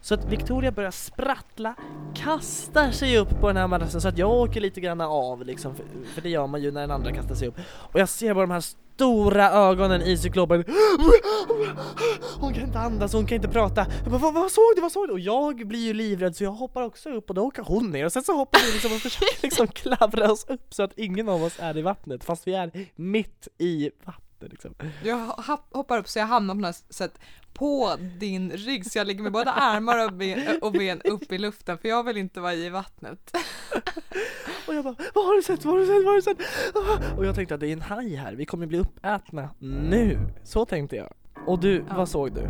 Så 0.00 0.14
att 0.14 0.24
Victoria 0.24 0.70
börjar 0.70 0.90
sprattla, 0.90 1.74
kastar 2.14 2.90
sig 2.90 3.18
upp 3.18 3.40
på 3.40 3.46
den 3.46 3.56
här 3.56 3.66
madrassen 3.66 4.00
så 4.00 4.08
att 4.08 4.18
jag 4.18 4.30
åker 4.30 4.60
lite 4.60 4.80
grann 4.80 5.00
av 5.00 5.44
liksom, 5.44 5.74
för, 5.74 5.84
för 6.14 6.20
det 6.22 6.28
gör 6.28 6.46
man 6.46 6.62
ju 6.62 6.70
när 6.70 6.80
den 6.80 6.90
andra 6.90 7.12
kastar 7.12 7.34
sig 7.34 7.48
upp. 7.48 7.54
Och 7.68 8.00
jag 8.00 8.08
ser 8.08 8.34
bara 8.34 8.46
de 8.46 8.52
här 8.52 8.64
stora 8.96 9.50
ögonen 9.50 10.02
i 10.02 10.16
cyklopen. 10.16 10.64
Hon 12.40 12.54
kan 12.54 12.62
inte 12.62 12.78
andas, 12.78 13.12
hon 13.12 13.26
kan 13.26 13.36
inte 13.36 13.48
prata. 13.48 13.86
Jag 14.02 14.10
bara, 14.10 14.18
vad, 14.18 14.34
vad 14.34 14.50
såg 14.50 14.64
du, 14.76 14.82
vad 14.82 14.92
såg 14.92 15.08
du? 15.08 15.12
Och 15.12 15.20
jag 15.20 15.68
blir 15.68 15.86
ju 15.86 15.92
livrädd 15.92 16.36
så 16.36 16.44
jag 16.44 16.52
hoppar 16.52 16.82
också 16.82 17.10
upp 17.10 17.28
och 17.28 17.34
då 17.34 17.42
åker 17.42 17.62
hon 17.62 17.90
ner 17.90 18.04
och 18.04 18.12
sen 18.12 18.22
så 18.22 18.32
hoppar 18.36 18.60
vi 18.66 18.72
liksom 18.72 18.92
och 18.92 18.98
försöker 18.98 19.42
liksom 19.42 19.66
klavra 19.66 20.32
oss 20.32 20.44
upp 20.48 20.74
så 20.74 20.82
att 20.82 20.92
ingen 20.96 21.28
av 21.28 21.42
oss 21.42 21.56
är 21.58 21.76
i 21.76 21.82
vattnet 21.82 22.24
fast 22.24 22.46
vi 22.46 22.54
är 22.54 22.70
mitt 22.96 23.48
i 23.58 23.90
vattnet 24.04 24.25
liksom. 24.40 24.74
Jag 25.04 25.18
hoppar 25.72 25.98
upp 25.98 26.08
så 26.08 26.18
jag 26.18 26.26
hamnar 26.26 26.54
på 26.54 26.60
något 26.60 26.84
sätt 26.90 27.18
på 27.54 27.96
din 28.20 28.50
rygg 28.50 28.86
så 28.90 28.98
jag 28.98 29.06
ligger 29.06 29.22
med 29.22 29.32
båda 29.32 29.52
armar 29.52 30.06
och 30.06 30.12
ben, 30.12 30.58
och 30.62 30.72
ben 30.72 31.00
upp 31.04 31.32
i 31.32 31.38
luften 31.38 31.78
för 31.78 31.88
jag 31.88 32.04
vill 32.04 32.16
inte 32.16 32.40
vara 32.40 32.54
i 32.54 32.68
vattnet. 32.68 33.36
Och 34.68 34.74
jag 34.74 34.84
bara, 34.84 34.94
vad 35.14 35.24
har 35.26 35.36
du 35.36 35.42
sett, 35.42 35.64
vad 35.64 35.74
har 35.74 35.80
du 35.80 35.86
sett, 35.86 35.96
vad 36.04 36.06
har 36.06 36.14
du 36.16 36.22
sett? 36.22 36.38
Ah! 36.74 37.16
Och 37.16 37.26
jag 37.26 37.34
tänkte 37.34 37.54
att 37.54 37.60
det 37.60 37.68
är 37.68 37.72
en 37.72 37.80
haj 37.80 38.14
här, 38.14 38.32
vi 38.34 38.46
kommer 38.46 38.66
bli 38.66 38.78
uppätna 38.78 39.50
nu. 39.58 40.18
Så 40.44 40.64
tänkte 40.64 40.96
jag. 40.96 41.12
Och 41.46 41.60
du, 41.60 41.84
Ja. 41.88 41.96
vad 41.96 42.08
såg 42.08 42.34
du? 42.34 42.48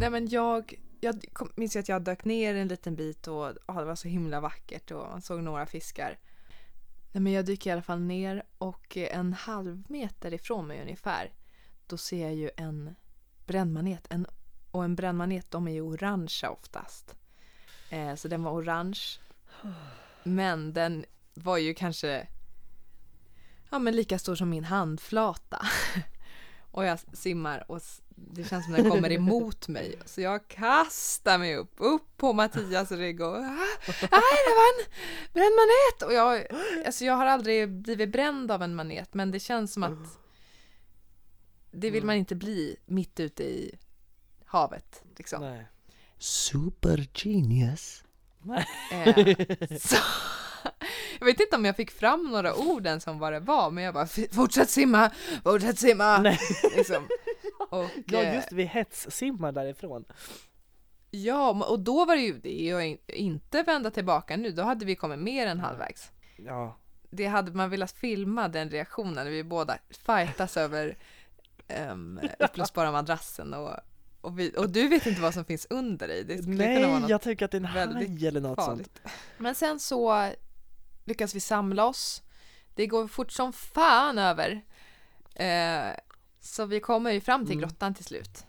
Nej 0.00 0.10
men 0.10 0.28
jag, 0.28 0.74
jag 1.00 1.20
minns 1.56 1.76
att 1.76 1.88
jag 1.88 2.02
dök 2.02 2.24
ner 2.24 2.54
en 2.54 2.68
liten 2.68 2.96
bit 2.96 3.26
och 3.26 3.44
ah, 3.66 3.80
det 3.80 3.84
var 3.84 3.94
så 3.94 4.08
himla 4.08 4.40
vackert 4.40 4.90
och 4.90 5.08
man 5.10 5.22
såg 5.22 5.42
några 5.42 5.66
fiskar. 5.66 6.18
Nej 7.16 7.20
men 7.20 7.32
jag 7.32 7.44
dyker 7.44 7.70
i 7.70 7.72
alla 7.72 7.82
fall 7.82 8.00
ner 8.00 8.42
och 8.58 8.96
en 8.96 9.32
halv 9.32 9.82
meter 9.88 10.34
ifrån 10.34 10.66
mig 10.66 10.82
ungefär 10.82 11.32
då 11.86 11.96
ser 11.96 12.22
jag 12.22 12.34
ju 12.34 12.50
en 12.56 12.94
brännmanet. 13.46 14.06
En, 14.10 14.26
och 14.70 14.84
en 14.84 14.96
brännmanet 14.96 15.50
de 15.50 15.68
är 15.68 15.72
ju 15.72 15.80
orangea 15.80 16.50
oftast. 16.50 17.16
Eh, 17.90 18.14
så 18.14 18.28
den 18.28 18.42
var 18.42 18.52
orange. 18.52 19.00
Men 20.22 20.72
den 20.72 21.04
var 21.34 21.58
ju 21.58 21.74
kanske 21.74 22.28
ja, 23.70 23.78
men 23.78 23.96
lika 23.96 24.18
stor 24.18 24.34
som 24.34 24.50
min 24.50 24.64
handflata. 24.64 25.66
och 26.70 26.84
jag 26.84 26.98
simmar 26.98 27.70
och 27.70 27.82
det 28.18 28.44
känns 28.48 28.64
som 28.64 28.74
den 28.74 28.90
kommer 28.90 29.12
emot 29.12 29.68
mig. 29.68 29.98
Så 30.04 30.20
jag 30.20 30.48
kastar 30.48 31.38
mig 31.38 31.56
upp, 31.56 31.74
upp 31.76 32.16
på 32.16 32.32
Mattias 32.32 32.92
rygg 32.92 33.20
och 33.20 33.36
"Ah, 33.36 33.40
nej 33.86 34.38
det 34.46 34.54
var 34.56 34.68
en 34.72 34.86
bränd 35.32 35.54
manet! 35.54 36.02
Och 36.02 36.12
jag, 36.12 36.46
alltså 36.86 37.04
jag 37.04 37.14
har 37.14 37.26
aldrig 37.26 37.68
blivit 37.72 38.12
bränd 38.12 38.50
av 38.50 38.62
en 38.62 38.74
manet 38.74 39.14
men 39.14 39.30
det 39.30 39.40
känns 39.40 39.72
som 39.72 39.82
att 39.82 40.18
det 41.70 41.90
vill 41.90 42.04
man 42.04 42.16
inte 42.16 42.34
bli 42.34 42.76
mitt 42.86 43.20
ute 43.20 43.42
i 43.44 43.78
havet. 44.46 45.02
Liksom. 45.18 45.40
Nej. 45.40 45.66
Super 46.18 47.08
genius. 47.14 48.04
Eh, 48.92 49.14
så, 49.80 49.96
jag 51.18 51.26
vet 51.26 51.40
inte 51.40 51.56
om 51.56 51.64
jag 51.64 51.76
fick 51.76 51.90
fram 51.90 52.22
några 52.30 52.54
ord 52.54 52.86
ens 52.86 53.06
om 53.06 53.18
vad 53.18 53.32
det 53.32 53.40
var, 53.40 53.70
men 53.70 53.84
jag 53.84 53.94
bara 53.94 54.04
"F- 54.04 54.28
fortsätt 54.32 54.70
simma, 54.70 55.10
fortsätt 55.44 55.78
simma. 55.78 56.18
Nej. 56.18 56.38
Liksom. 56.76 57.08
Och, 57.70 57.84
Ja 58.06 58.22
eh, 58.22 58.34
just 58.34 58.52
vi 58.52 58.64
hetssimmar 58.64 59.52
därifrån. 59.52 60.04
ja, 61.10 61.64
och 61.68 61.80
då 61.80 62.04
var 62.04 62.16
det 62.16 62.22
ju 62.22 62.38
det 62.38 62.48
in- 62.86 62.98
inte 63.06 63.62
vända 63.62 63.90
tillbaka 63.90 64.36
nu, 64.36 64.50
då 64.52 64.62
hade 64.62 64.84
vi 64.84 64.96
kommit 64.96 65.18
mer 65.18 65.46
än 65.46 65.60
halvvägs. 65.60 66.10
Ja. 66.36 66.76
Det 67.10 67.26
hade 67.26 67.52
man 67.52 67.70
velat 67.70 67.92
filma 67.92 68.48
den 68.48 68.70
reaktionen 68.70 69.14
när 69.14 69.24
vi 69.30 69.44
båda 69.44 69.78
fightas 69.90 70.56
över 70.56 70.98
um, 71.90 72.20
uppblåsbara 72.38 72.92
madrassen 72.92 73.54
och, 73.54 73.70
och, 74.20 74.38
vi, 74.38 74.52
och 74.56 74.70
du 74.70 74.88
vet 74.88 75.06
inte 75.06 75.20
vad 75.20 75.34
som 75.34 75.44
finns 75.44 75.66
under 75.70 76.08
dig. 76.08 76.24
Det 76.24 76.38
skulle 76.42 76.56
kunna 76.56 76.80
vara 76.80 76.90
Nej, 76.92 77.00
något 77.00 77.10
jag 77.10 77.22
tänker 77.22 77.44
att 77.44 77.50
det 77.50 77.56
är 77.56 77.60
en 77.60 77.64
haj 77.64 78.26
eller 78.26 78.40
något 78.40 78.58
sånt. 78.64 78.68
farligt. 78.68 79.00
Men 79.38 79.54
sen 79.54 79.80
så 79.80 80.30
lyckas 81.04 81.34
vi 81.34 81.40
samla 81.40 81.86
oss. 81.86 82.22
Det 82.74 82.86
går 82.86 83.08
fort 83.08 83.32
som 83.32 83.52
fan 83.52 84.18
över. 84.18 84.64
Eh, 85.34 85.96
så 86.46 86.66
vi 86.66 86.80
kommer 86.80 87.10
ju 87.12 87.20
fram 87.20 87.46
till 87.46 87.56
Mm. 87.56 87.68
grottan 87.68 87.94
till 87.94 88.04
slut. 88.04 88.44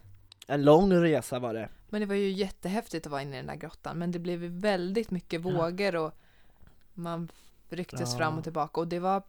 En 0.47 0.63
lång 0.65 0.93
resa 0.93 1.39
var 1.39 1.53
det. 1.53 1.69
Men 1.89 2.01
det 2.01 2.07
var 2.07 2.15
ju 2.15 2.31
jättehäftigt 2.31 3.05
att 3.05 3.11
vara 3.11 3.21
inne 3.21 3.33
i 3.33 3.37
den 3.37 3.47
där 3.47 3.55
grottan. 3.55 3.97
Men 3.97 4.11
det 4.11 4.19
blev 4.19 4.43
ju 4.43 4.49
väldigt 4.49 5.11
mycket 5.11 5.41
vågor 5.41 5.95
och 5.95 6.13
man 6.93 7.31
rycktes 7.69 8.11
Ja. 8.11 8.17
fram 8.17 8.37
och 8.37 8.43
tillbaka. 8.43 8.81
Och 8.81 8.87
det 8.87 8.99
var 8.99 9.23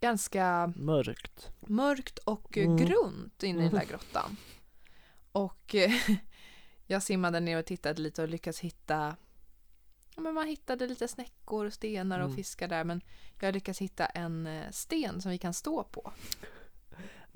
ganska 0.00 0.72
Mörkt. 0.76 1.50
mörkt 1.60 2.18
och 2.18 2.58
eh, 2.58 2.64
Mm. 2.64 2.76
grunt 2.76 3.42
inne 3.42 3.60
i 3.60 3.68
den 3.68 3.74
där 3.78 3.84
grottan. 3.86 4.36
Och 5.32 5.74
eh, 5.74 5.92
jag 6.86 7.02
simmade 7.02 7.40
ner 7.40 7.58
och 7.58 7.64
tittade 7.66 8.02
lite 8.02 8.22
och 8.22 8.28
lyckades 8.28 8.60
hitta 8.60 9.16
ja, 10.14 10.22
men 10.22 10.34
man 10.34 10.46
hittade 10.46 10.86
lite 10.86 11.08
snäckor 11.08 11.66
och 11.66 11.72
stenar 11.72 12.18
och 12.18 12.24
Mm. 12.24 12.36
fiskar 12.36 12.68
där 12.68 12.84
men 12.84 13.00
jag 13.40 13.54
lyckades 13.54 13.78
hitta 13.78 14.06
en 14.06 14.46
eh, 14.46 14.70
sten 14.70 15.22
som 15.22 15.30
vi 15.30 15.38
kan 15.38 15.54
stå 15.54 15.84
på. 15.84 16.12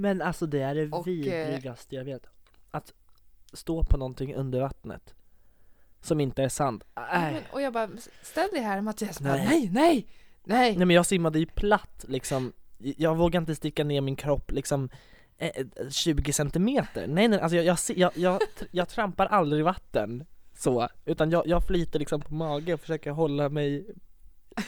Men 0.00 0.22
alltså 0.22 0.46
det 0.46 0.60
är 0.60 0.74
det 0.74 0.88
Och, 0.92 1.08
eh, 1.08 1.14
vidrigaste 1.14 1.94
jag 1.94 2.04
vet. 2.04 2.26
Att 2.70 2.92
stå 3.52 3.84
på 3.84 3.96
någonting 3.96 4.34
under 4.34 4.60
vattnet. 4.60 5.14
Som 6.00 6.20
inte 6.20 6.42
är 6.42 6.48
sand. 6.48 6.84
Nej. 6.96 7.32
men, 7.32 7.42
och 7.52 7.62
jag 7.62 7.72
bara, 7.72 7.88
ställ 8.22 8.48
dig 8.52 8.60
här 8.60 8.80
Mattias. 8.80 9.20
Bara, 9.20 9.34
Nej. 9.34 9.46
nej, 9.48 9.70
nej, 9.72 10.06
nej. 10.44 10.76
Nej 10.76 10.86
men 10.86 10.96
jag 10.96 11.06
simmade 11.06 11.38
ju 11.38 11.46
platt 11.46 12.04
liksom. 12.08 12.52
Jag 12.78 13.16
vågar 13.16 13.40
inte 13.40 13.54
sticka 13.54 13.84
ner 13.84 14.00
min 14.00 14.16
kropp 14.16 14.50
liksom 14.50 14.88
eh, 15.38 15.50
eh, 15.54 15.88
20 15.90 16.32
centimeter. 16.32 17.06
Nej 17.06 17.28
nej, 17.28 17.40
alltså 17.40 17.56
jag, 17.56 17.64
jag, 17.64 17.78
jag, 17.96 18.12
jag, 18.14 18.40
jag 18.70 18.88
trampar 18.88 19.26
aldrig 19.26 19.64
vatten 19.64 20.24
så, 20.56 20.88
utan 21.04 21.30
jag, 21.30 21.46
jag 21.46 21.66
flyter 21.66 21.98
liksom 21.98 22.20
på 22.20 22.34
mage 22.34 22.74
och 22.74 22.80
försöker 22.80 23.10
hålla 23.10 23.48
mig 23.48 23.86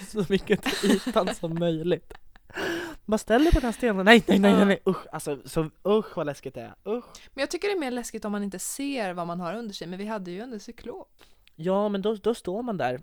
så 0.08 0.24
mycket 0.28 0.62
till 0.62 0.90
ytan 0.90 1.34
som 1.34 1.54
möjligt. 1.54 2.14
Bara 3.04 3.18
ställ 3.18 3.42
dig 3.42 3.52
på 3.52 3.60
den 3.60 3.64
här 3.64 3.72
stenen, 3.72 4.04
nej 4.04 4.24
nej 4.26 4.38
nej 4.38 4.52
nej, 4.52 4.64
nej. 4.64 4.82
usch 4.86 5.06
alltså 5.12 5.38
så 5.44 5.70
usch 5.86 6.16
vad 6.16 6.26
läskigt 6.26 6.54
det 6.54 6.60
är, 6.60 6.74
usch. 6.92 7.04
Men 7.34 7.42
jag 7.42 7.50
tycker 7.50 7.68
det 7.68 7.74
är 7.74 7.80
mer 7.80 7.90
läskigt 7.90 8.24
om 8.24 8.32
man 8.32 8.42
inte 8.42 8.58
ser 8.58 9.14
vad 9.14 9.26
man 9.26 9.40
har 9.40 9.54
under 9.54 9.74
sig. 9.74 9.86
Men 9.86 9.98
vi 9.98 10.06
hade 10.06 10.30
ju 10.30 10.42
under 10.42 10.58
cyklop. 10.58 11.22
Ja 11.56 11.88
men 11.88 12.02
då, 12.02 12.14
då 12.14 12.34
står 12.34 12.62
man 12.62 12.76
där 12.76 13.00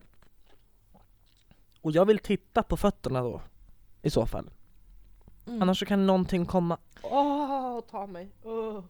och 1.81 1.91
jag 1.91 2.05
vill 2.05 2.19
titta 2.19 2.63
på 2.63 2.77
fötterna 2.77 3.21
då 3.21 3.41
i 4.01 4.09
så 4.09 4.25
fall. 4.25 4.49
Mm. 5.47 5.61
Annars 5.61 5.79
så 5.79 5.85
kan 5.85 6.07
någonting 6.07 6.45
komma, 6.45 6.77
åh 7.01 7.81
ta 7.91 8.07
mig, 8.07 8.31
åh. 8.43 8.83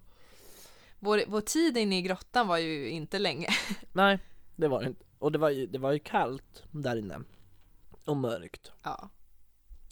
Vår, 1.00 1.22
vår 1.28 1.42
tid 1.42 1.78
inne 1.78 1.98
i 1.98 2.02
grottan 2.02 2.48
var 2.48 2.58
ju 2.58 2.90
inte 2.90 3.20
länge. 3.20 3.48
Nej, 3.94 4.20
det 4.56 4.68
var 4.68 4.82
det 4.82 4.88
inte. 4.88 5.06
Och 5.20 5.32
det 5.32 5.38
var 5.38 5.50
ju, 5.50 5.68
det 5.68 5.78
var 5.78 5.92
ju 5.92 6.00
kallt 6.00 6.64
där 6.72 6.96
inne. 6.96 7.20
Och 8.06 8.18
mörkt. 8.18 8.72
Ja. 8.84 9.10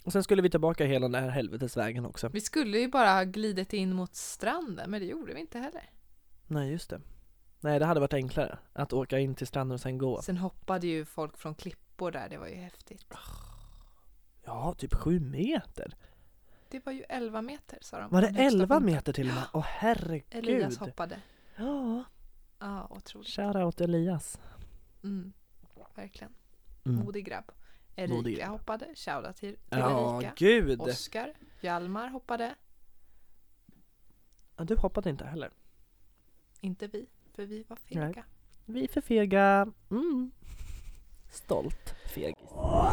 Och 0.08 0.12
sen 0.12 0.22
skulle 0.22 0.42
vi 0.42 0.50
tillbaka 0.50 0.84
hela 0.84 1.08
den 1.08 1.22
här 1.22 1.30
helvetesvägen 1.30 2.06
också. 2.06 2.28
Vi 2.28 2.40
skulle 2.40 2.78
ju 2.78 2.88
bara 2.88 3.12
ha 3.12 3.24
glidit 3.24 3.72
in 3.72 3.92
mot 3.94 4.14
stranden, 4.14 4.90
men 4.90 5.00
det 5.00 5.06
gjorde 5.06 5.34
vi 5.34 5.40
inte 5.40 5.58
heller. 5.58 5.90
Nej, 6.46 6.70
just 6.70 6.90
det. 6.90 7.00
Nej, 7.60 7.78
det 7.78 7.84
hade 7.84 8.00
varit 8.00 8.12
enklare 8.14 8.58
att 8.72 8.92
åka 8.92 9.18
in 9.18 9.34
till 9.34 9.46
stranden 9.46 9.74
och 9.74 9.80
sen 9.80 9.98
gå. 9.98 10.22
Sen 10.22 10.36
hoppade 10.36 10.86
ju 10.86 11.04
folk 11.04 11.36
från 11.38 11.54
klippor 11.54 12.10
där, 12.10 12.28
det 12.28 12.38
var 12.38 12.46
ju 12.46 12.54
häftigt. 12.54 13.06
Ja, 14.44 14.74
typ 14.78 14.94
sju 14.94 15.20
meter. 15.20 15.96
Det 16.68 16.86
var 16.86 16.92
ju 16.92 17.02
11 17.08 17.42
meter 17.42 17.78
sa 17.80 17.98
de. 18.00 18.10
Var 18.10 18.20
det 18.20 18.26
från 18.26 18.36
högsta 18.36 18.56
11 18.56 18.66
punkten. 18.74 18.94
meter 18.94 19.12
till 19.12 19.28
och 19.28 19.34
med? 19.34 19.44
Åh 19.52 19.84
Elias 19.84 20.08
herregud. 20.30 20.78
hoppade. 20.78 21.20
Ja, 21.56 22.04
Ja, 22.58 22.86
otroligt. 22.90 23.28
shoutout 23.28 23.80
Elias. 23.80 24.40
Mm, 25.04 25.32
verkligen. 25.94 26.32
Mm. 26.84 27.04
Modig 27.04 27.26
grabb. 27.26 27.52
Erika 27.98 28.46
hoppade. 28.48 28.94
Shoutout 28.94 29.36
till, 29.36 29.56
till 29.56 29.78
Ja, 29.78 30.16
Erika. 30.22 30.32
gud. 30.36 30.80
Oskar. 30.80 31.32
Hjalmar 31.60 32.08
hoppade. 32.08 32.54
Ja, 34.56 34.64
du 34.64 34.76
hoppade 34.76 35.10
inte 35.10 35.24
heller. 35.24 35.50
Inte 36.60 36.86
vi, 36.86 37.06
för 37.34 37.46
vi 37.46 37.62
var 37.68 37.76
fega. 37.76 38.00
Nej. 38.00 38.24
Vi 38.64 38.84
är 38.84 38.88
för 38.88 39.00
fega. 39.00 39.72
Mm. 39.90 40.30
Stolt 41.30 41.94
fegis. 42.14 42.48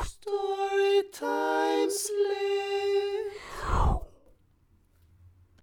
Storytime. 0.05 1.91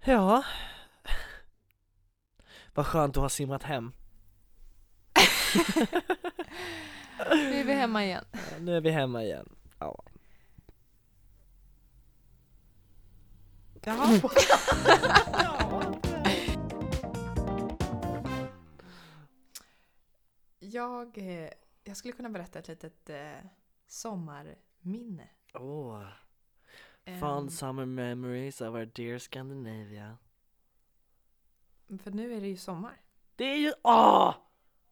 Ja. 0.04 0.44
Vad 2.74 2.86
skönt 2.86 3.16
att 3.16 3.22
ha 3.22 3.28
simmat 3.28 3.62
hem. 3.62 3.92
Nu 7.18 7.54
är 7.54 7.64
vi 7.64 7.72
hemma 7.72 8.04
igen. 8.04 8.24
Nu 8.60 8.76
är 8.76 8.80
vi 8.80 8.90
hemma 8.90 9.24
igen. 9.24 9.48
Ja. 9.78 10.04
Jaha. 13.84 14.20
Jag, 20.72 21.18
eh, 21.18 21.50
jag 21.84 21.96
skulle 21.96 22.12
kunna 22.12 22.28
berätta 22.28 22.58
ett 22.58 22.68
litet 22.68 23.10
eh, 23.10 23.32
sommarminne. 23.86 25.28
Oh. 25.54 26.04
Fond 27.20 27.52
summer 27.52 27.84
memories 27.84 28.60
of 28.60 28.74
our 28.74 28.84
dear 28.84 29.18
Scandinavia. 29.18 30.18
För 32.02 32.10
nu 32.10 32.36
är 32.36 32.40
det 32.40 32.48
ju 32.48 32.56
sommar. 32.56 33.00
Det 33.36 33.44
är 33.44 33.56
ju... 33.56 33.72
Åh! 33.82 34.34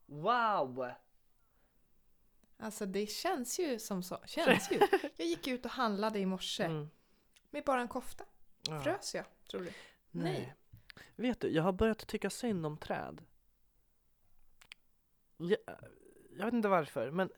Wow! 0.06 0.90
Alltså 2.60 2.86
det 2.86 3.06
känns 3.06 3.58
ju 3.60 3.78
som 3.78 4.02
så. 4.02 4.18
Känns 4.26 4.70
ju. 4.72 4.80
Jag 5.16 5.26
gick 5.26 5.46
ut 5.48 5.64
och 5.64 5.70
handlade 5.70 6.18
i 6.18 6.26
morse 6.26 6.64
Mm. 6.64 6.90
med 7.50 7.64
bara 7.64 7.80
en 7.80 7.88
kofta. 7.88 8.24
Ja. 8.68 8.80
Frös 8.80 9.14
jag, 9.14 9.24
tror 9.50 9.60
du? 9.60 9.72
Nej. 10.10 10.54
Vet 11.16 11.40
du, 11.40 11.48
jag 11.48 11.62
har 11.62 11.72
börjat 11.72 12.06
tycka 12.06 12.30
synd 12.30 12.66
om 12.66 12.76
träd. 12.78 13.22
Jag, 15.36 15.58
jag 16.36 16.44
vet 16.44 16.54
inte 16.54 16.68
varför, 16.68 17.10
men 17.10 17.30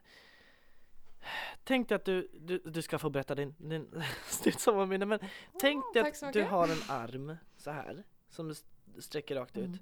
Tänk 1.65 1.89
dig 1.89 1.97
att 1.97 2.05
du, 2.05 2.29
du, 2.41 2.59
du 2.59 2.83
ska 2.83 2.99
få 2.99 3.11
berätta 3.11 3.35
din, 3.35 3.55
din 3.59 4.03
studsommarminne, 4.27 5.07
men 5.07 5.19
tänk 5.61 5.85
dig 5.95 6.03
att 6.03 6.33
du 6.33 6.43
har 6.43 6.69
en 6.69 6.83
arm 6.89 7.37
så 7.57 7.71
här 7.71 8.05
som 8.29 8.47
du 8.49 8.53
st- 8.53 9.01
sträcker 9.03 9.35
rakt 9.35 9.57
ut. 9.57 9.65
Mm. 9.67 9.79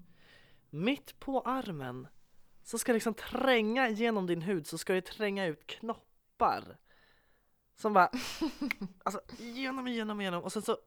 Mitt 0.71 1.21
på 1.21 1.41
armen 1.41 2.09
så 2.63 2.79
ska 2.79 2.93
liksom 2.93 3.15
tränga 3.15 3.89
igenom 3.89 4.27
din 4.27 4.43
hud 4.43 4.67
så 4.67 4.79
ska 4.79 4.93
det 4.93 5.01
tränga 5.01 5.47
ut 5.47 5.67
knoppar. 5.67 6.77
Som 7.77 7.93
bara, 7.93 8.11
alltså 9.03 9.21
genom, 9.39 9.89
genom, 9.89 10.21
genom 10.21 10.43
och 10.43 10.53
sen 10.53 10.63
så 10.63 10.79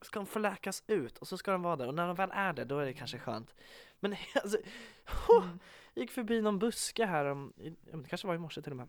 ska 0.00 0.18
de 0.18 0.26
förläkas 0.26 0.82
ut 0.86 1.18
och 1.18 1.28
så 1.28 1.38
ska 1.38 1.52
de 1.52 1.62
vara 1.62 1.76
där 1.76 1.88
och 1.88 1.94
när 1.94 2.06
de 2.06 2.16
väl 2.16 2.30
är 2.32 2.52
där 2.52 2.64
då 2.64 2.78
är 2.78 2.86
det 2.86 2.92
kanske 2.92 3.18
skönt. 3.18 3.54
Men 4.00 4.16
alltså, 4.34 4.58
jag 5.94 6.02
gick 6.02 6.10
förbi 6.10 6.42
någon 6.42 6.58
buske 6.58 7.06
här, 7.06 7.24
om, 7.24 7.52
det 7.56 8.08
kanske 8.08 8.26
var 8.26 8.34
i 8.34 8.38
morse 8.38 8.62
till 8.62 8.72
och 8.72 8.76
med. 8.76 8.88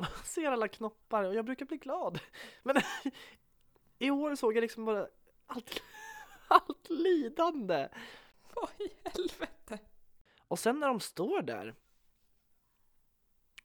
Och 0.00 0.06
ser 0.26 0.50
alla 0.50 0.68
knoppar 0.68 1.24
och 1.24 1.34
jag 1.34 1.44
brukar 1.44 1.66
bli 1.66 1.76
glad. 1.76 2.18
Men 2.62 2.76
i 3.98 4.10
år 4.10 4.34
såg 4.34 4.56
jag 4.56 4.62
liksom 4.62 4.84
bara 4.84 5.06
allt, 5.46 5.82
allt 6.48 6.90
lidande. 6.90 7.88
Vad 8.54 8.68
i 8.78 8.90
helvete? 9.04 9.78
Och 10.48 10.58
sen 10.58 10.80
när 10.80 10.88
de 10.88 11.00
står 11.00 11.42
där 11.42 11.74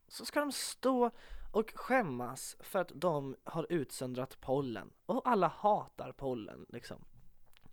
så 0.08 0.26
ska 0.26 0.40
de 0.40 0.52
stå 0.52 1.12
och 1.52 1.72
skämmas 1.76 2.58
för 2.60 2.80
att 2.80 2.92
de 2.96 3.36
har 3.44 3.68
utsöndrat 3.70 4.42
pollen. 4.42 4.94
Och 5.06 5.22
alla 5.28 5.48
hatar 5.48 6.12
pollen 6.12 6.66
liksom. 6.70 7.06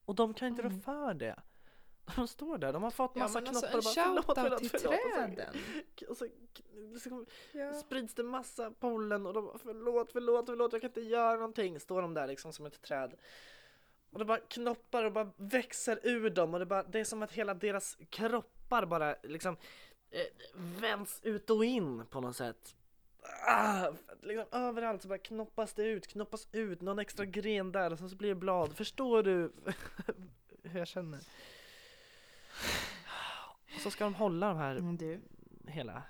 Och 0.04 0.14
de 0.14 0.34
kan 0.34 0.48
inte 0.48 0.62
rå 0.62 0.66
Mm. 0.68 0.80
för 0.80 1.14
det. 1.14 1.42
De 2.16 2.28
står 2.28 2.59
där, 2.59 2.72
de 2.72 2.82
har 2.82 2.90
fått 2.90 3.11
Ja 3.14 3.20
massa 3.22 3.38
alltså 3.38 3.52
knoppar 3.52 4.04
en 4.04 4.18
och 4.18 4.24
bara 4.24 4.34
shoutout 4.34 4.59
till 4.59 4.74
Och 4.74 4.80
så, 4.80 4.88
träden. 4.88 5.54
och 6.09 6.16
så 6.16 6.26
liksom, 6.74 7.26
Ja. 7.52 7.72
sprids 7.74 8.14
det 8.14 8.22
massa 8.22 8.70
pollen 8.70 9.26
och 9.26 9.34
de 9.34 9.44
bara 9.44 9.59
förlåt, 9.59 10.12
förlåt, 10.12 10.46
förlåt, 10.46 10.72
jag 10.72 10.80
kan 10.82 10.90
inte 10.90 11.00
göra 11.00 11.34
någonting. 11.34 11.80
Står 11.80 12.02
de 12.02 12.14
där 12.14 12.26
liksom 12.26 12.52
som 12.52 12.66
ett 12.66 12.82
träd. 12.82 13.14
Och 14.11 14.18
det 14.18 14.24
bara 14.24 14.38
knoppar 14.38 15.04
och 15.04 15.12
bara 15.12 15.32
växer 15.36 16.00
ur 16.02 16.30
dem 16.30 16.54
och 16.54 16.61
det, 16.61 16.66
bara, 16.66 16.82
det 16.82 17.00
är 17.00 17.04
som 17.04 17.22
att 17.22 17.32
hela 17.32 17.54
deras 17.54 17.98
kroppar 18.11 18.86
bara 18.86 19.16
liksom 19.22 19.56
eh, 20.11 20.20
vänds 20.54 21.20
ut 21.22 21.50
och 21.50 21.64
in 21.64 22.06
på 22.06 22.20
något 22.20 22.36
sätt. 22.36 22.74
Ah, 23.46 23.90
liksom 24.22 24.46
överallt 24.52 25.02
så 25.02 25.09
bara 25.09 25.18
knoppas 25.18 25.74
det 25.74 25.84
ut, 25.84 26.06
knoppas 26.06 26.48
ut, 26.52 26.80
någon 26.80 26.98
extra 26.98 27.24
gren 27.24 27.72
där 27.72 27.92
och 27.92 27.98
så 27.98 28.16
blir 28.16 28.28
det 28.28 28.34
blad. 28.34 28.76
Förstår 28.76 29.22
du 29.22 29.52
hur 30.62 30.78
jag 30.78 30.88
känner? 30.88 31.20
Och 33.74 33.80
så 33.80 33.90
ska 33.90 34.04
de 34.04 34.14
hålla 34.14 34.48
de 34.48 34.56
här 34.56 34.76
Mm, 34.76 35.22
hela 35.66 36.02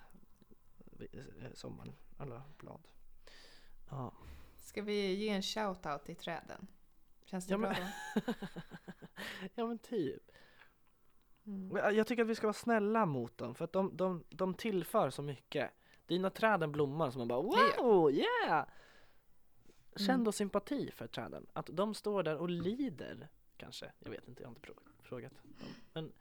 eh, 0.99 1.53
sommaren, 1.55 1.93
alla 2.17 2.43
blad. 2.59 2.89
Ja. 3.91 4.13
Ska 4.57 4.83
vi 4.83 5.15
ge 5.15 5.29
en 5.29 5.43
shoutout 5.43 6.05
till 6.05 6.17
träden? 6.17 6.67
Känns 7.31 7.47
det 7.47 7.53
Ja, 7.55 7.59
bra 7.59 7.69
men- 7.71 8.23
då? 8.27 8.33
ja 9.55 9.67
men 9.67 9.79
typ. 9.79 10.23
Mm. 11.47 11.95
Jag 11.97 12.07
tycker 12.07 12.23
att 12.23 12.29
vi 12.29 12.35
ska 12.35 12.47
vara 12.47 12.53
snälla 12.53 13.07
mot 13.07 13.39
dem 13.39 13.55
för 13.55 13.65
att 13.65 13.73
de, 13.73 13.97
de, 13.97 14.25
de 14.29 14.55
tillför 14.55 15.11
så 15.11 15.23
mycket. 15.23 15.71
Dina 16.07 16.31
träden 16.31 16.73
blommar 16.73 17.11
som 17.11 17.19
man 17.19 17.29
bara 17.29 17.43
wow, 17.43 18.11
yeah! 18.13 18.67
Känn 19.97 20.11
Mm. 20.15 20.25
då 20.25 20.33
sympati 20.33 20.91
för 20.91 21.07
träden. 21.07 21.47
Att 21.53 21.71
de 21.73 21.95
står 21.95 22.23
där 22.23 22.37
och 22.37 22.49
lider 22.51 23.29
kanske. 23.57 23.93
Jag 23.99 24.11
vet 24.11 24.29
inte, 24.29 24.43
jag 24.43 24.49
har 24.49 24.55
inte 24.55 24.69
frå- 24.69 25.03
frågat 25.03 25.33
dem. 25.33 25.53
Men 25.93 26.13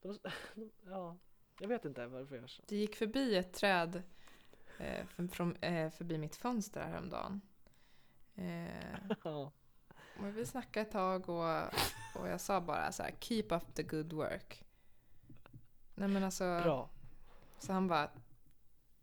de, 0.02 0.18
ja, 0.86 1.16
jag 1.60 1.68
vet 1.68 1.84
inte 1.84 2.06
varför 2.06 2.34
jag 2.34 2.40
gör 2.42 2.48
så. 2.48 2.62
Det 2.66 2.76
gick 2.76 2.96
förbi 2.96 3.36
ett 3.36 3.52
träd 3.52 4.02
eh, 4.78 5.06
från, 5.06 5.28
från, 5.28 5.56
eh, 5.56 5.90
förbi 5.90 6.18
mitt 6.18 6.36
fönster 6.36 6.80
häromdagen. 6.80 7.40
Eh, 8.34 8.94
Ja. 9.24 9.52
Och 10.18 10.36
vi 10.36 10.46
snackade 10.46 10.86
ett 10.86 10.92
tag 10.92 11.28
och, 11.28 11.64
och 12.20 12.28
jag 12.28 12.40
sa 12.40 12.60
bara 12.60 12.92
så 12.92 13.02
här, 13.02 13.14
keep 13.20 13.46
up 13.50 13.74
the 13.74 13.82
good 13.82 14.12
work. 14.12 14.64
Nej 15.94 16.08
men 16.08 16.24
alltså, 16.24 16.60
Bra. 16.62 16.90
så 17.58 17.72
han 17.72 17.88
bara, 17.88 18.10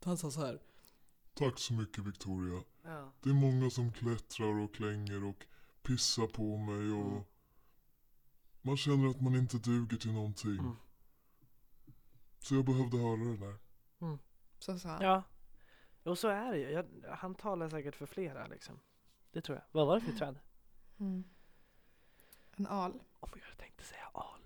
Han 0.03 0.17
sa 0.17 0.31
så 0.31 0.45
här. 0.45 0.61
Tack 1.33 1.59
så 1.59 1.73
mycket 1.73 2.03
Victoria. 2.05 2.63
Ja. 2.83 3.11
Det 3.21 3.29
är 3.29 3.33
många 3.33 3.69
som 3.69 3.91
klättrar 3.93 4.59
och 4.63 4.73
klänger 4.75 5.23
och 5.23 5.45
pissar 5.81 6.27
på 6.27 6.57
mig 6.57 6.91
och 6.91 7.11
Mm. 7.11 7.23
man 8.61 8.77
känner 8.77 9.09
att 9.09 9.21
man 9.21 9.35
inte 9.35 9.57
duger 9.57 9.97
till 9.97 10.13
någonting. 10.13 10.59
Mm. 10.59 10.75
Så 12.39 12.55
jag 12.55 12.65
behövde 12.65 12.97
höra 12.97 13.17
det 13.17 13.37
där. 13.37 13.57
så 14.59 14.79
sa 14.79 14.89
han. 14.89 15.01
Ja, 15.03 15.23
och 16.03 16.17
så 16.17 16.27
är 16.27 16.51
det 16.51 16.57
ju. 16.57 16.69
Jag, 16.69 16.85
han 17.15 17.35
talar 17.35 17.69
säkert 17.69 17.95
för 17.95 18.05
flera 18.05 18.47
liksom. 18.47 18.79
Det 19.31 19.41
tror 19.41 19.57
jag. 19.57 19.65
Vad 19.71 19.87
var 19.87 19.95
det 19.99 20.01
för 20.05 20.11
träd? 20.11 20.39
Mm. 20.99 21.23
En 22.57 22.67
al. 22.67 22.91
Oh 22.91 23.29
my 23.33 23.39
God, 23.39 23.41
jag 23.49 23.57
tänkte 23.57 23.83
säga 23.83 24.09
al. 24.13 24.39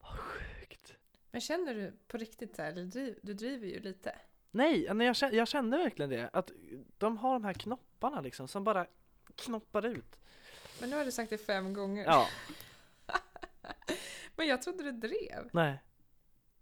Vad 0.00 0.18
sjukt. 0.18 0.94
Men 1.30 1.40
känner 1.40 1.74
du 1.74 1.92
på 2.08 2.18
riktigt 2.18 2.56
så 2.56 2.62
här, 2.62 2.72
eller 2.72 2.84
driv, 2.84 3.18
du 3.22 3.34
driver 3.34 3.66
ju 3.66 3.80
lite. 3.80 4.18
Nej, 4.50 4.82
jag 4.84 5.16
kände, 5.16 5.36
jag 5.36 5.48
kände 5.48 5.78
verkligen 5.78 6.10
det. 6.10 6.30
Att 6.32 6.50
de 6.98 7.18
har 7.18 7.32
de 7.32 7.44
här 7.44 7.52
knopparna 7.52 8.20
liksom 8.20 8.48
som 8.48 8.64
bara 8.64 8.86
knoppar 9.36 9.86
ut. 9.86 10.18
Men 10.80 10.90
nu 10.90 10.96
har 10.96 11.04
du 11.04 11.12
sagt 11.12 11.30
det 11.30 11.38
fem 11.38 11.72
gånger. 11.74 12.04
Ja, 12.04 12.28
Men 14.36 14.46
jag 14.46 14.62
trodde 14.62 14.82
du 14.82 14.92
drev. 14.92 15.50
nej. 15.52 15.82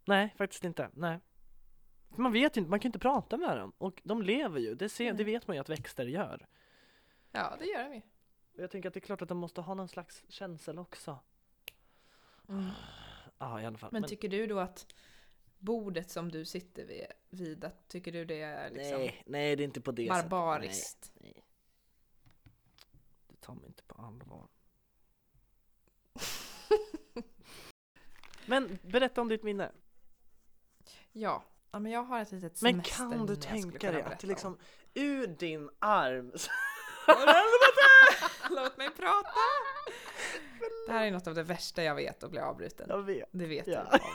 Nej, 0.05 0.35
faktiskt 0.39 0.65
inte. 0.65 0.91
Nej. 0.95 1.21
Man 2.09 2.33
vet 2.33 2.57
ju 2.57 2.61
inte, 2.61 2.71
man 2.71 2.81
kan 2.81 2.87
ju 2.87 2.89
inte 2.89 2.99
prata 2.99 3.37
med 3.37 3.57
dem. 3.57 3.73
Och 3.79 4.01
de 4.05 4.23
lever 4.23 4.61
ju. 4.61 4.75
Det, 4.75 4.89
ser, 4.89 5.13
det 5.13 5.25
vet 5.25 5.47
man 5.47 5.57
ju 5.57 5.61
att 5.61 5.69
växter 5.69 6.07
gör. 6.07 6.47
Ja, 7.33 7.57
det 7.59 7.65
gör 7.65 7.85
de 7.89 7.95
ju. 7.95 8.03
Jag 8.55 8.71
tänker 8.71 8.89
att 8.89 8.95
det 8.95 8.99
är 8.99 9.07
klart 9.07 9.23
att 9.23 9.29
de 9.29 9.39
måste 9.39 9.61
ha 9.61 9.75
någon 9.75 9.89
slags 9.89 10.25
känsel 10.29 10.79
också. 10.79 11.19
Mm. 12.49 12.71
Ja, 13.39 13.61
i 13.61 13.67
alla 13.67 13.79
fall. 13.79 13.93
Men 13.93 14.05
tycker 14.05 14.29
du 14.29 14.47
då 14.47 14.59
att 14.59 14.95
bordet 15.59 16.11
som 16.11 16.33
du 16.33 16.45
sitter 16.45 16.85
vid, 16.85 17.07
vid 17.31 17.65
att, 17.65 17.89
tycker 17.89 18.13
du 18.13 18.25
det 18.25 18.41
är 18.41 18.71
liksom 18.71 18.99
nej, 18.99 19.23
nej, 19.27 19.57
det 19.57 19.63
är 19.63 19.65
inte 19.65 19.81
på 19.81 19.93
det 19.93 20.09
sättet. 20.09 20.31
barbariskt? 20.31 21.13
Nej, 21.15 21.33
nej. 21.35 21.45
Du 23.29 23.37
tar 23.37 23.55
mig 23.55 23.67
inte 23.67 23.83
på 23.83 23.95
allvar. 24.03 24.49
Men 28.47 28.79
berätta 28.83 29.21
om 29.21 29.29
ditt 29.29 29.43
minne. 29.43 29.73
Ja. 31.13 31.45
ja, 31.71 31.79
men 31.79 31.93
jag 31.93 32.03
har 32.03 32.21
ett 32.21 32.33
litet 32.33 32.63
Men 32.63 32.73
semesterminne 32.73 33.17
kan 33.17 33.27
du 33.27 33.37
tänka 33.37 33.93
dig 33.93 34.03
att 34.03 34.19
det 34.19 34.27
liksom 34.27 34.53
om. 34.53 34.59
ur 34.95 35.27
din 35.27 35.71
arm 35.79 36.33
Låt 38.51 38.79
mig 38.79 38.91
prata! 38.91 39.29
Det 40.87 40.93
här 40.93 41.07
är 41.07 41.11
något 41.11 41.27
av 41.27 41.35
det 41.35 41.43
värsta 41.43 41.83
jag 41.83 41.95
vet 41.95 42.25
att 42.25 42.31
bli 42.31 42.41
avbruten. 42.41 42.87
Jag 42.89 43.03
vet. 43.03 43.29
Det 43.33 43.47
vet 43.47 43.67
Ja. 43.67 43.73
du 43.93 43.99
om. 43.99 44.09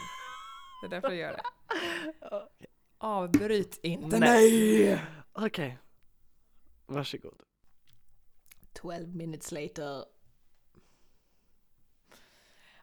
Det 0.82 0.88
är 0.88 0.90
därför 0.90 1.08
jag 1.10 1.18
gör 1.18 1.34
det. 1.34 2.48
Avbryt 2.98 3.80
inte 3.84 4.20
Nej! 4.20 5.02
Okej. 5.34 5.78
Varsågod. 6.86 7.44
12 8.74 9.16
minutes 9.16 9.52
later. 9.52 10.06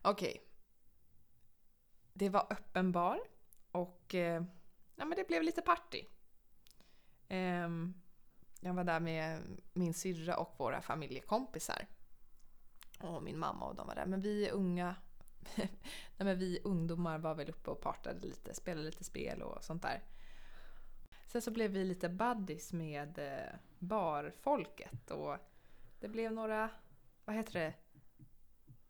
Okej. 0.03 0.42
Det 2.12 2.28
var 2.28 2.47
öppen 2.51 2.92
bar 2.92 3.20
och 3.72 4.14
eh, 4.14 4.42
ja, 4.97 5.05
men 5.05 5.11
det 5.16 5.28
blev 5.28 5.42
lite 5.42 5.62
party. 5.62 6.05
Ehm, 7.28 7.95
jag 8.64 8.74
var 8.74 8.84
där 8.84 9.00
med 9.00 9.42
min 9.72 9.94
syrra 9.94 10.36
och 10.36 10.54
våra 10.56 10.82
familjekompisar. 10.82 11.86
Och 13.00 13.22
min 13.22 13.38
mamma 13.38 13.66
och 13.66 13.74
de 13.74 13.86
var 13.86 13.94
där. 13.94 14.06
Men 14.06 14.20
vi 14.20 14.50
unga, 14.50 14.96
nej 15.56 15.68
men 16.16 16.38
vi 16.38 16.60
ungdomar 16.64 17.18
var 17.18 17.34
väl 17.34 17.50
uppe 17.50 17.70
och 17.70 17.80
partade 17.80 18.20
lite, 18.20 18.54
spelade 18.54 18.86
lite 18.86 19.04
spel 19.04 19.42
och 19.42 19.64
sånt 19.64 19.82
där. 19.82 20.02
Sen 21.26 21.42
så 21.42 21.50
blev 21.50 21.70
vi 21.70 21.84
lite 21.84 22.08
buddies 22.08 22.72
med 22.72 23.18
eh, 23.18 23.58
barfolket 23.78 25.10
och 25.10 25.36
det 26.00 26.08
blev 26.08 26.32
några, 26.32 26.70
vad 27.24 27.36
heter 27.36 27.52
det? 27.52 27.74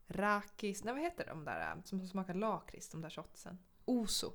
Rakis, 0.07 0.83
nej 0.83 0.93
vad 0.93 1.03
heter 1.03 1.25
de 1.25 1.45
där 1.45 1.71
eh, 1.71 1.83
som 1.83 2.07
smakar 2.07 2.33
lakrits, 2.33 2.89
de 2.89 3.01
där 3.01 3.09
shotsen? 3.09 3.57
Oso. 3.85 4.33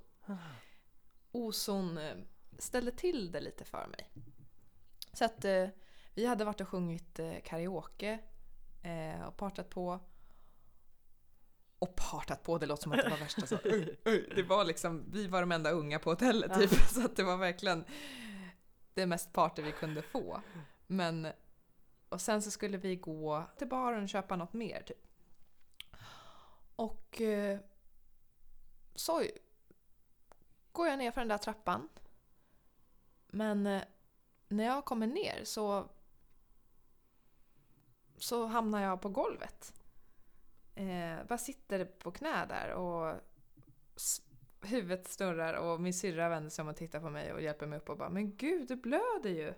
Oson 1.33 1.99
eh, 1.99 2.17
ställde 2.59 2.91
till 2.93 3.33
det 3.33 3.41
lite 3.41 3.65
för 3.65 3.87
mig. 3.87 4.11
Så 5.13 5.25
att 5.25 5.45
eh, 5.45 5.69
vi 6.15 6.27
hade 6.27 6.45
varit 6.45 6.61
och 6.61 6.69
sjungit 6.69 7.19
eh, 7.19 7.41
karaoke 7.45 8.19
eh, 8.83 9.23
och 9.27 9.37
partat 9.37 9.71
på. 9.71 10.01
Och 11.79 11.97
partat 11.97 12.43
på, 12.43 12.59
det 12.59 12.67
låter 12.67 12.83
som 12.83 12.93
att 12.93 13.05
det 13.05 13.11
var 13.11 13.17
värsta 13.17 13.47
så. 13.47 13.57
Det 14.35 14.43
var 14.43 14.65
liksom, 14.65 15.05
vi 15.13 15.27
var 15.27 15.41
de 15.41 15.53
enda 15.53 15.71
unga 15.71 15.99
på 15.99 16.11
hotellet 16.11 16.55
typ, 16.55 16.71
så 16.89 17.05
att 17.05 17.17
det 17.17 17.23
var 17.23 17.37
verkligen 17.37 17.85
det 18.95 19.07
mest 19.07 19.33
party 19.33 19.63
vi 19.63 19.73
kunde 19.73 20.03
få. 20.03 20.41
Men, 20.87 21.29
och 22.09 22.21
sen 22.21 22.43
så 22.43 22.51
skulle 22.51 22.79
vi 22.79 22.97
gå 22.97 23.45
till 23.59 23.69
baren 23.69 24.03
och 24.03 24.09
köpa 24.09 24.37
något 24.37 24.53
mer 24.53 24.83
typ. 24.83 25.07
Och 26.77 27.21
eh, 27.21 27.59
så 28.95 29.23
går 30.73 30.89
jag 30.89 30.99
ner 30.99 31.11
för 31.11 31.21
den 31.21 31.29
där 31.29 31.39
trappan. 31.39 31.89
Men 33.29 33.67
eh, 33.67 33.83
när 34.51 34.65
jag 34.65 34.85
kommer 34.85 35.07
ner 35.07 35.45
så 35.45 35.89
så 38.17 38.47
hamnar 38.47 38.83
jag 38.83 39.01
på 39.01 39.09
golvet. 39.09 39.73
Eh, 40.75 41.25
bara 41.29 41.39
sitter 41.39 41.85
på 41.85 42.11
knä 42.11 42.47
där 42.47 42.73
och 42.73 43.15
huvudet 44.63 45.09
snurrar 45.09 45.55
och 45.55 45.81
min 45.81 45.95
syrra 45.95 46.29
vänder 46.29 46.51
sig 46.51 46.63
om 46.63 46.69
och 46.69 46.77
tittar 46.77 47.01
på 47.01 47.11
mig 47.11 47.33
och 47.33 47.43
hjälper 47.43 47.67
mig 47.67 47.79
upp 47.79 47.89
och 47.89 47.99
bara 47.99 48.09
Men 48.09 48.37
gud, 48.37 48.69
du 48.69 48.77
blöder 48.77 49.31
ju! 49.31 49.55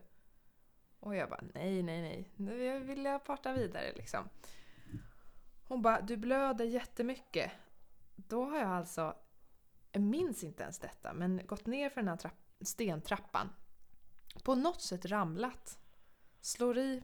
Och 1.01 1.17
jag 1.17 1.29
bara 1.29 1.45
nej, 1.55 1.83
nej, 1.83 2.03
nej. 2.03 2.31
Nu 2.37 2.79
vill 2.79 3.05
jag 3.05 3.25
parta 3.25 3.53
vidare 3.53 3.93
liksom. 3.95 4.29
Hon 5.69 5.83
bara 5.83 6.01
du 6.01 6.17
blöder 6.17 6.65
jättemycket. 6.65 7.53
Då 8.17 8.45
har 8.45 8.59
jag 8.59 8.69
alltså, 8.69 9.17
jag 9.93 10.03
minns 10.03 10.45
inte 10.45 10.63
ens 10.63 10.79
detta, 10.79 11.13
men 11.13 11.47
gått 11.47 11.67
ner 11.67 11.91
för 11.91 12.01
den 12.01 12.09
här 12.09 12.17
trapp, 12.17 12.55
stentrappan. 12.61 13.49
På 14.43 14.55
något 14.55 14.83
sätt 14.83 15.05
ramlat. 15.07 15.79
Slår 16.41 16.79
i 16.79 17.03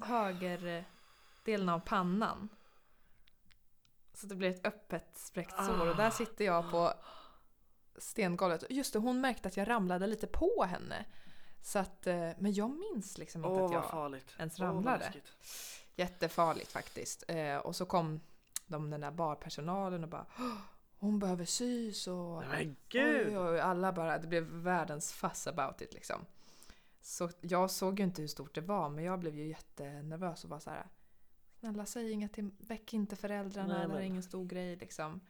höger 0.00 0.84
delen 1.44 1.68
av 1.68 1.78
pannan. 1.80 2.48
Så 4.14 4.26
det 4.26 4.34
blir 4.34 4.50
ett 4.50 4.66
öppet 4.66 5.18
spräckt 5.18 5.56
sår 5.66 5.88
och 5.90 5.96
där 5.96 6.10
sitter 6.10 6.44
jag 6.44 6.70
på 6.70 6.92
stengolvet. 7.98 8.64
Just 8.70 8.92
det, 8.92 8.98
hon 8.98 9.20
märkte 9.20 9.48
att 9.48 9.56
jag 9.56 9.68
ramlade 9.68 10.06
lite 10.06 10.26
på 10.26 10.64
henne. 10.68 11.04
Så 11.62 11.78
att, 11.78 12.06
eh, 12.06 12.30
men 12.38 12.52
jag 12.52 12.70
minns 12.70 13.18
liksom 13.18 13.44
inte 13.44 13.60
Åh 13.60 13.64
att 13.66 13.72
jag 13.72 13.90
farligt. 13.90 14.34
ens 14.38 14.58
ramlade. 14.60 14.98
läskigt. 14.98 15.32
Jättefarligt 15.96 16.72
faktiskt. 16.72 17.24
Eh, 17.28 17.56
och 17.56 17.76
så 17.76 17.86
kom 17.86 18.20
de, 18.66 18.90
den 18.90 19.00
där 19.00 19.10
barpersonalen 19.10 20.02
och 20.04 20.10
bara 20.10 20.26
"Åh, 20.38 20.56
hon 20.98 21.18
behöver 21.18 21.44
sys 21.44 22.06
och 22.06 22.42
Men 22.50 22.76
gud! 22.88 23.38
oj, 23.38 23.60
alla 23.60 23.92
bara, 23.92 24.18
det 24.18 24.26
blev 24.26 24.42
världens 24.44 25.12
fuss 25.12 25.46
about 25.46 25.80
it 25.80 25.94
liksom. 25.94 26.26
Så 27.04 27.30
jag 27.40 27.70
såg 27.70 27.98
ju 27.98 28.04
inte 28.04 28.20
hur 28.22 28.28
stort 28.28 28.54
det 28.54 28.60
var 28.60 28.88
men 28.88 29.04
jag 29.04 29.18
blev 29.20 29.36
ju 29.36 29.48
jättenervös 29.48 30.44
och 30.44 30.50
var 30.50 30.58
så 30.58 30.70
här. 30.70 30.86
Snälla 31.60 31.86
säg 31.86 32.10
inget 32.10 32.32
till, 32.32 32.50
väck 32.58 32.94
inte 32.94 33.16
föräldrarna, 33.16 33.66
Nej, 33.68 33.76
det 33.76 33.80
här 33.80 33.88
men- 33.88 33.96
är 33.96 34.02
ingen 34.02 34.22
stor 34.22 34.44
grej 34.46 34.76
liksom. 34.76 35.20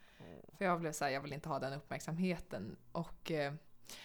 För 0.58 0.64
jag 0.64 0.80
blev 0.80 0.92
så 0.92 1.04
här, 1.04 1.12
jag 1.12 1.20
vill 1.20 1.32
inte 1.32 1.48
ha 1.48 1.58
den 1.58 1.72
uppmärksamheten. 1.72 2.76
Och, 2.92 3.30
eh, 3.30 3.54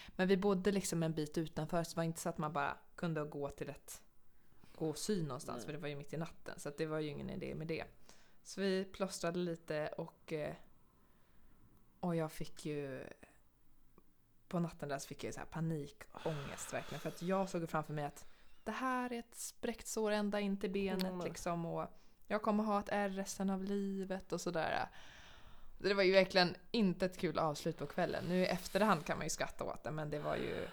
men 0.07 0.28
vi 0.28 0.38
bodde 0.38 0.72
liksom 0.72 1.03
en 1.03 1.13
bit 1.13 1.38
utanför 1.38 1.84
så 1.84 1.89
det 1.89 1.97
var 1.97 2.03
inte 2.03 2.20
så 2.20 2.30
att 2.30 2.38
man 2.38 2.53
bara 2.53 2.78
kunde 2.95 3.24
gå 3.24 3.49
till 3.49 3.70
ett 3.70 4.01
gå 4.76 4.89
och 4.89 4.97
sy 4.97 5.24
någonstans 5.24 5.57
Nej. 5.57 5.65
för 5.65 5.74
det 5.74 5.80
var 5.80 5.88
ju 5.88 5.95
mitt 5.95 6.13
i 6.13 6.17
natten 6.17 6.59
så 6.59 6.70
det 6.78 6.86
var 6.86 6.99
ju 6.99 7.09
ingen 7.09 7.30
idé 7.30 7.55
med 7.55 7.67
det. 7.67 7.84
Så 8.43 8.61
vi 8.61 8.86
plåstrade 8.86 9.39
lite 9.39 9.88
och, 9.88 10.34
eh, 10.34 10.55
och 11.99 12.15
jag 12.15 12.32
fick 12.32 12.65
ju 12.65 13.03
på 14.50 14.60
natten 14.60 14.89
där 14.89 14.97
så 15.00 15.08
fick 15.08 15.24
jag 15.24 15.34
så 15.34 15.39
här 15.39 15.47
panikångest 15.47 16.74
verkligen 16.74 17.00
för 17.02 17.10
att 17.10 17.22
jag 17.22 17.50
såg 17.50 17.70
framför 17.70 17.93
mig 17.93 18.06
att 18.06 18.26
det 18.64 18.72
här 18.72 19.14
är 19.14 19.20
ett 19.20 19.36
spräckt 19.36 19.88
sår 19.88 20.12
ända 20.12 20.39
in 20.39 20.58
till 20.58 20.70
benet 20.72 21.04
Mm. 21.04 21.20
liksom 21.26 21.66
och 21.66 21.88
jag 22.28 22.41
kommer 22.41 22.64
ha 22.64 22.80
ett 22.80 22.89
ärr 22.89 23.10
resten 23.10 23.50
av 23.50 23.64
livet 23.64 24.32
och 24.32 24.41
sådär. 24.41 24.89
Det 25.78 25.93
var 25.93 26.04
ju 26.04 26.12
verkligen 26.12 26.56
inte 26.72 27.06
ett 27.06 27.18
kul 27.18 27.39
avslut 27.39 27.78
på 27.78 27.86
kvällen. 27.86 28.24
Nu 28.26 28.41
i 28.41 28.45
efterhand 28.45 29.06
kan 29.06 29.18
man 29.18 29.26
ju 29.26 29.30
skratta 29.30 29.64
åt 29.64 29.84
det 29.84 29.91
men 29.91 30.10
det 30.10 30.20
var 30.20 30.36
ju 30.36 30.68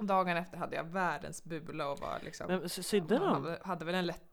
Dagen 0.00 0.36
efter 0.36 0.58
hade 0.58 0.76
jag 0.76 0.84
världens 0.84 1.44
bula 1.44 1.88
och 1.88 1.98
var 1.98 2.20
liksom 2.22 2.46
Men 2.46 2.68
sy- 2.68 2.82
sydde 2.82 3.18
de? 3.18 3.28
hade, 3.28 3.58
hade 3.64 3.84
väl 3.84 3.94
en 3.94 4.06
lätt... 4.06 4.24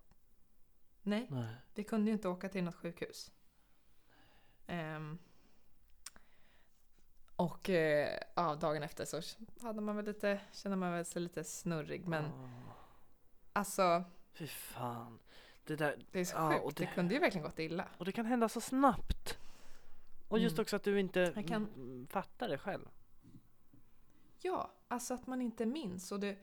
Nej, 1.02 1.28
Nej. 1.30 1.56
vi 1.74 1.84
kunde 1.84 2.06
ju 2.12 2.14
inte 2.14 2.28
åka 2.28 2.50
till 2.50 2.64
något 2.64 2.76
sjukhus. 2.76 3.32
Ehm, 4.68 5.18
och 7.36 7.70
eh, 7.70 8.20
ja, 8.36 8.56
dagen 8.56 8.84
efter 8.84 9.06
så 9.06 9.22
hade 9.62 9.82
man 9.82 9.96
väl 9.96 10.06
lite, 10.06 10.40
kände 10.52 10.76
man 10.78 10.92
väl 10.92 11.06
sig 11.06 11.22
lite 11.22 11.44
snurrig. 11.44 12.08
Men 12.08 12.26
Åh, 12.26 12.50
alltså, 13.54 14.04
fy 14.34 14.48
fan. 14.48 15.20
Det 15.64 15.76
där, 15.76 16.06
det 16.12 16.20
är 16.20 16.26
så 16.26 16.36
Ja, 16.38 16.60
sjukt. 16.64 16.78
Det... 16.78 16.84
det- 16.84 16.92
kunde 16.96 17.14
ju 17.14 17.20
verkligen 17.20 17.46
gått 17.46 17.60
illa. 17.60 17.88
och 17.98 18.06
det 18.06 18.12
kan 18.12 18.26
hända 18.26 18.50
så 18.50 18.62
snabbt. 18.62 19.38
Och 20.28 20.40
just 20.40 20.54
Mm. 20.58 20.62
också 20.64 20.76
att 20.76 20.84
du 20.84 21.00
inte 21.00 21.44
kan- 21.48 22.08
fattar 22.10 22.50
det 22.50 22.58
själv. 22.58 22.90
Ja, 24.42 24.72
alltså 24.88 25.14
att 25.14 25.28
man 25.28 25.42
inte 25.42 25.66
minns. 25.66 26.12
Och 26.12 26.20
det, 26.20 26.38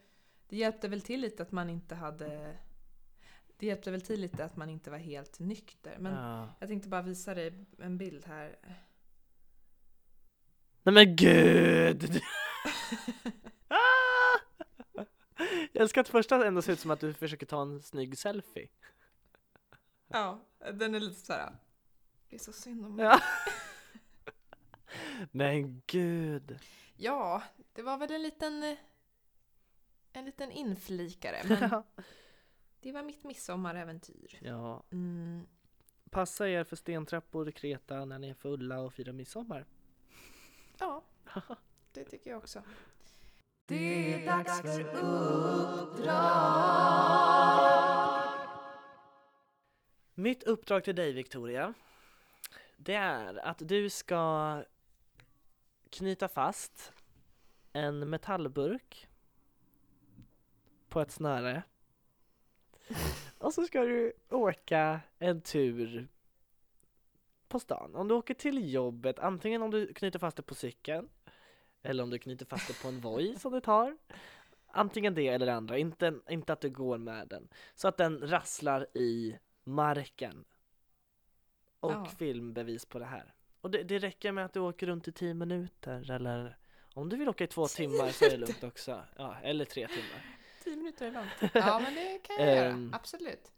det 0.49 0.57
hjälpte 0.57 0.89
väl 0.89 1.01
till 1.01 1.21
lite 1.21 1.43
att 1.43 1.53
man 1.53 1.71
inte 1.71 1.95
hade... 1.95 2.57
Det 3.57 3.67
hjälpte 3.67 3.91
väl 3.91 4.01
till 4.03 4.21
lite 4.21 4.45
att 4.45 4.57
man 4.57 4.71
inte 4.71 4.91
var 4.91 4.99
helt 4.99 5.39
nykter. 5.39 5.97
Men 5.99 6.15
Ja. 6.15 6.49
jag 6.59 6.69
tänkte 6.69 6.89
bara 6.89 7.03
visa 7.03 7.35
dig 7.35 7.65
en 7.79 7.99
bild 7.99 8.27
här. 8.27 8.57
Nej 10.83 10.95
men 10.95 11.17
gud! 11.17 12.21
Ah! 13.69 14.39
Jag 15.73 15.83
älskar 15.83 16.01
att 16.01 16.09
första 16.09 16.47
ändå 16.47 16.63
ser 16.63 16.73
ut 16.73 16.81
som 16.81 16.91
att 16.91 17.01
du 17.01 17.13
försöker 17.15 17.47
ta 17.47 17.63
en 17.63 17.83
snygg 17.83 18.19
selfie. 18.19 18.69
Ja, 20.09 20.41
den 20.73 20.95
är 20.95 21.01
lite 21.01 21.21
såhär... 21.21 21.53
Det 22.29 22.37
är 22.37 22.41
så 22.41 22.53
synd 22.53 22.85
om 22.87 22.97
mig. 22.97 23.05
Ja. 23.05 23.21
Men 25.33 25.83
gud. 25.87 26.59
Ja, 26.97 27.43
det 27.73 27.83
var 27.83 27.99
väl 27.99 28.13
en 28.13 28.23
liten... 28.23 28.63
eh, 28.63 28.77
En 30.13 30.25
liten 30.25 30.51
inflikare, 30.51 31.43
men 31.49 31.83
det 32.81 32.93
var 32.93 33.03
mitt 33.03 33.25
midsommaräventyr. 33.25 34.39
Ja, 34.43 34.83
Mm, 34.91 35.47
passa 36.11 36.49
er 36.49 36.65
för 36.65 36.77
stentrappor 36.77 37.49
i 37.49 37.53
Kreta 37.53 38.05
när 38.05 38.19
ni 38.19 38.29
är 38.29 38.35
fulla 38.35 38.81
och 38.81 38.95
firar 38.95 39.13
midsommar. 39.13 39.67
Ja, 40.83 41.03
det 41.93 42.05
tycker 42.05 42.31
jag 42.31 42.39
också. 42.39 42.63
Det 43.67 44.15
är 44.15 44.27
dags 44.27 44.61
för 44.61 44.81
uppdrag. 45.81 46.33
Mitt 50.15 50.43
uppdrag 50.43 50.85
till 50.85 50.97
dig 50.97 51.13
Victoria, 51.13 51.75
det 52.77 52.95
är 52.95 53.47
att 53.47 53.59
du 53.59 53.91
ska 53.91 54.65
knyta 55.91 56.29
fast 56.29 56.93
en 57.73 58.11
metallburk 58.11 59.09
på 60.89 61.01
ett 61.01 61.11
snöre. 61.11 61.63
Och 63.39 63.55
så 63.55 63.67
ska 63.67 63.81
du 63.81 64.13
åka 64.29 65.01
en 65.19 65.41
tur 65.41 66.09
på 67.53 67.61
stan. 67.61 67.95
Om 67.95 68.09
du 68.09 68.15
åker 68.15 68.35
till 68.35 68.73
jobbet, 68.73 69.19
antingen 69.19 69.63
om 69.63 69.71
du 69.71 69.95
knyter 69.95 70.19
fast 70.19 70.37
det 70.37 70.43
på 70.43 70.55
cykeln 70.55 71.09
eller 71.83 72.03
om 72.03 72.11
du 72.11 72.19
knyter 72.19 72.47
fast 72.47 72.69
det 72.69 72.83
på 72.83 72.89
en 72.89 73.01
Voi 73.01 73.35
som 73.39 73.53
du 73.53 73.61
tar. 73.61 73.97
Antingen 74.75 75.15
det 75.15 75.29
eller 75.29 75.47
det 75.47 75.55
andra, 75.55 75.79
inte, 75.79 76.15
inte 76.29 76.53
att 76.53 76.61
du 76.61 76.71
går 76.71 76.99
med 76.99 77.29
den. 77.29 77.49
Så 77.75 77.89
att 77.89 77.97
den 77.97 78.29
rasslar 78.31 78.87
i 78.95 79.39
marken. 79.65 80.45
Och 81.81 81.93
Ja. 81.93 82.05
filmbevis 82.19 82.87
på 82.87 82.99
det 82.99 83.05
här. 83.05 83.35
Och 83.61 83.71
det, 83.71 83.83
det 83.83 83.99
räcker 83.99 84.33
med 84.33 84.45
att 84.45 84.53
du 84.53 84.61
åker 84.61 84.87
runt 84.87 85.09
i 85.09 85.13
10 85.13 85.35
minuter 85.35 86.11
eller 86.11 86.57
om 86.95 87.09
du 87.09 87.17
vill 87.17 87.29
åka 87.29 87.45
i 87.45 87.47
två 87.47 87.67
timmar 87.67 88.09
så 88.09 88.25
är 88.25 88.31
det 88.31 88.37
lugnt 88.37 88.65
också. 88.65 89.03
Ja, 89.17 89.37
eller 89.43 89.65
tre 89.65 89.87
timmar. 89.89 90.27
Tio 90.65 90.77
minuter 90.77 91.07
är 91.07 91.11
långt. 91.13 91.55
Ja, 91.55 91.81
men 91.85 91.95
det 91.95 92.19
kan 92.23 92.37
jag 92.37 92.57
göra. 92.57 92.69
Ehm, 92.69 92.95
Absolut. 92.95 93.53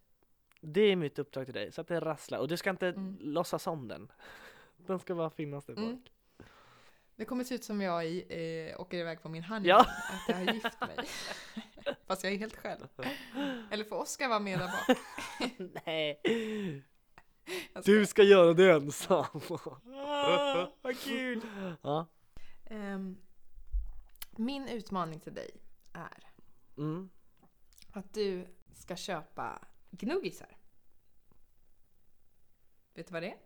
Det 0.67 0.81
är 0.81 0.97
mitt 0.97 1.19
uppdrag 1.19 1.45
till 1.45 1.55
dig, 1.55 1.73
så 1.73 1.81
att 1.81 1.89
det 1.89 2.01
rasslar. 2.01 2.39
Och 2.39 2.49
du 2.49 2.57
ska 2.57 2.71
inte 2.71 2.89
Mm. 2.89 3.17
låtsas 3.21 3.67
om 3.67 3.89
den. 3.89 4.13
Den 4.77 4.99
ska 4.99 5.15
bara 5.15 5.31
finnas 5.31 5.65
där 5.65 5.75
bak. 5.75 5.85
Mm. 5.85 6.03
Det 7.17 7.25
kommer 7.25 7.45
se 7.45 7.55
ut 7.55 7.65
som 7.65 7.81
jag 7.81 8.07
i, 8.07 8.25
eh, 8.71 8.81
åker 8.81 8.99
iväg 8.99 9.23
på 9.23 9.29
min 9.29 9.45
honeymoon. 9.45 9.69
Ja. 9.69 9.81
Att 9.81 10.29
jag 10.29 10.35
har 10.37 10.53
gift 10.55 10.81
mig. 10.81 10.97
Fast 12.07 12.25
jag 12.25 12.33
är 12.33 12.37
helt 12.39 12.57
själv. 12.57 12.87
Eller 13.71 13.85
får 13.85 13.97
Oskar 14.01 14.29
vara 14.29 14.39
med 14.39 14.59
där 14.59 14.67
bak? 14.67 14.99
Nej, 15.87 16.21
Jag 17.73 17.85
du 17.85 18.07
ska 18.07 18.23
göra 18.23 18.53
det 18.55 18.73
ensam. 18.73 19.25
ah, 19.95 20.67
vad 20.83 20.99
kul! 21.01 21.41
Ja. 21.83 22.07
Ehm, 22.65 23.17
min 24.37 24.69
utmaning 24.69 25.21
till 25.21 25.35
dig 25.35 25.51
är 25.93 26.25
Mm. 26.77 27.11
att 27.93 28.15
du 28.15 28.47
ska 28.73 28.97
köpa 28.97 29.59
gnuggisar. 29.91 30.54
Vet 32.95 33.07
du 33.07 33.13
vad 33.13 33.23
det 33.23 33.31
är? 33.31 33.37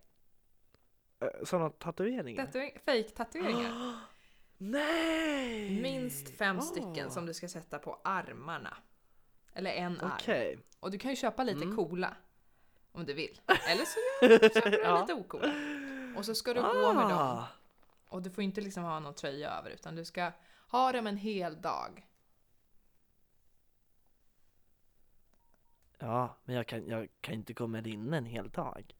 Eh, 1.27 1.45
Sådana 1.45 1.71
tatueringar? 1.71 2.47
Tatuering, 2.47 2.79
fake-tatueringar. 2.85 3.95
Nej! 4.59 5.81
Minst 5.83 6.37
fem 6.37 6.59
Ah. 6.59 6.61
stycken 6.63 7.11
som 7.11 7.27
du 7.27 7.35
ska 7.35 7.49
sätta 7.49 7.79
på 7.79 8.01
armarna. 8.05 8.77
Eller 9.55 9.71
en 9.71 10.01
arm. 10.01 10.11
Okej. 10.15 10.59
Och 10.81 10.91
du 10.91 10.99
kan 10.99 11.11
ju 11.11 11.17
köpa 11.17 11.43
lite 11.45 11.63
Mm. 11.65 11.77
coola. 11.77 12.17
Om 12.93 13.05
du 13.07 13.15
vill. 13.15 13.41
Eller 13.69 13.85
så 13.85 13.99
köper 14.55 14.71
du 14.71 14.79
Ja. 14.79 15.01
lite 15.01 15.15
ocoola. 15.15 15.53
Och 16.17 16.25
så 16.25 16.35
ska 16.35 16.55
du 16.55 16.61
gå 16.63 16.93
med 16.93 17.09
dem. 17.09 17.19
Ah, 17.19 17.45
Och 18.09 18.23
du 18.23 18.31
får 18.31 18.45
inte 18.45 18.61
liksom 18.61 18.83
ha 18.85 19.01
någon 19.01 19.15
tröja 19.15 19.51
över 19.51 19.71
utan 19.71 19.95
du 19.97 20.05
ska 20.05 20.33
ha 20.69 20.93
dem 20.93 21.07
en 21.07 21.17
hel 21.17 21.61
dag. 21.61 22.05
ja, 25.99 26.37
men 26.45 26.57
jag 26.57 26.67
kan, 26.67 26.87
jag 26.87 27.09
kan 27.21 27.35
inte 27.35 27.53
gå 27.53 27.67
med 27.67 27.87
linne 27.87 28.17
en 28.17 28.27
hel 28.27 28.51
dag. 28.51 28.97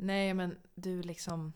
Nej 0.00 0.34
men 0.34 0.58
du 0.74 1.02
liksom... 1.02 1.52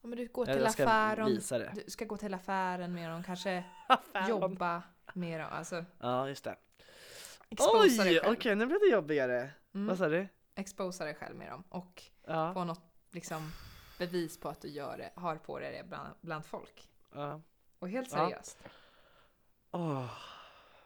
Ja, 0.00 0.08
men 0.08 0.18
du 0.18 0.28
går 0.28 0.46
till 0.46 0.66
affären. 0.66 1.26
visa 1.26 1.58
det. 1.58 1.72
Du 1.84 1.90
ska 1.90 2.04
gå 2.04 2.16
till 2.16 2.34
affären 2.34 2.92
med 2.94 3.10
dem, 3.10 3.22
kanske 3.22 3.64
Affären. 3.88 4.28
jobba 4.28 4.82
med 5.14 5.40
dem. 5.40 5.48
Alltså 5.52 5.84
Ja, 5.98 6.28
just 6.28 6.44
det. 6.44 6.56
exposa 7.48 8.02
Oj, 8.02 8.20
okej 8.26 8.54
nu 8.56 8.66
blev 8.66 8.80
det 8.80 8.86
jobbigare. 8.92 9.50
Mm. 9.74 9.86
Vad 9.86 9.98
sa 9.98 10.08
du? 10.08 10.28
Exposa 10.54 11.04
dig 11.04 11.14
själv 11.14 11.36
med 11.36 11.50
dem 11.52 11.64
och 11.68 12.02
Ja. 12.26 12.54
få 12.54 12.64
något 12.64 12.82
liksom 13.12 13.50
bevis 13.98 14.40
på 14.40 14.48
att 14.48 14.60
du 14.60 14.68
gör 14.68 14.98
det, 14.98 15.10
har 15.16 15.36
på 15.36 15.58
dig 15.58 15.72
det 15.72 15.88
bland, 15.88 16.14
bland 16.20 16.44
folk. 16.46 16.88
ja. 17.14 17.40
Och 17.78 17.88
helt 17.88 18.12
Ja. 18.12 18.16
seriöst. 18.28 18.58
Åh, 19.70 20.10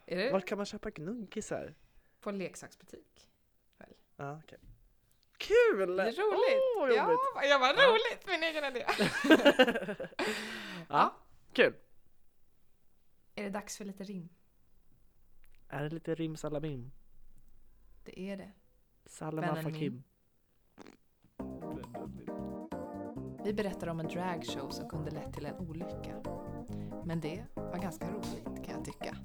Är 0.07 0.17
det 0.17 0.33
var 0.33 0.41
kan 0.41 0.59
man 0.59 0.67
köpa 0.67 0.91
gnuggisar? 0.91 1.75
på 2.21 2.31
en 2.31 2.39
leksaksbutik? 2.39 3.29
Ja, 4.17 4.41
okej. 4.45 4.59
Kul! 5.39 5.97
Det 5.97 6.03
är 6.03 6.07
roligt! 6.07 6.63
Åh, 6.77 6.81
vad 6.81 6.91
ja, 6.93 7.05
roligt. 7.07 7.51
jag 7.51 7.59
var 7.59 7.67
Ja. 7.69 7.89
roligt! 7.89 8.27
Min 8.27 8.43
egen 8.43 8.65
idé. 8.65 8.85
ja, 10.89 11.15
kul. 11.53 11.75
Är 13.35 13.43
det 13.45 13.51
dags 13.51 13.77
för 13.77 13.85
lite 13.85 14.05
rim? 14.05 14.29
Är 15.69 15.83
det 15.83 15.89
lite 15.95 16.15
rimsalabim? 16.15 16.91
Det 18.05 18.21
är 18.21 18.37
det. 18.37 18.53
Salam 19.07 19.41
Vännen 19.45 19.59
Afakim. 19.67 20.03
Vi 23.45 23.53
berättar 23.53 23.87
om 23.87 24.01
en 24.01 24.09
dragshow 24.09 24.71
som 24.71 24.89
kunde 24.89 25.11
lett 25.11 25.35
till 25.35 25.47
en 25.47 25.55
olycka. 25.59 26.23
Men 27.05 27.21
det 27.21 27.45
var 27.55 27.79
ganska 27.79 28.11
roligt 28.11 28.65
kan 28.67 28.75
jag 28.75 28.85
tycka. 28.85 29.17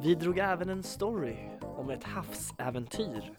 Vi 0.00 0.14
drog 0.14 0.38
även 0.38 0.68
en 0.68 0.82
story 0.82 1.36
om 1.76 1.90
ett 1.90 2.04
havsäventyr 2.04 3.32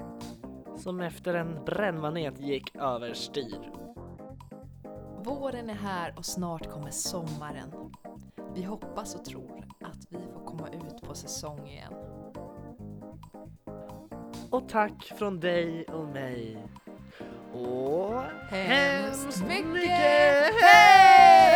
som 0.77 1.01
efter 1.01 1.33
en 1.33 1.65
brännmanet 1.65 2.39
gick 2.39 2.75
överstyr. 2.75 3.71
Våren 5.23 5.69
är 5.69 5.73
här 5.73 6.13
och 6.17 6.25
snart 6.25 6.71
kommer 6.71 6.91
sommaren. 6.91 7.73
Vi 8.55 8.63
hoppas 8.63 9.15
och 9.15 9.25
tror 9.25 9.67
att 9.81 10.07
vi 10.09 10.19
får 10.33 10.45
komma 10.45 10.69
ut 10.69 11.01
på 11.01 11.15
säsong 11.15 11.67
igen. 11.67 11.93
Och 14.49 14.69
tack 14.69 15.03
från 15.03 15.39
dig 15.39 15.86
och 15.86 16.05
mig. 16.05 16.67
Och 17.53 18.21
hemskt 18.49 19.43
mycket 19.47 19.89
hej! 20.61 21.55